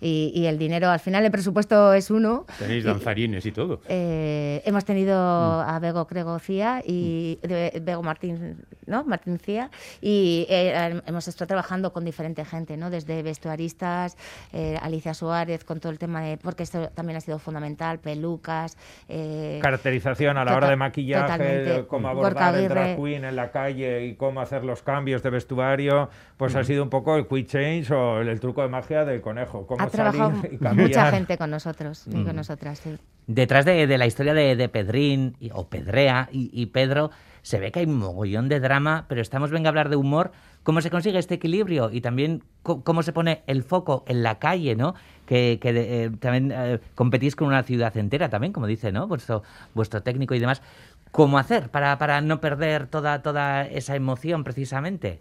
Y, 0.00 0.32
y 0.34 0.46
el 0.46 0.58
dinero, 0.58 0.88
al 0.90 1.00
final 1.00 1.24
el 1.24 1.30
presupuesto 1.30 1.92
es 1.92 2.10
uno. 2.10 2.46
Tenéis 2.58 2.84
Y- 2.84 2.86
danzarines 2.86 3.44
y 3.46 3.52
todo. 3.52 3.80
Eh, 3.88 4.62
hemos 4.64 4.84
tenido 4.84 5.14
Mm. 5.14 5.68
a 5.70 5.78
Bego 5.80 6.06
Crego 6.06 6.38
Cía 6.38 6.82
y 6.86 7.38
de- 7.42 7.80
Bego 7.82 8.02
Martín, 8.02 8.64
¿no? 8.86 9.04
Martín 9.04 9.38
Cía 9.38 9.70
y 10.00 10.46
eh, 10.48 11.00
hemos 11.06 11.28
estado 11.28 11.46
trabajando 11.48 11.92
con 11.92 12.04
diferente 12.04 12.44
gente, 12.44 12.76
¿no? 12.76 12.90
Desde 12.90 13.22
vestuaristas, 13.22 14.16
eh, 14.52 14.78
Alicia 14.82 15.14
Suárez 15.14 15.64
con 15.64 15.80
todo 15.80 15.92
el 15.92 15.98
tema 15.98 16.22
de 16.22 16.36
porque 16.38 16.62
esto 16.62 16.88
también 16.94 17.16
ha 17.18 17.20
sido 17.20 17.38
fundamental, 17.38 17.98
pelucas, 17.98 18.76
eh, 19.08 19.58
Caracterización 19.62 20.36
a 20.38 20.44
la 20.44 20.56
hora 20.56 20.68
de 20.70 20.76
maquillaje, 20.76 21.84
cómo 21.88 22.08
abordar 22.08 22.54
el 22.56 22.68
drag 22.68 22.96
queen 22.96 23.24
en 23.24 23.36
la 23.36 23.50
calle 23.50 24.06
y 24.06 24.14
cómo 24.14 24.40
hacer 24.40 24.64
los 24.64 24.82
cambios 24.82 25.22
de 25.22 25.30
vestuario, 25.30 26.08
pues 26.36 26.54
ha 26.56 26.64
sido 26.64 26.82
un 26.82 26.90
poco 26.90 27.16
el 27.16 27.26
quick 27.26 27.46
change 27.48 27.90
o 27.92 28.20
el, 28.20 28.28
el 28.28 28.40
truco 28.40 28.62
de 28.62 28.68
magia 28.68 29.04
del 29.04 29.20
conejo. 29.20 29.66
Cómo 29.66 29.89
ha 29.98 30.10
trabajado 30.10 30.32
mucha 30.74 31.10
gente 31.10 31.36
con 31.38 31.50
nosotros 31.50 32.06
y 32.06 32.16
Mm. 32.16 32.24
con 32.24 32.36
nosotras, 32.36 32.78
sí. 32.78 32.96
Detrás 33.26 33.64
de, 33.64 33.86
de 33.86 33.98
la 33.98 34.06
historia 34.06 34.34
de, 34.34 34.56
de 34.56 34.68
Pedrín 34.68 35.36
y- 35.40 35.50
o 35.52 35.68
Pedrea 35.68 36.28
y, 36.32 36.50
y 36.52 36.66
Pedro, 36.66 37.10
se 37.42 37.60
ve 37.60 37.70
que 37.70 37.80
hay 37.80 37.86
un 37.86 37.96
mogollón 37.96 38.48
de 38.48 38.60
drama, 38.60 39.06
pero 39.08 39.20
estamos, 39.22 39.50
venga 39.50 39.68
a 39.68 39.70
hablar 39.70 39.88
de 39.88 39.96
humor. 39.96 40.32
¿Cómo 40.62 40.80
se 40.82 40.90
consigue 40.90 41.18
este 41.18 41.36
equilibrio? 41.36 41.90
Y 41.90 42.00
también 42.02 42.42
cómo 42.62 43.02
se 43.02 43.12
pone 43.14 43.42
el 43.46 43.62
foco 43.62 44.04
en 44.08 44.22
la 44.22 44.38
calle, 44.38 44.76
¿no? 44.76 44.94
Que, 45.26 45.58
eh, 45.62 46.10
también 46.18 46.52
eh, 46.54 46.80
competís 46.94 47.36
con 47.36 47.48
una 47.48 47.62
ciudad 47.62 47.96
entera 47.96 48.28
también, 48.28 48.52
como 48.52 48.66
dice, 48.66 48.92
¿no? 48.92 49.06
Vuestro, 49.06 49.42
vuestro 49.74 50.02
técnico 50.02 50.34
y 50.34 50.38
demás. 50.38 50.60
¿Cómo 51.12 51.38
hacer 51.38 51.70
para, 51.70 51.96
para 51.98 52.20
no 52.20 52.40
perder 52.40 52.88
toda, 52.88 53.22
toda 53.22 53.62
esa 53.66 53.96
emoción 53.96 54.44
precisamente? 54.44 55.20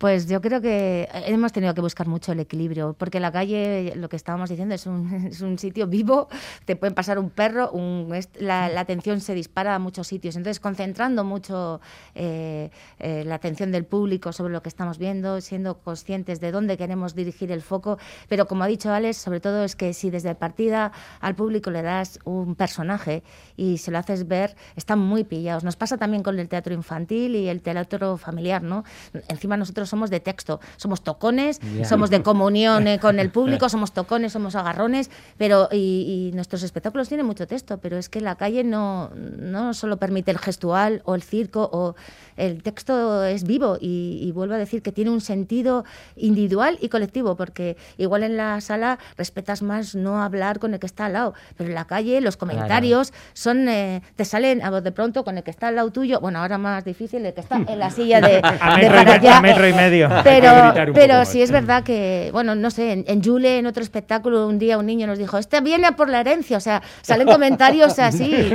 Pues 0.00 0.26
yo 0.28 0.40
creo 0.40 0.62
que 0.62 1.10
hemos 1.26 1.52
tenido 1.52 1.74
que 1.74 1.82
buscar 1.82 2.08
mucho 2.08 2.32
el 2.32 2.40
equilibrio, 2.40 2.94
porque 2.96 3.20
la 3.20 3.30
calle, 3.30 3.92
lo 3.96 4.08
que 4.08 4.16
estábamos 4.16 4.48
diciendo, 4.48 4.74
es 4.74 4.86
un, 4.86 5.12
es 5.30 5.42
un 5.42 5.58
sitio 5.58 5.86
vivo, 5.88 6.28
te 6.64 6.74
pueden 6.74 6.94
pasar 6.94 7.18
un 7.18 7.28
perro, 7.28 7.70
un- 7.70 8.08
la, 8.38 8.70
la 8.70 8.80
atención 8.80 9.20
se 9.20 9.34
dispara 9.34 9.74
a 9.74 9.78
muchos 9.78 10.06
sitios. 10.06 10.36
Entonces, 10.36 10.58
concentrando 10.58 11.22
mucho 11.22 11.82
eh, 12.14 12.70
eh, 12.98 13.24
la 13.26 13.34
atención 13.34 13.72
del 13.72 13.84
público 13.84 14.32
sobre 14.32 14.54
lo 14.54 14.62
que 14.62 14.70
estamos 14.70 14.96
viendo, 14.96 15.38
siendo 15.42 15.80
conscientes 15.80 16.40
de 16.40 16.50
dónde 16.50 16.78
queremos 16.78 17.14
dirigir 17.14 17.52
el 17.52 17.60
foco. 17.60 17.98
Pero 18.30 18.46
como 18.46 18.64
ha 18.64 18.68
dicho 18.68 18.90
Alex, 18.90 19.18
sobre 19.18 19.40
todo 19.40 19.64
es 19.64 19.76
que 19.76 19.92
si 19.92 20.08
desde 20.08 20.34
partida 20.34 20.92
al 21.20 21.34
público 21.34 21.70
le 21.70 21.82
das 21.82 22.18
un 22.24 22.54
personaje 22.54 23.22
y 23.54 23.76
se 23.76 23.90
lo 23.90 23.98
haces 23.98 24.26
ver, 24.26 24.56
están 24.76 24.98
muy 24.98 25.24
pillados. 25.24 25.62
Nos 25.62 25.76
pasa 25.76 25.98
también 25.98 26.22
con 26.22 26.38
el 26.38 26.48
teatro 26.48 26.72
infantil 26.72 27.36
y 27.36 27.48
el 27.50 27.60
teatro 27.60 28.16
familiar, 28.16 28.62
¿no? 28.62 28.82
Encima 29.28 29.58
nosotros 29.58 29.89
somos 29.90 30.10
de 30.10 30.20
texto, 30.20 30.60
somos 30.76 31.02
tocones, 31.02 31.60
somos 31.88 32.10
de 32.10 32.22
comunión 32.22 32.86
eh, 32.86 32.98
con 32.98 33.18
el 33.18 33.30
público, 33.30 33.68
somos 33.68 33.92
tocones, 33.92 34.32
somos 34.32 34.54
agarrones, 34.54 35.10
pero 35.36 35.68
y, 35.70 36.30
y 36.30 36.34
nuestros 36.34 36.62
espectáculos 36.62 37.08
tienen 37.08 37.26
mucho 37.26 37.46
texto, 37.46 37.78
pero 37.78 37.98
es 37.98 38.08
que 38.08 38.20
la 38.20 38.36
calle 38.36 38.64
no, 38.64 39.10
no 39.14 39.74
solo 39.74 39.98
permite 39.98 40.30
el 40.30 40.38
gestual 40.38 41.02
o 41.04 41.14
el 41.14 41.22
circo 41.22 41.68
o 41.72 41.94
el 42.40 42.62
texto 42.62 43.24
es 43.24 43.44
vivo 43.44 43.76
y, 43.80 44.20
y 44.22 44.32
vuelvo 44.32 44.54
a 44.54 44.58
decir 44.58 44.82
que 44.82 44.92
tiene 44.92 45.10
un 45.10 45.20
sentido 45.20 45.84
individual 46.16 46.78
y 46.80 46.88
colectivo, 46.88 47.36
porque 47.36 47.76
igual 47.98 48.22
en 48.22 48.36
la 48.36 48.60
sala 48.60 48.98
respetas 49.16 49.62
más 49.62 49.94
no 49.94 50.22
hablar 50.22 50.58
con 50.58 50.74
el 50.74 50.80
que 50.80 50.86
está 50.86 51.06
al 51.06 51.14
lado, 51.14 51.34
pero 51.56 51.68
en 51.68 51.74
la 51.74 51.84
calle 51.84 52.20
los 52.20 52.36
comentarios 52.36 53.12
son 53.32 53.68
eh, 53.68 54.02
te 54.16 54.24
salen 54.24 54.62
a 54.62 54.70
voz 54.70 54.82
de 54.82 54.92
pronto 54.92 55.24
con 55.24 55.36
el 55.38 55.44
que 55.44 55.50
está 55.50 55.68
al 55.68 55.76
lado 55.76 55.90
tuyo, 55.90 56.20
bueno, 56.20 56.40
ahora 56.40 56.58
más 56.58 56.84
difícil, 56.84 57.24
el 57.24 57.34
que 57.34 57.40
está 57.40 57.56
en 57.56 57.78
la 57.78 57.90
silla 57.98 58.20
de, 58.20 58.40
A 58.42 58.76
de 58.76 58.82
metro 58.82 59.00
y 59.00 59.04
para 59.04 59.12
allá. 59.14 59.38
a 59.38 59.42
metro 59.42 59.68
y 59.68 59.72
medio. 59.72 60.08
Pero, 60.24 60.72
pero 60.94 61.24
sí 61.24 61.42
es 61.42 61.50
verdad 61.50 61.82
que, 61.82 62.30
bueno, 62.32 62.54
no 62.54 62.70
sé, 62.70 62.92
en, 62.92 63.04
en 63.06 63.22
Yule, 63.22 63.58
en 63.58 63.66
otro 63.66 63.82
espectáculo, 63.82 64.46
un 64.46 64.58
día 64.58 64.78
un 64.78 64.86
niño 64.86 65.06
nos 65.06 65.18
dijo, 65.18 65.38
este 65.38 65.60
viene 65.60 65.92
por 65.92 66.08
la 66.08 66.20
herencia, 66.20 66.56
o 66.56 66.60
sea, 66.60 66.82
salen 67.02 67.26
comentarios 67.32 67.98
así 67.98 68.52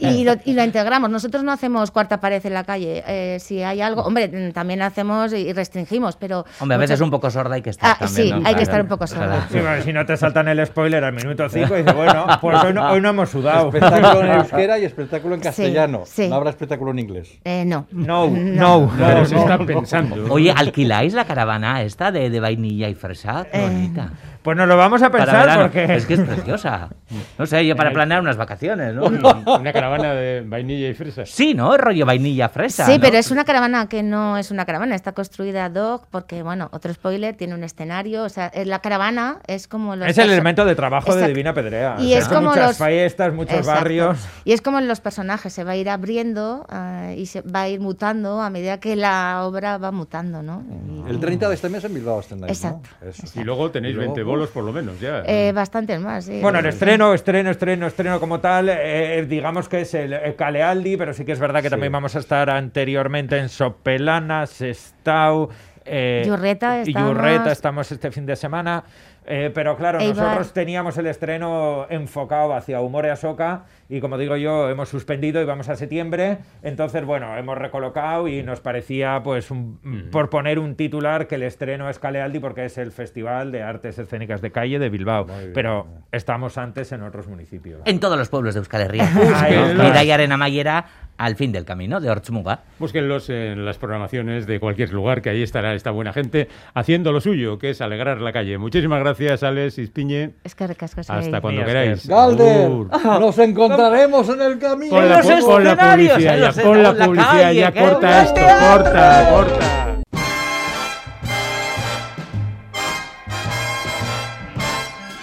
y 0.00 0.24
lo, 0.24 0.34
y 0.44 0.52
lo 0.52 0.64
integramos. 0.64 1.10
Nosotros 1.10 1.42
no 1.42 1.52
hacemos 1.52 1.90
cuarta 1.90 2.20
pared 2.20 2.44
en 2.44 2.54
la 2.54 2.64
calle, 2.64 3.02
eh, 3.06 3.17
si 3.40 3.62
hay 3.62 3.80
algo, 3.80 4.02
hombre, 4.02 4.28
también 4.52 4.82
hacemos 4.82 5.32
y 5.32 5.52
restringimos, 5.52 6.16
pero... 6.16 6.44
Hombre, 6.60 6.74
a 6.76 6.78
veces 6.78 6.98
muchas- 6.98 7.04
un 7.06 7.10
poco 7.10 7.30
sorda 7.30 7.54
hay 7.56 7.62
que 7.62 7.70
estar 7.70 7.90
Ah, 7.92 7.96
también, 7.98 8.26
sí, 8.28 8.32
¿no? 8.42 8.48
hay 8.48 8.54
que 8.54 8.62
estar 8.62 8.80
un 8.80 8.88
poco 8.88 9.06
sorda. 9.06 9.46
Sí, 9.50 9.58
bueno, 9.60 9.82
si 9.82 9.92
no 9.92 10.04
te 10.06 10.16
saltan 10.16 10.48
el 10.48 10.64
spoiler 10.66 11.02
al 11.04 11.12
minuto 11.12 11.48
5 11.48 11.74
y 11.74 11.78
dices, 11.78 11.94
bueno, 11.94 12.26
pues 12.40 12.62
hoy 12.64 12.72
no, 12.72 12.90
hoy 12.90 13.00
no 13.00 13.08
hemos 13.10 13.28
sudado. 13.30 13.68
Espectáculo 13.68 14.22
en 14.24 14.32
euskera 14.32 14.78
y 14.78 14.84
espectáculo 14.84 15.34
en 15.34 15.40
castellano. 15.40 16.02
sí. 16.06 16.28
No 16.28 16.36
habrá 16.36 16.50
espectáculo 16.50 16.90
en 16.92 16.98
inglés. 16.98 17.38
Eh, 17.44 17.64
no. 17.66 17.86
No, 17.90 18.28
no. 18.28 18.90
Pero 18.98 19.24
se 19.26 19.36
está 19.36 19.58
pensando. 19.58 20.26
Oye, 20.32 20.52
¿alquiláis 20.54 21.14
la 21.14 21.24
caravana 21.24 21.82
esta 21.82 22.10
de, 22.12 22.30
de 22.30 22.40
vainilla 22.40 22.88
y 22.88 22.94
fresa? 22.94 23.46
Qué 23.50 23.60
bonita. 23.60 24.10
Pues 24.48 24.56
nos 24.56 24.66
lo 24.66 24.78
vamos 24.78 25.02
a 25.02 25.10
pensar 25.10 25.60
porque... 25.60 25.84
Es 25.94 26.06
que 26.06 26.14
es 26.14 26.20
preciosa. 26.26 26.88
No 27.36 27.44
sé, 27.44 27.66
yo 27.66 27.76
para 27.76 27.92
planear 27.92 28.22
unas 28.22 28.38
vacaciones, 28.38 28.94
¿no? 28.94 29.04
Una 29.04 29.74
caravana 29.74 30.14
de 30.14 30.42
vainilla 30.42 30.88
y 30.88 30.94
fresas. 30.94 31.28
Sí, 31.28 31.52
¿no? 31.52 31.76
Rollo 31.76 32.06
vainilla 32.06 32.48
fresa. 32.48 32.86
Sí, 32.86 32.94
¿no? 32.94 33.00
pero 33.02 33.18
es 33.18 33.30
una 33.30 33.44
caravana 33.44 33.90
que 33.90 34.02
no 34.02 34.38
es 34.38 34.50
una 34.50 34.64
caravana, 34.64 34.94
está 34.94 35.12
construida 35.12 35.66
ad 35.66 35.74
hoc 35.74 36.06
porque, 36.10 36.42
bueno, 36.42 36.70
otro 36.72 36.94
spoiler, 36.94 37.36
tiene 37.36 37.54
un 37.54 37.62
escenario, 37.62 38.22
o 38.24 38.30
sea, 38.30 38.46
eh, 38.46 38.64
la 38.64 38.78
caravana 38.78 39.40
es 39.46 39.68
como 39.68 39.96
los... 39.96 40.08
Es 40.08 40.16
el 40.16 40.30
elemento 40.30 40.64
de 40.64 40.74
trabajo 40.74 41.08
de 41.10 41.18
Exacto. 41.18 41.28
Divina 41.28 41.52
Pedrea. 41.52 41.96
Y 41.98 42.06
O 42.06 42.08
sea, 42.08 42.18
es 42.20 42.28
como 42.28 42.48
muchas 42.48 42.80
los... 42.80 42.88
fiestas, 42.88 43.34
muchos 43.34 43.58
Exacto. 43.58 43.80
barrios. 43.82 44.18
Y 44.46 44.52
es 44.52 44.62
como 44.62 44.78
en 44.78 44.88
los 44.88 45.00
personajes, 45.02 45.52
se 45.52 45.62
va 45.62 45.72
a 45.72 45.76
ir 45.76 45.90
abriendo 45.90 46.64
ah, 46.70 47.12
y 47.14 47.26
se 47.26 47.42
va 47.42 47.62
a 47.62 47.68
ir 47.68 47.80
mutando 47.80 48.40
a 48.40 48.48
medida 48.48 48.80
que 48.80 48.96
la 48.96 49.42
obra 49.44 49.76
va 49.76 49.90
mutando, 49.90 50.42
¿no? 50.42 50.64
Y- 51.06 51.10
El 51.10 51.20
30 51.20 51.50
de 51.50 51.54
este 51.54 51.68
mes 51.68 51.84
en 51.84 51.92
Bilbao 51.92 52.20
Exacto, 52.20 52.88
¿no? 53.02 53.08
Eso. 53.10 53.38
Y 53.38 53.44
luego 53.44 53.70
tenéis 53.70 53.92
Y 53.92 53.96
luego, 53.96 54.14
20 54.14 54.22
bolos 54.22 54.37
por 54.46 54.62
lo 54.64 54.72
menos 54.72 55.00
ya. 55.00 55.22
Eh, 55.26 55.52
bastantes 55.52 56.00
más, 56.00 56.24
sí. 56.26 56.40
Bueno, 56.40 56.60
el 56.60 56.66
estreno, 56.66 57.12
estreno, 57.12 57.50
estreno, 57.50 57.86
estreno 57.86 58.20
como 58.20 58.40
tal, 58.40 58.68
eh, 58.70 59.26
digamos 59.28 59.68
que 59.68 59.80
es 59.80 59.92
el, 59.94 60.12
el 60.12 60.36
Calealdi, 60.36 60.96
pero 60.96 61.12
sí 61.12 61.24
que 61.24 61.32
es 61.32 61.40
verdad 61.40 61.60
que 61.62 61.70
también 61.70 61.92
vamos 61.92 62.14
a 62.14 62.20
estar 62.20 62.48
anteriormente 62.48 63.36
en 63.38 63.48
Sopelana, 63.48 64.46
Sestao, 64.46 65.48
eh, 65.84 66.22
Yurreta 66.26 66.78
y 66.78 66.88
estamos. 66.88 67.08
Yurreta 67.10 67.50
estamos 67.52 67.90
este 67.92 68.10
fin 68.10 68.26
de 68.26 68.36
semana. 68.36 68.84
eh, 69.26 69.50
pero 69.54 69.76
claro, 69.76 69.98
Eibar. 70.00 70.16
nosotros 70.16 70.52
teníamos 70.52 70.96
el 70.98 71.06
estreno 71.06 71.86
enfocado 71.90 72.54
hacia 72.54 72.80
Humor 72.80 73.06
y 73.06 73.08
Asoka 73.08 73.64
y 73.88 74.00
como 74.00 74.18
digo 74.18 74.36
yo, 74.36 74.68
hemos 74.68 74.88
suspendido 74.90 75.40
y 75.40 75.44
vamos 75.46 75.68
a 75.68 75.76
septiembre. 75.76 76.38
Entonces, 76.62 77.04
bueno, 77.04 77.36
hemos 77.38 77.56
recolocado 77.56 78.28
y 78.28 78.42
nos 78.42 78.60
parecía, 78.60 79.22
pues, 79.22 79.50
un- 79.50 80.08
por 80.12 80.28
poner 80.30 80.58
un 80.58 80.74
titular, 80.74 81.26
que 81.26 81.36
el 81.36 81.42
estreno 81.42 81.88
es 81.88 81.98
Calealdi 81.98 82.38
porque 82.38 82.64
es 82.66 82.76
el 82.78 82.92
Festival 82.92 83.50
de 83.50 83.62
Artes 83.62 83.98
Escénicas 83.98 84.42
de 84.42 84.50
Calle 84.52 84.78
de 84.78 84.88
Bilbao. 84.90 85.26
Pero 85.54 85.86
estamos 86.12 86.58
antes 86.58 86.92
en 86.92 87.02
otros 87.02 87.28
municipios. 87.28 87.80
En 87.86 87.98
todos 88.00 88.18
los 88.18 88.28
pueblos 88.28 88.54
de 88.54 88.58
Euskal 88.58 88.82
Herria. 88.82 89.10
¿no? 89.14 89.22
está. 89.22 89.48
Bidaiaren 89.48 90.32
amaiera 90.32 90.84
al 91.18 91.36
fin 91.36 91.52
del 91.52 91.64
camino 91.64 92.00
de 92.00 92.08
Ortzmuga. 92.08 92.60
Búsquenlos 92.78 93.28
en 93.28 93.64
las 93.64 93.76
programaciones 93.76 94.46
de 94.46 94.60
cualquier 94.60 94.92
lugar, 94.92 95.20
que 95.20 95.30
ahí 95.30 95.42
estará 95.42 95.74
esta 95.74 95.90
buena 95.90 96.12
gente 96.12 96.48
haciendo 96.74 97.12
lo 97.12 97.20
suyo, 97.20 97.58
que 97.58 97.70
es 97.70 97.80
alegrar 97.80 98.20
la 98.20 98.32
calle. 98.32 98.56
Muchísimas 98.56 99.00
gracias, 99.00 99.42
Alex 99.42 99.78
Ispiñe. 99.78 100.30
Es 100.44 100.54
que 100.54 100.66
recasco 100.66 101.00
Hasta 101.00 101.40
cuando 101.40 101.64
queráis. 101.64 102.06
Galder, 102.06 102.70
nos 102.70 103.38
encontraremos 103.38 104.28
en 104.28 104.40
el 104.42 104.58
camino. 104.58 104.90
Pon 104.90 105.08
la, 105.08 105.20
pon 105.20 105.64
la 105.64 105.76
publicidad 105.76 106.38
ya, 106.38 106.62
pon 106.62 106.82
la 106.82 106.94
publicidad 106.94 107.42
calle, 107.42 107.60
ya, 107.60 107.72
corta 107.72 108.22
esto, 108.22 108.34
teatro. 108.34 108.84
corta, 108.84 109.28
corta. 109.30 109.88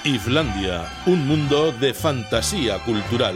Islandia, 0.03 0.83
un 1.07 1.27
mundo 1.27 1.71
de 1.71 1.91
fantasía 1.93 2.77
cultural. 2.85 3.35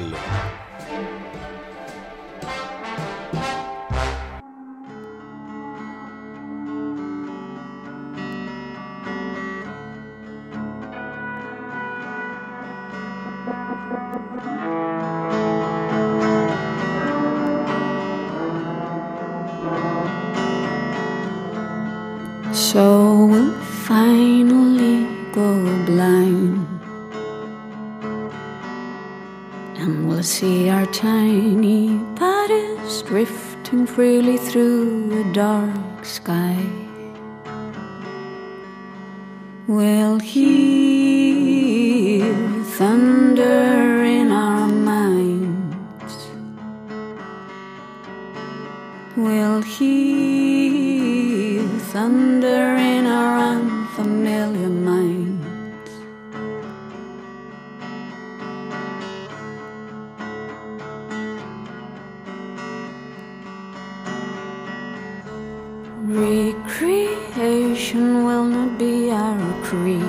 Not 68.50 68.80
be 68.80 69.12
our 69.12 69.64
creed. 69.64 70.02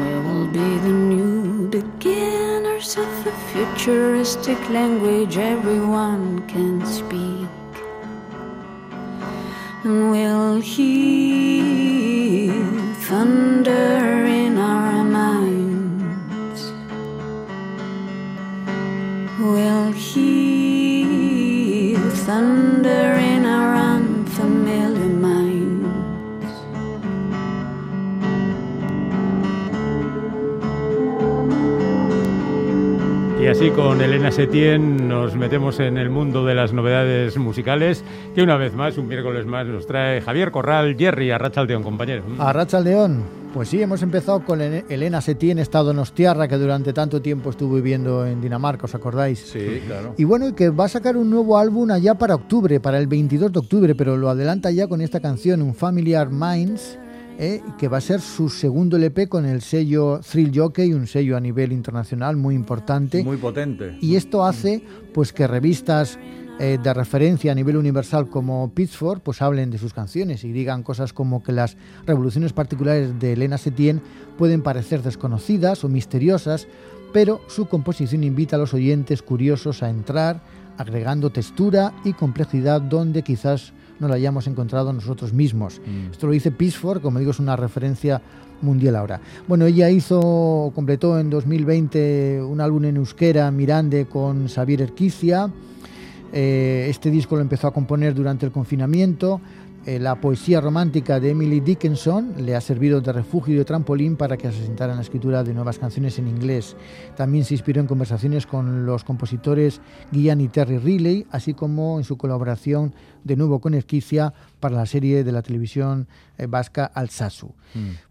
We 0.00 0.12
will 0.24 0.46
be 0.48 0.68
the 0.86 0.92
new 1.14 1.66
beginners 1.68 2.98
of 2.98 3.26
a 3.26 3.32
futuristic 3.52 4.58
language 4.68 5.38
everyone 5.38 6.46
can 6.46 6.84
speak. 6.84 7.48
And 9.82 10.10
we'll 10.10 10.60
hear 10.60 12.52
thunder 13.08 14.21
así 33.62 33.70
con 33.70 34.00
Elena 34.00 34.32
Setién 34.32 35.08
nos 35.08 35.36
metemos 35.36 35.78
en 35.78 35.96
el 35.96 36.10
mundo 36.10 36.44
de 36.44 36.54
las 36.54 36.72
novedades 36.72 37.36
musicales 37.38 38.02
que 38.34 38.42
una 38.42 38.56
vez 38.56 38.74
más, 38.74 38.98
un 38.98 39.06
miércoles 39.06 39.46
más, 39.46 39.66
nos 39.68 39.86
trae 39.86 40.20
Javier 40.20 40.50
Corral, 40.50 40.96
Jerry, 40.98 41.30
Arrachaldeón, 41.30 41.82
compañero. 41.84 42.24
A 42.38 42.52
Racha 42.52 42.80
León, 42.80 43.22
pues 43.54 43.68
sí, 43.68 43.80
hemos 43.80 44.02
empezado 44.02 44.44
con 44.44 44.60
Ele- 44.60 44.84
Elena 44.88 45.20
Setién, 45.20 45.58
Estado 45.60 45.86
Donostiarra, 45.86 46.48
que 46.48 46.56
durante 46.56 46.92
tanto 46.92 47.22
tiempo 47.22 47.50
estuvo 47.50 47.76
viviendo 47.76 48.26
en 48.26 48.40
Dinamarca, 48.40 48.86
¿os 48.86 48.94
acordáis? 48.96 49.38
Sí, 49.38 49.80
claro. 49.86 50.14
Y 50.16 50.24
bueno, 50.24 50.48
y 50.48 50.52
que 50.54 50.70
va 50.70 50.86
a 50.86 50.88
sacar 50.88 51.16
un 51.16 51.30
nuevo 51.30 51.56
álbum 51.56 51.90
allá 51.92 52.14
para 52.14 52.34
octubre, 52.34 52.80
para 52.80 52.98
el 52.98 53.06
22 53.06 53.52
de 53.52 53.58
octubre, 53.60 53.94
pero 53.94 54.16
lo 54.16 54.28
adelanta 54.28 54.70
ya 54.72 54.88
con 54.88 55.00
esta 55.00 55.20
canción, 55.20 55.62
un 55.62 55.74
Familiar 55.74 56.30
Minds, 56.30 56.98
¿eh? 57.42 57.60
que 57.76 57.88
va 57.88 57.98
a 57.98 58.00
ser 58.00 58.20
su 58.20 58.48
segundo 58.48 58.96
LP 58.96 59.28
con 59.28 59.44
el 59.44 59.62
sello 59.62 60.20
Thrill 60.20 60.52
Jockey, 60.54 60.92
un 60.92 61.08
sello 61.08 61.36
a 61.36 61.40
nivel 61.40 61.72
internacional 61.72 62.36
muy 62.36 62.54
importante. 62.54 63.24
Muy 63.24 63.36
potente. 63.36 63.98
Y 64.00 64.14
esto 64.14 64.44
hace 64.44 64.82
pues 65.12 65.32
que 65.32 65.48
revistas 65.48 66.18
eh, 66.60 66.78
de 66.80 66.94
referencia 66.94 67.50
a 67.50 67.54
nivel 67.54 67.76
universal 67.76 68.28
como 68.28 68.72
Pitchfork 68.72 69.22
pues 69.22 69.42
hablen 69.42 69.70
de 69.70 69.78
sus 69.78 69.92
canciones 69.92 70.44
y 70.44 70.52
digan 70.52 70.84
cosas 70.84 71.12
como 71.12 71.42
que 71.42 71.50
las 71.50 71.76
revoluciones 72.06 72.52
particulares 72.52 73.18
de 73.18 73.32
Elena 73.32 73.58
Setien 73.58 74.00
pueden 74.38 74.62
parecer 74.62 75.02
desconocidas 75.02 75.82
o 75.82 75.88
misteriosas, 75.88 76.68
pero 77.12 77.40
su 77.48 77.66
composición 77.66 78.22
invita 78.22 78.54
a 78.54 78.60
los 78.60 78.72
oyentes 78.72 79.20
curiosos 79.20 79.82
a 79.82 79.90
entrar, 79.90 80.42
agregando 80.78 81.30
textura 81.30 81.92
y 82.04 82.12
complejidad 82.12 82.80
donde 82.80 83.22
quizás 83.22 83.72
no 84.00 84.08
la 84.08 84.14
hayamos 84.14 84.46
encontrado 84.46 84.92
nosotros 84.92 85.32
mismos. 85.32 85.80
Esto 86.10 86.26
lo 86.26 86.32
dice 86.32 86.50
Pitchfork, 86.50 87.02
como 87.02 87.18
digo, 87.18 87.30
es 87.30 87.38
una 87.38 87.56
referencia 87.56 88.20
mundial 88.62 88.96
ahora. 88.96 89.20
Bueno, 89.48 89.66
ella 89.66 89.90
hizo, 89.90 90.72
completó 90.74 91.18
en 91.18 91.30
2020 91.30 92.42
un 92.42 92.60
álbum 92.60 92.84
en 92.84 92.96
euskera, 92.96 93.50
Mirande, 93.50 94.06
con 94.06 94.48
Xavier 94.48 94.82
Erquicia. 94.82 95.50
Eh, 96.32 96.86
este 96.88 97.10
disco 97.10 97.36
lo 97.36 97.42
empezó 97.42 97.66
a 97.66 97.72
componer 97.72 98.14
durante 98.14 98.46
el 98.46 98.52
confinamiento. 98.52 99.40
Eh, 99.84 99.98
la 99.98 100.14
poesía 100.20 100.60
romántica 100.60 101.18
de 101.18 101.30
Emily 101.30 101.58
Dickinson 101.58 102.34
le 102.46 102.54
ha 102.54 102.60
servido 102.60 103.00
de 103.00 103.12
refugio 103.12 103.54
y 103.54 103.58
de 103.58 103.64
trampolín 103.64 104.16
para 104.16 104.36
que 104.36 104.50
se 104.52 104.62
asentara 104.62 104.92
en 104.92 104.96
la 104.98 105.02
escritura 105.02 105.42
de 105.42 105.52
nuevas 105.54 105.78
canciones 105.80 106.18
en 106.20 106.28
inglés. 106.28 106.76
También 107.16 107.44
se 107.44 107.54
inspiró 107.54 107.80
en 107.80 107.88
conversaciones 107.88 108.46
con 108.46 108.86
los 108.86 109.02
compositores 109.02 109.80
Guian 110.12 110.40
y 110.40 110.46
Terry 110.48 110.78
Riley, 110.78 111.26
así 111.32 111.52
como 111.54 111.98
en 111.98 112.04
su 112.04 112.16
colaboración 112.16 112.94
de 113.24 113.36
nuevo 113.36 113.60
con 113.60 113.74
Erquicia 113.74 114.32
para 114.60 114.76
la 114.76 114.86
serie 114.86 115.24
de 115.24 115.32
la 115.32 115.42
televisión 115.42 116.06
eh, 116.38 116.46
vasca 116.46 116.84
Alsasu. 116.86 117.52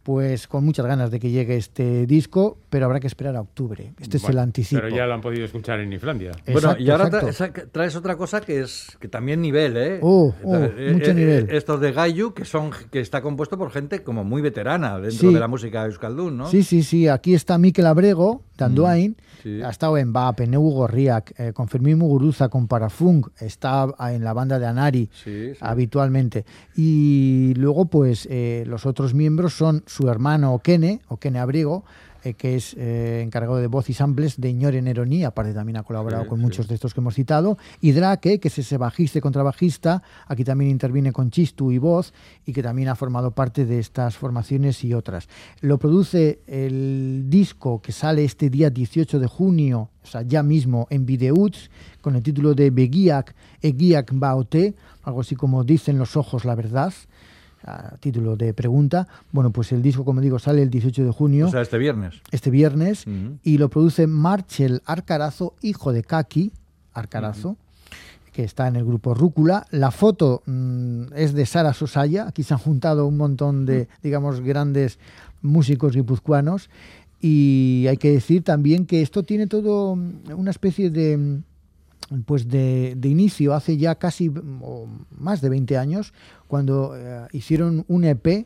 Pues 0.03 0.47
con 0.47 0.65
muchas 0.65 0.87
ganas 0.87 1.11
de 1.11 1.19
que 1.19 1.29
llegue 1.29 1.55
este 1.55 2.07
disco, 2.07 2.57
pero 2.71 2.85
habrá 2.85 2.99
que 2.99 3.05
esperar 3.07 3.35
a 3.35 3.41
octubre. 3.41 3.93
Este 3.99 4.17
es 4.17 4.23
el 4.23 4.29
Bueno, 4.29 4.41
anticipo. 4.41 4.81
Pero 4.81 4.95
ya 4.95 5.05
lo 5.05 5.13
han 5.13 5.21
podido 5.21 5.45
escuchar 5.45 5.79
en 5.81 5.93
Islandia. 5.93 6.31
Bueno, 6.45 6.71
Exacto, 6.71 6.81
y 6.83 6.89
ahora 6.89 7.09
tra- 7.11 7.67
traes 7.71 7.95
otra 7.95 8.15
cosa 8.15 8.41
que 8.41 8.61
es 8.61 8.97
que 8.99 9.07
también 9.07 9.39
nivel, 9.41 9.77
¿eh? 9.77 9.99
Oh, 10.01 10.33
oh, 10.43 10.55
Eh, 10.55 10.89
mucho 10.93 11.11
eh, 11.11 11.13
nivel. 11.13 11.47
Estos 11.61 11.79
de 11.79 11.91
Gayu, 11.91 12.33
que 12.33 12.43
son 12.43 12.71
que 12.91 12.99
está 13.01 13.21
compuesto 13.21 13.55
por 13.55 13.69
gente 13.69 14.01
como 14.01 14.23
muy 14.23 14.41
veterana 14.41 14.97
dentro 14.99 15.29
Sí. 15.29 15.33
de 15.33 15.39
la 15.39 15.47
música 15.47 15.85
euskaldun, 15.85 16.35
¿no? 16.37 16.47
Sí, 16.49 16.63
sí, 16.63 16.81
sí. 16.81 17.07
Aquí 17.07 17.35
está 17.35 17.59
Mikel 17.59 17.85
Abrego, 17.85 18.41
de 18.57 18.65
Andoain. 18.65 19.15
sí. 19.43 19.61
Ha 19.61 19.69
estado 19.69 19.97
en 19.99 20.11
BAP, 20.11 20.39
en 20.41 20.51
Neu 20.51 20.61
Gorriak, 20.71 21.33
eh, 21.39 21.53
con 21.53 21.67
Fermín 21.67 21.99
Muguruza, 21.99 22.49
con 22.49 22.67
Parafunk. 22.67 23.27
Está 23.39 23.87
en 24.11 24.23
la 24.23 24.33
banda 24.33 24.57
de 24.57 24.65
Anari 24.65 25.09
sí. 25.23 25.51
habitualmente. 25.59 26.45
Y 26.75 27.53
luego, 27.57 27.85
pues, 27.85 28.27
eh, 28.31 28.63
los 28.67 28.87
otros 28.87 29.13
miembros 29.13 29.53
son 29.53 29.83
su 29.85 30.09
hermano 30.09 30.53
Okene, 30.55 31.01
Okene 31.09 31.39
Abrego, 31.39 31.83
eh, 32.23 32.33
que 32.33 32.55
es 32.55 32.75
eh, 32.77 33.21
encargado 33.23 33.57
de 33.57 33.67
voz 33.67 33.89
y 33.89 33.93
samples 33.93 34.39
de 34.39 34.53
Ñore 34.53 34.81
Neroni, 34.81 35.23
aparte 35.23 35.53
también 35.53 35.77
ha 35.77 35.83
colaborado 35.83 36.23
Sí, 36.23 36.29
con 36.29 36.39
sí. 36.39 36.43
muchos 36.43 36.67
de 36.67 36.75
estos 36.75 36.93
que 36.93 36.99
hemos 36.99 37.15
citado, 37.15 37.57
y 37.79 37.91
Drake, 37.91 38.39
que 38.39 38.47
es 38.47 38.57
ese 38.59 38.77
bajista 38.77 39.17
y 39.17 39.21
contrabajista, 39.21 40.03
aquí 40.27 40.43
también 40.43 40.71
interviene 40.71 41.11
con 41.11 41.31
Chistu 41.31 41.71
y 41.71 41.77
voz, 41.77 42.13
y 42.45 42.53
que 42.53 42.61
también 42.63 42.89
ha 42.89 42.95
formado 42.95 43.31
parte 43.31 43.65
de 43.65 43.79
estas 43.79 44.17
formaciones 44.17 44.83
y 44.83 44.93
otras. 44.93 45.27
Lo 45.61 45.79
produce 45.79 46.41
el 46.47 47.25
disco 47.27 47.81
que 47.81 47.91
sale 47.91 48.23
este 48.23 48.49
día 48.49 48.69
18 48.69 49.19
de 49.19 49.27
junio, 49.27 49.89
o 50.03 50.07
sea, 50.07 50.23
ya 50.23 50.43
mismo 50.43 50.87
en 50.89 51.05
Videuts, 51.05 51.69
con 52.01 52.15
el 52.15 52.23
título 52.23 52.53
de 52.55 52.71
Begiak 52.71 53.35
Egiak 53.61 54.11
Baote, 54.13 54.73
algo 55.03 55.21
así 55.21 55.35
como 55.35 55.63
Dicen 55.63 55.97
los 55.97 56.17
ojos 56.17 56.45
la 56.45 56.55
verdad, 56.55 56.93
a 57.63 57.97
título 57.97 58.35
de 58.35 58.53
pregunta. 58.53 59.07
Bueno, 59.31 59.51
pues 59.51 59.71
el 59.71 59.81
disco, 59.81 60.05
como 60.05 60.21
digo, 60.21 60.39
sale 60.39 60.61
el 60.61 60.69
18 60.69 61.05
de 61.05 61.11
junio 61.11 61.47
O 61.47 61.51
sea, 61.51 61.61
este 61.61 61.77
viernes. 61.77 62.21
este 62.31 62.49
viernes 62.49 63.05
y 63.43 63.57
lo 63.57 63.69
produce 63.69 64.07
Marchel 64.07 64.81
Arcarazo, 64.85 65.55
hijo 65.61 65.93
de 65.93 66.03
Kaki 66.03 66.51
Arcarazo, 66.93 67.57
que 68.33 68.43
está 68.43 68.67
en 68.67 68.75
el 68.77 68.85
grupo 68.85 69.13
Rúcula. 69.13 69.65
La 69.71 69.91
foto 69.91 70.41
mm, 70.45 71.13
es 71.15 71.33
de 71.33 71.45
Sara 71.45 71.73
Sosaya. 71.73 72.27
Aquí 72.27 72.43
se 72.43 72.53
han 72.53 72.59
juntado 72.59 73.05
un 73.05 73.17
montón 73.17 73.65
de, 73.65 73.87
digamos, 74.01 74.41
grandes 74.41 74.99
músicos 75.41 75.95
guipuzcoanos. 75.95 76.69
Y 77.19 77.85
hay 77.87 77.97
que 77.97 78.11
decir 78.11 78.43
también 78.43 78.85
que 78.85 79.01
esto 79.01 79.23
tiene 79.23 79.47
todo 79.47 79.95
mm, 79.95 80.31
una 80.35 80.51
especie 80.51 80.89
de 80.89 81.17
mm, 81.17 81.43
pues 82.25 82.47
de, 82.47 82.93
de 82.97 83.07
inicio 83.09 83.53
hace 83.53 83.77
ya 83.77 83.95
casi 83.95 84.29
mm, 84.29 84.59
o 84.63 84.87
más 85.17 85.41
de 85.41 85.49
20 85.49 85.77
años 85.77 86.13
cuando 86.47 86.93
eh, 86.95 87.27
hicieron 87.31 87.85
un 87.87 88.03
EP 88.03 88.45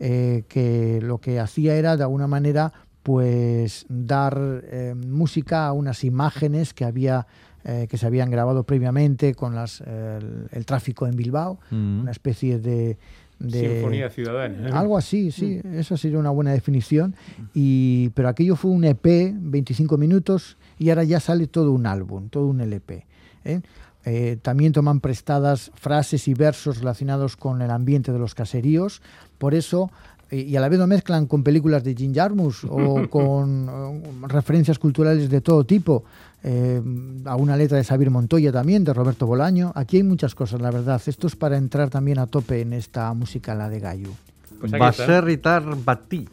eh, 0.00 0.44
que 0.48 1.00
lo 1.02 1.18
que 1.18 1.38
hacía 1.38 1.76
era 1.76 1.96
de 1.96 2.02
alguna 2.04 2.26
manera 2.26 2.72
pues 3.02 3.84
dar 3.88 4.38
eh, 4.64 4.94
música 4.96 5.66
a 5.66 5.72
unas 5.72 6.04
imágenes 6.04 6.72
que 6.72 6.84
había 6.84 7.26
eh, 7.64 7.86
que 7.88 7.96
se 7.96 8.06
habían 8.06 8.30
grabado 8.30 8.64
previamente 8.64 9.34
con 9.34 9.54
las, 9.54 9.80
el, 9.82 10.46
el 10.50 10.66
tráfico 10.66 11.06
en 11.06 11.14
Bilbao 11.16 11.58
Mm. 11.70 12.00
una 12.00 12.10
especie 12.10 12.58
de, 12.58 12.96
de- 13.38 13.74
Sinfonía 13.74 14.08
ciudadana. 14.10 14.68
¿eh? 14.68 14.72
algo 14.72 14.96
así, 14.98 15.30
sí, 15.30 15.60
eso 15.74 15.96
sería 15.96 16.18
una 16.18 16.30
buena 16.30 16.52
definición. 16.52 17.14
Y, 17.54 18.10
pero 18.14 18.28
aquello 18.28 18.56
fue 18.56 18.70
un 18.70 18.84
EP, 18.84 19.04
25 19.36 19.96
minutos, 19.98 20.56
y 20.78 20.90
ahora 20.90 21.04
ya 21.04 21.20
sale 21.20 21.46
todo 21.46 21.72
un 21.72 21.86
álbum, 21.86 22.28
todo 22.28 22.46
un 22.46 22.60
LP. 22.60 23.06
¿eh? 23.44 23.60
Eh, 24.04 24.38
también 24.42 24.72
toman 24.72 25.00
prestadas 25.00 25.70
frases 25.74 26.26
y 26.26 26.34
versos 26.34 26.78
relacionados 26.78 27.36
con 27.36 27.62
el 27.62 27.70
ambiente 27.70 28.12
de 28.12 28.18
los 28.18 28.34
caseríos. 28.34 29.00
Por 29.38 29.54
eso, 29.54 29.90
eh, 30.32 30.46
y 30.48 30.56
a 30.56 30.60
la 30.60 30.68
vez 30.68 30.78
lo 30.78 30.86
mezclan 30.86 31.26
con 31.26 31.44
películas 31.44 31.84
de 31.84 31.94
Jim 31.94 32.12
Jarmusch 32.14 32.64
o 32.68 33.06
con 33.10 33.68
eh, 33.68 34.26
referencias 34.28 34.78
culturales 34.78 35.28
de 35.30 35.40
todo 35.40 35.64
tipo. 35.64 36.04
eh, 36.44 36.82
a 37.26 37.36
una 37.36 37.56
letra 37.56 37.78
de 37.78 37.84
Xavier 37.84 38.10
Montoya 38.10 38.50
también, 38.50 38.82
de 38.82 38.92
Roberto 38.92 39.26
Bolaño. 39.26 39.70
Aquí 39.76 39.98
hay 39.98 40.02
muchas 40.02 40.34
cosas, 40.34 40.60
la 40.60 40.72
verdad. 40.72 41.00
Esto 41.06 41.28
es 41.28 41.36
para 41.36 41.56
entrar 41.56 41.88
también 41.88 42.18
a 42.18 42.26
tope 42.26 42.62
en 42.62 42.72
esta 42.72 43.12
música, 43.14 43.54
la 43.54 43.68
de 43.68 43.78
Gayu. 43.78 44.10
Pues 44.58 44.72
aquí 44.72 44.84
está. 44.84 45.04
Baserritar 45.06 45.64
Bati. 45.84 46.28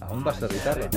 Aún 0.00 0.24
baserritar. 0.24 0.90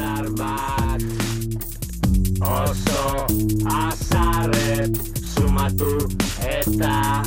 Oso 2.40 3.26
azarre 3.66 4.86
sumatu 5.26 6.08
eta 6.46 7.24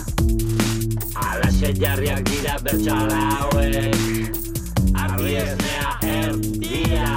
Alaxe 1.19 1.73
jarriak 1.75 2.23
dira 2.31 2.55
bertxala 2.63 3.19
hauek. 3.41 4.37
Ardi 4.95 5.35
esnea 5.35 5.89
erdia 6.07 7.11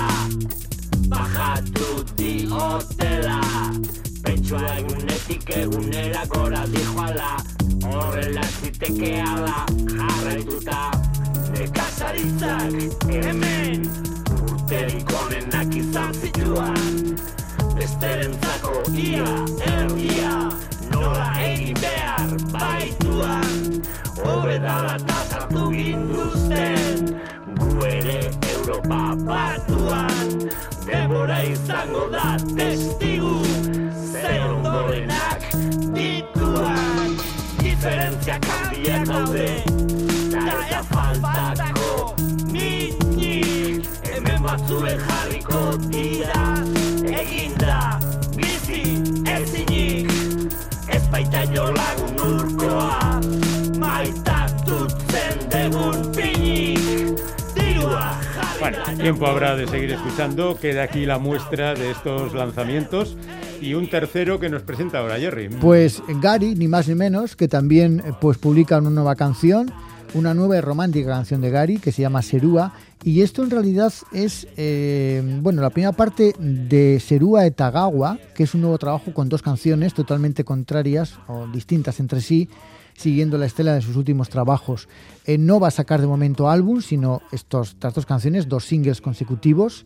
Bajatu 1.05 2.01
diotela. 2.17 3.37
Pentsua 4.23 4.73
egunetik 4.79 5.53
egunera 5.61 6.25
gora 6.33 6.65
dijoala. 6.73 7.37
Horrela 7.85 8.47
zitekeala 8.57 9.67
jarraituta. 9.93 10.81
Nekazaritzak 11.53 13.05
hemen 13.05 13.85
Urterik 14.49 15.15
onenak 15.21 15.75
izan 15.77 16.13
zituan 16.13 17.13
Besterentzako 17.83 18.79
ia 18.95 19.31
erdia 19.67 20.35
Nola 20.91 21.25
egin 21.43 21.75
behar 21.81 22.29
baituan. 22.53 23.57
Hobedala 24.23 24.93
tasatu 25.09 25.65
ginduzten 25.73 27.11
Gu 27.57 27.83
ere 27.89 28.15
Europa 28.53 29.01
batuan. 29.27 30.31
Denbora 30.87 31.41
izango 31.43 32.05
da 32.15 32.29
testigu. 32.55 33.35
Zer 34.13 34.47
ondorenak 34.47 35.43
dituan. 35.99 37.19
Diferentziak 37.59 38.47
handiak 38.55 39.07
daude. 39.11 39.51
Da 40.31 40.57
ez 40.79 40.87
faltako 40.95 42.15
minik. 42.47 43.91
Hemen 44.07 44.43
batzuen 44.47 45.07
jarriko 45.09 45.32
lagun 51.51 52.15
urkoa 52.23 53.19
Maitatutzen 53.77 55.49
degun 55.51 56.11
pinik 56.15 57.19
Dirua 57.55 58.15
jarri 58.21 58.59
Bueno, 58.59 58.77
tiempo 58.97 59.27
habrá 59.27 59.55
de 59.55 59.67
seguir 59.67 59.91
escuchando. 59.91 60.57
Queda 60.57 60.83
aquí 60.83 61.05
la 61.05 61.19
muestra 61.19 61.73
de 61.73 61.91
estos 61.91 62.33
lanzamientos. 62.33 63.17
Y 63.59 63.73
un 63.73 63.89
tercero 63.89 64.39
que 64.39 64.49
nos 64.49 64.61
presenta 64.61 64.99
ahora 64.99 65.19
Jerry. 65.19 65.49
Pues 65.49 66.01
Gary, 66.21 66.55
ni 66.55 66.67
más 66.67 66.87
ni 66.87 66.95
menos, 66.95 67.35
que 67.35 67.47
también 67.47 68.01
eh, 68.05 68.13
pues 68.19 68.37
publica 68.37 68.77
una 68.77 68.89
nueva 68.89 69.15
canción, 69.15 69.71
una 70.13 70.33
nueva 70.33 70.57
y 70.57 70.61
romántica 70.61 71.09
canción 71.09 71.41
de 71.41 71.49
Gary 71.49 71.77
que 71.77 71.91
se 71.91 72.01
llama 72.01 72.21
Serúa. 72.21 72.73
Y 73.03 73.21
esto 73.21 73.43
en 73.43 73.49
realidad 73.49 73.93
es, 74.11 74.47
eh, 74.57 75.39
bueno, 75.41 75.61
la 75.61 75.69
primera 75.69 75.91
parte 75.91 76.33
de 76.39 76.99
Serúa 76.99 77.45
Etagawa, 77.45 78.17
que 78.35 78.43
es 78.43 78.53
un 78.53 78.61
nuevo 78.61 78.77
trabajo 78.77 79.13
con 79.13 79.29
dos 79.29 79.41
canciones 79.41 79.93
totalmente 79.93 80.43
contrarias 80.43 81.19
o 81.27 81.47
distintas 81.47 81.99
entre 81.99 82.21
sí, 82.21 82.49
siguiendo 82.95 83.37
la 83.37 83.45
estela 83.45 83.73
de 83.73 83.81
sus 83.81 83.95
últimos 83.95 84.29
trabajos. 84.29 84.87
Eh, 85.25 85.37
no 85.37 85.59
va 85.59 85.69
a 85.69 85.71
sacar 85.71 85.99
de 85.99 86.07
momento 86.07 86.49
álbum, 86.49 86.81
sino 86.81 87.21
estos, 87.31 87.69
estas 87.69 87.93
dos 87.93 88.05
canciones, 88.05 88.47
dos 88.47 88.65
singles 88.65 89.01
consecutivos, 89.01 89.85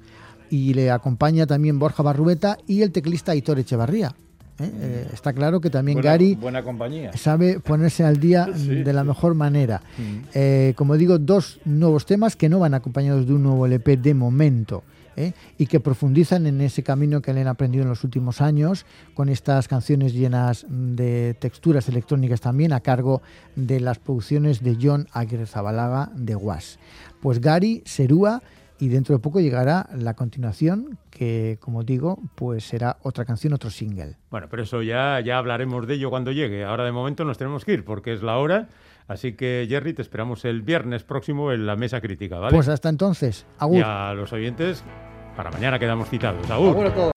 y 0.50 0.74
le 0.74 0.92
acompaña 0.92 1.46
también 1.46 1.80
Borja 1.80 2.04
Barrueta 2.04 2.58
y 2.68 2.82
el 2.82 2.92
teclista 2.92 3.32
Aitor 3.32 3.60
Echevarría. 3.60 4.16
¿Eh? 4.60 4.72
Eh, 4.80 5.08
está 5.14 5.34
claro 5.34 5.60
que 5.62 5.70
también 5.70 5.98
Buena- 5.98 6.12
Gary 6.12 6.36
Buena 6.36 6.64
compañía. 6.64 7.12
sabe 7.18 7.60
ponerse 7.60 8.04
al 8.04 8.20
día 8.20 8.48
Sí, 8.56 8.68
de 8.84 8.94
la 8.94 9.02
sí. 9.02 9.08
mejor 9.08 9.36
manera. 9.36 9.82
Mm. 9.98 10.28
Eh, 10.34 10.74
como 10.76 10.96
digo, 10.98 11.18
dos 11.20 11.60
nuevos 11.66 12.06
temas 12.06 12.36
que 12.36 12.50
no 12.50 12.60
van 12.60 12.74
acompañados 12.74 13.28
de 13.28 13.34
un 13.34 13.44
nuevo 13.44 13.66
LP 13.66 13.98
de 13.98 14.14
momento. 14.14 14.84
¿eh? 15.20 15.34
y 15.58 15.66
que 15.66 15.80
profundizan 15.80 16.46
en 16.46 16.62
ese 16.62 16.84
camino 16.84 17.24
que 17.24 17.34
le 17.34 17.42
han 17.42 17.48
aprendido 17.48 17.82
en 17.82 17.90
los 17.90 18.04
últimos 18.04 18.40
años, 18.40 18.86
con 19.16 19.30
estas 19.30 19.68
canciones 19.68 20.14
llenas 20.14 20.64
de 20.70 21.36
texturas 21.40 21.90
electrónicas 21.90 22.40
también 22.40 22.72
a 22.72 22.82
cargo 22.82 23.24
de 23.56 23.80
las 23.80 23.98
producciones 23.98 24.62
de 24.62 24.78
John 24.80 25.08
Aguirre 25.14 25.48
Zabalaga 25.48 26.12
de 26.16 26.36
Was. 26.36 26.78
Pues 27.20 27.42
Gary, 27.42 27.82
Serúa, 27.84 28.44
y 28.80 28.90
dentro 28.90 29.16
de 29.16 29.20
poco 29.20 29.40
llegará 29.40 29.90
la 29.96 30.14
continuación, 30.16 30.98
que 31.10 31.58
como 31.60 31.84
digo, 31.84 32.20
pues 32.36 32.64
será 32.64 32.98
otra 33.04 33.26
canción, 33.26 33.54
otro 33.54 33.70
single. 33.70 34.18
Bueno, 34.30 34.48
pero 34.50 34.64
eso 34.64 34.82
ya, 34.82 35.20
ya 35.20 35.38
hablaremos 35.38 35.88
de 35.88 35.96
ello 35.96 36.10
cuando 36.10 36.32
llegue. 36.32 36.64
Ahora 36.64 36.86
de 36.86 36.92
momento 36.92 37.26
nos 37.26 37.38
tenemos 37.38 37.66
que 37.66 37.74
ir 37.74 37.86
porque 37.86 38.14
es 38.14 38.22
la 38.22 38.38
hora. 38.38 38.70
Así 39.08 39.34
que, 39.34 39.66
Jerry, 39.70 39.94
te 39.94 40.02
esperamos 40.02 40.44
el 40.46 40.62
viernes 40.62 41.04
próximo 41.04 41.52
en 41.52 41.66
la 41.66 41.76
mesa 41.76 42.02
crítica, 42.02 42.40
¿vale? 42.40 42.54
Pues 42.54 42.68
hasta 42.68 42.90
entonces, 42.90 43.46
agur. 43.58 43.78
Y 43.78 43.82
a 43.82 44.14
los 44.14 44.34
oyentes, 44.34 44.84
para 45.36 45.50
mañana 45.50 45.80
quedamos 45.80 46.10
citados. 46.10 46.50
Agur. 46.52 47.12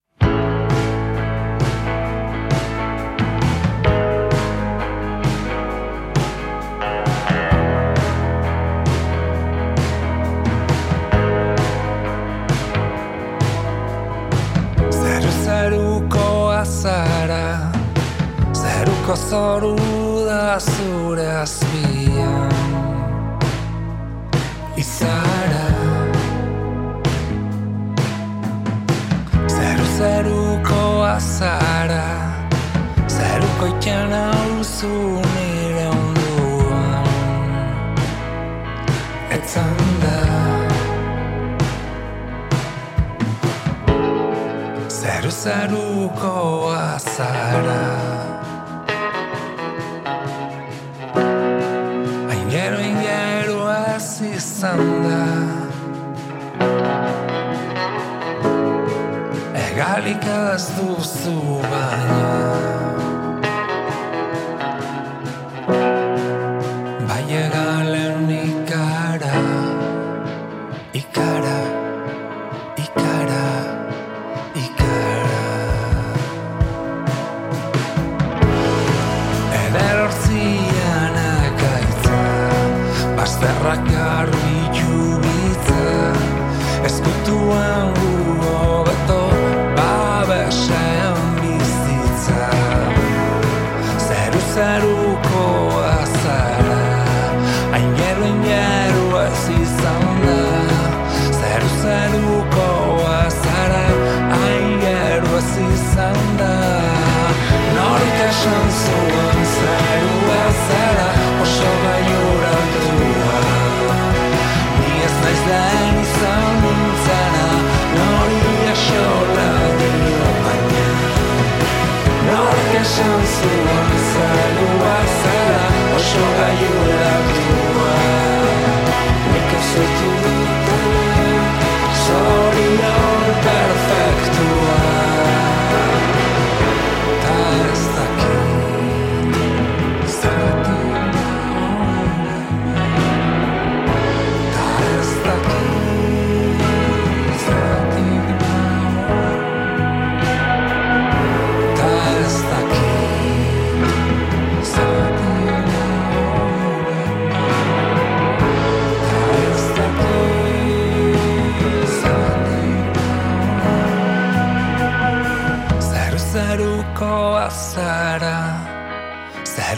Bazterrak 83.41 84.00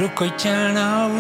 Barruko 0.03 0.25
itxan 0.27 0.75
hau 0.75 1.15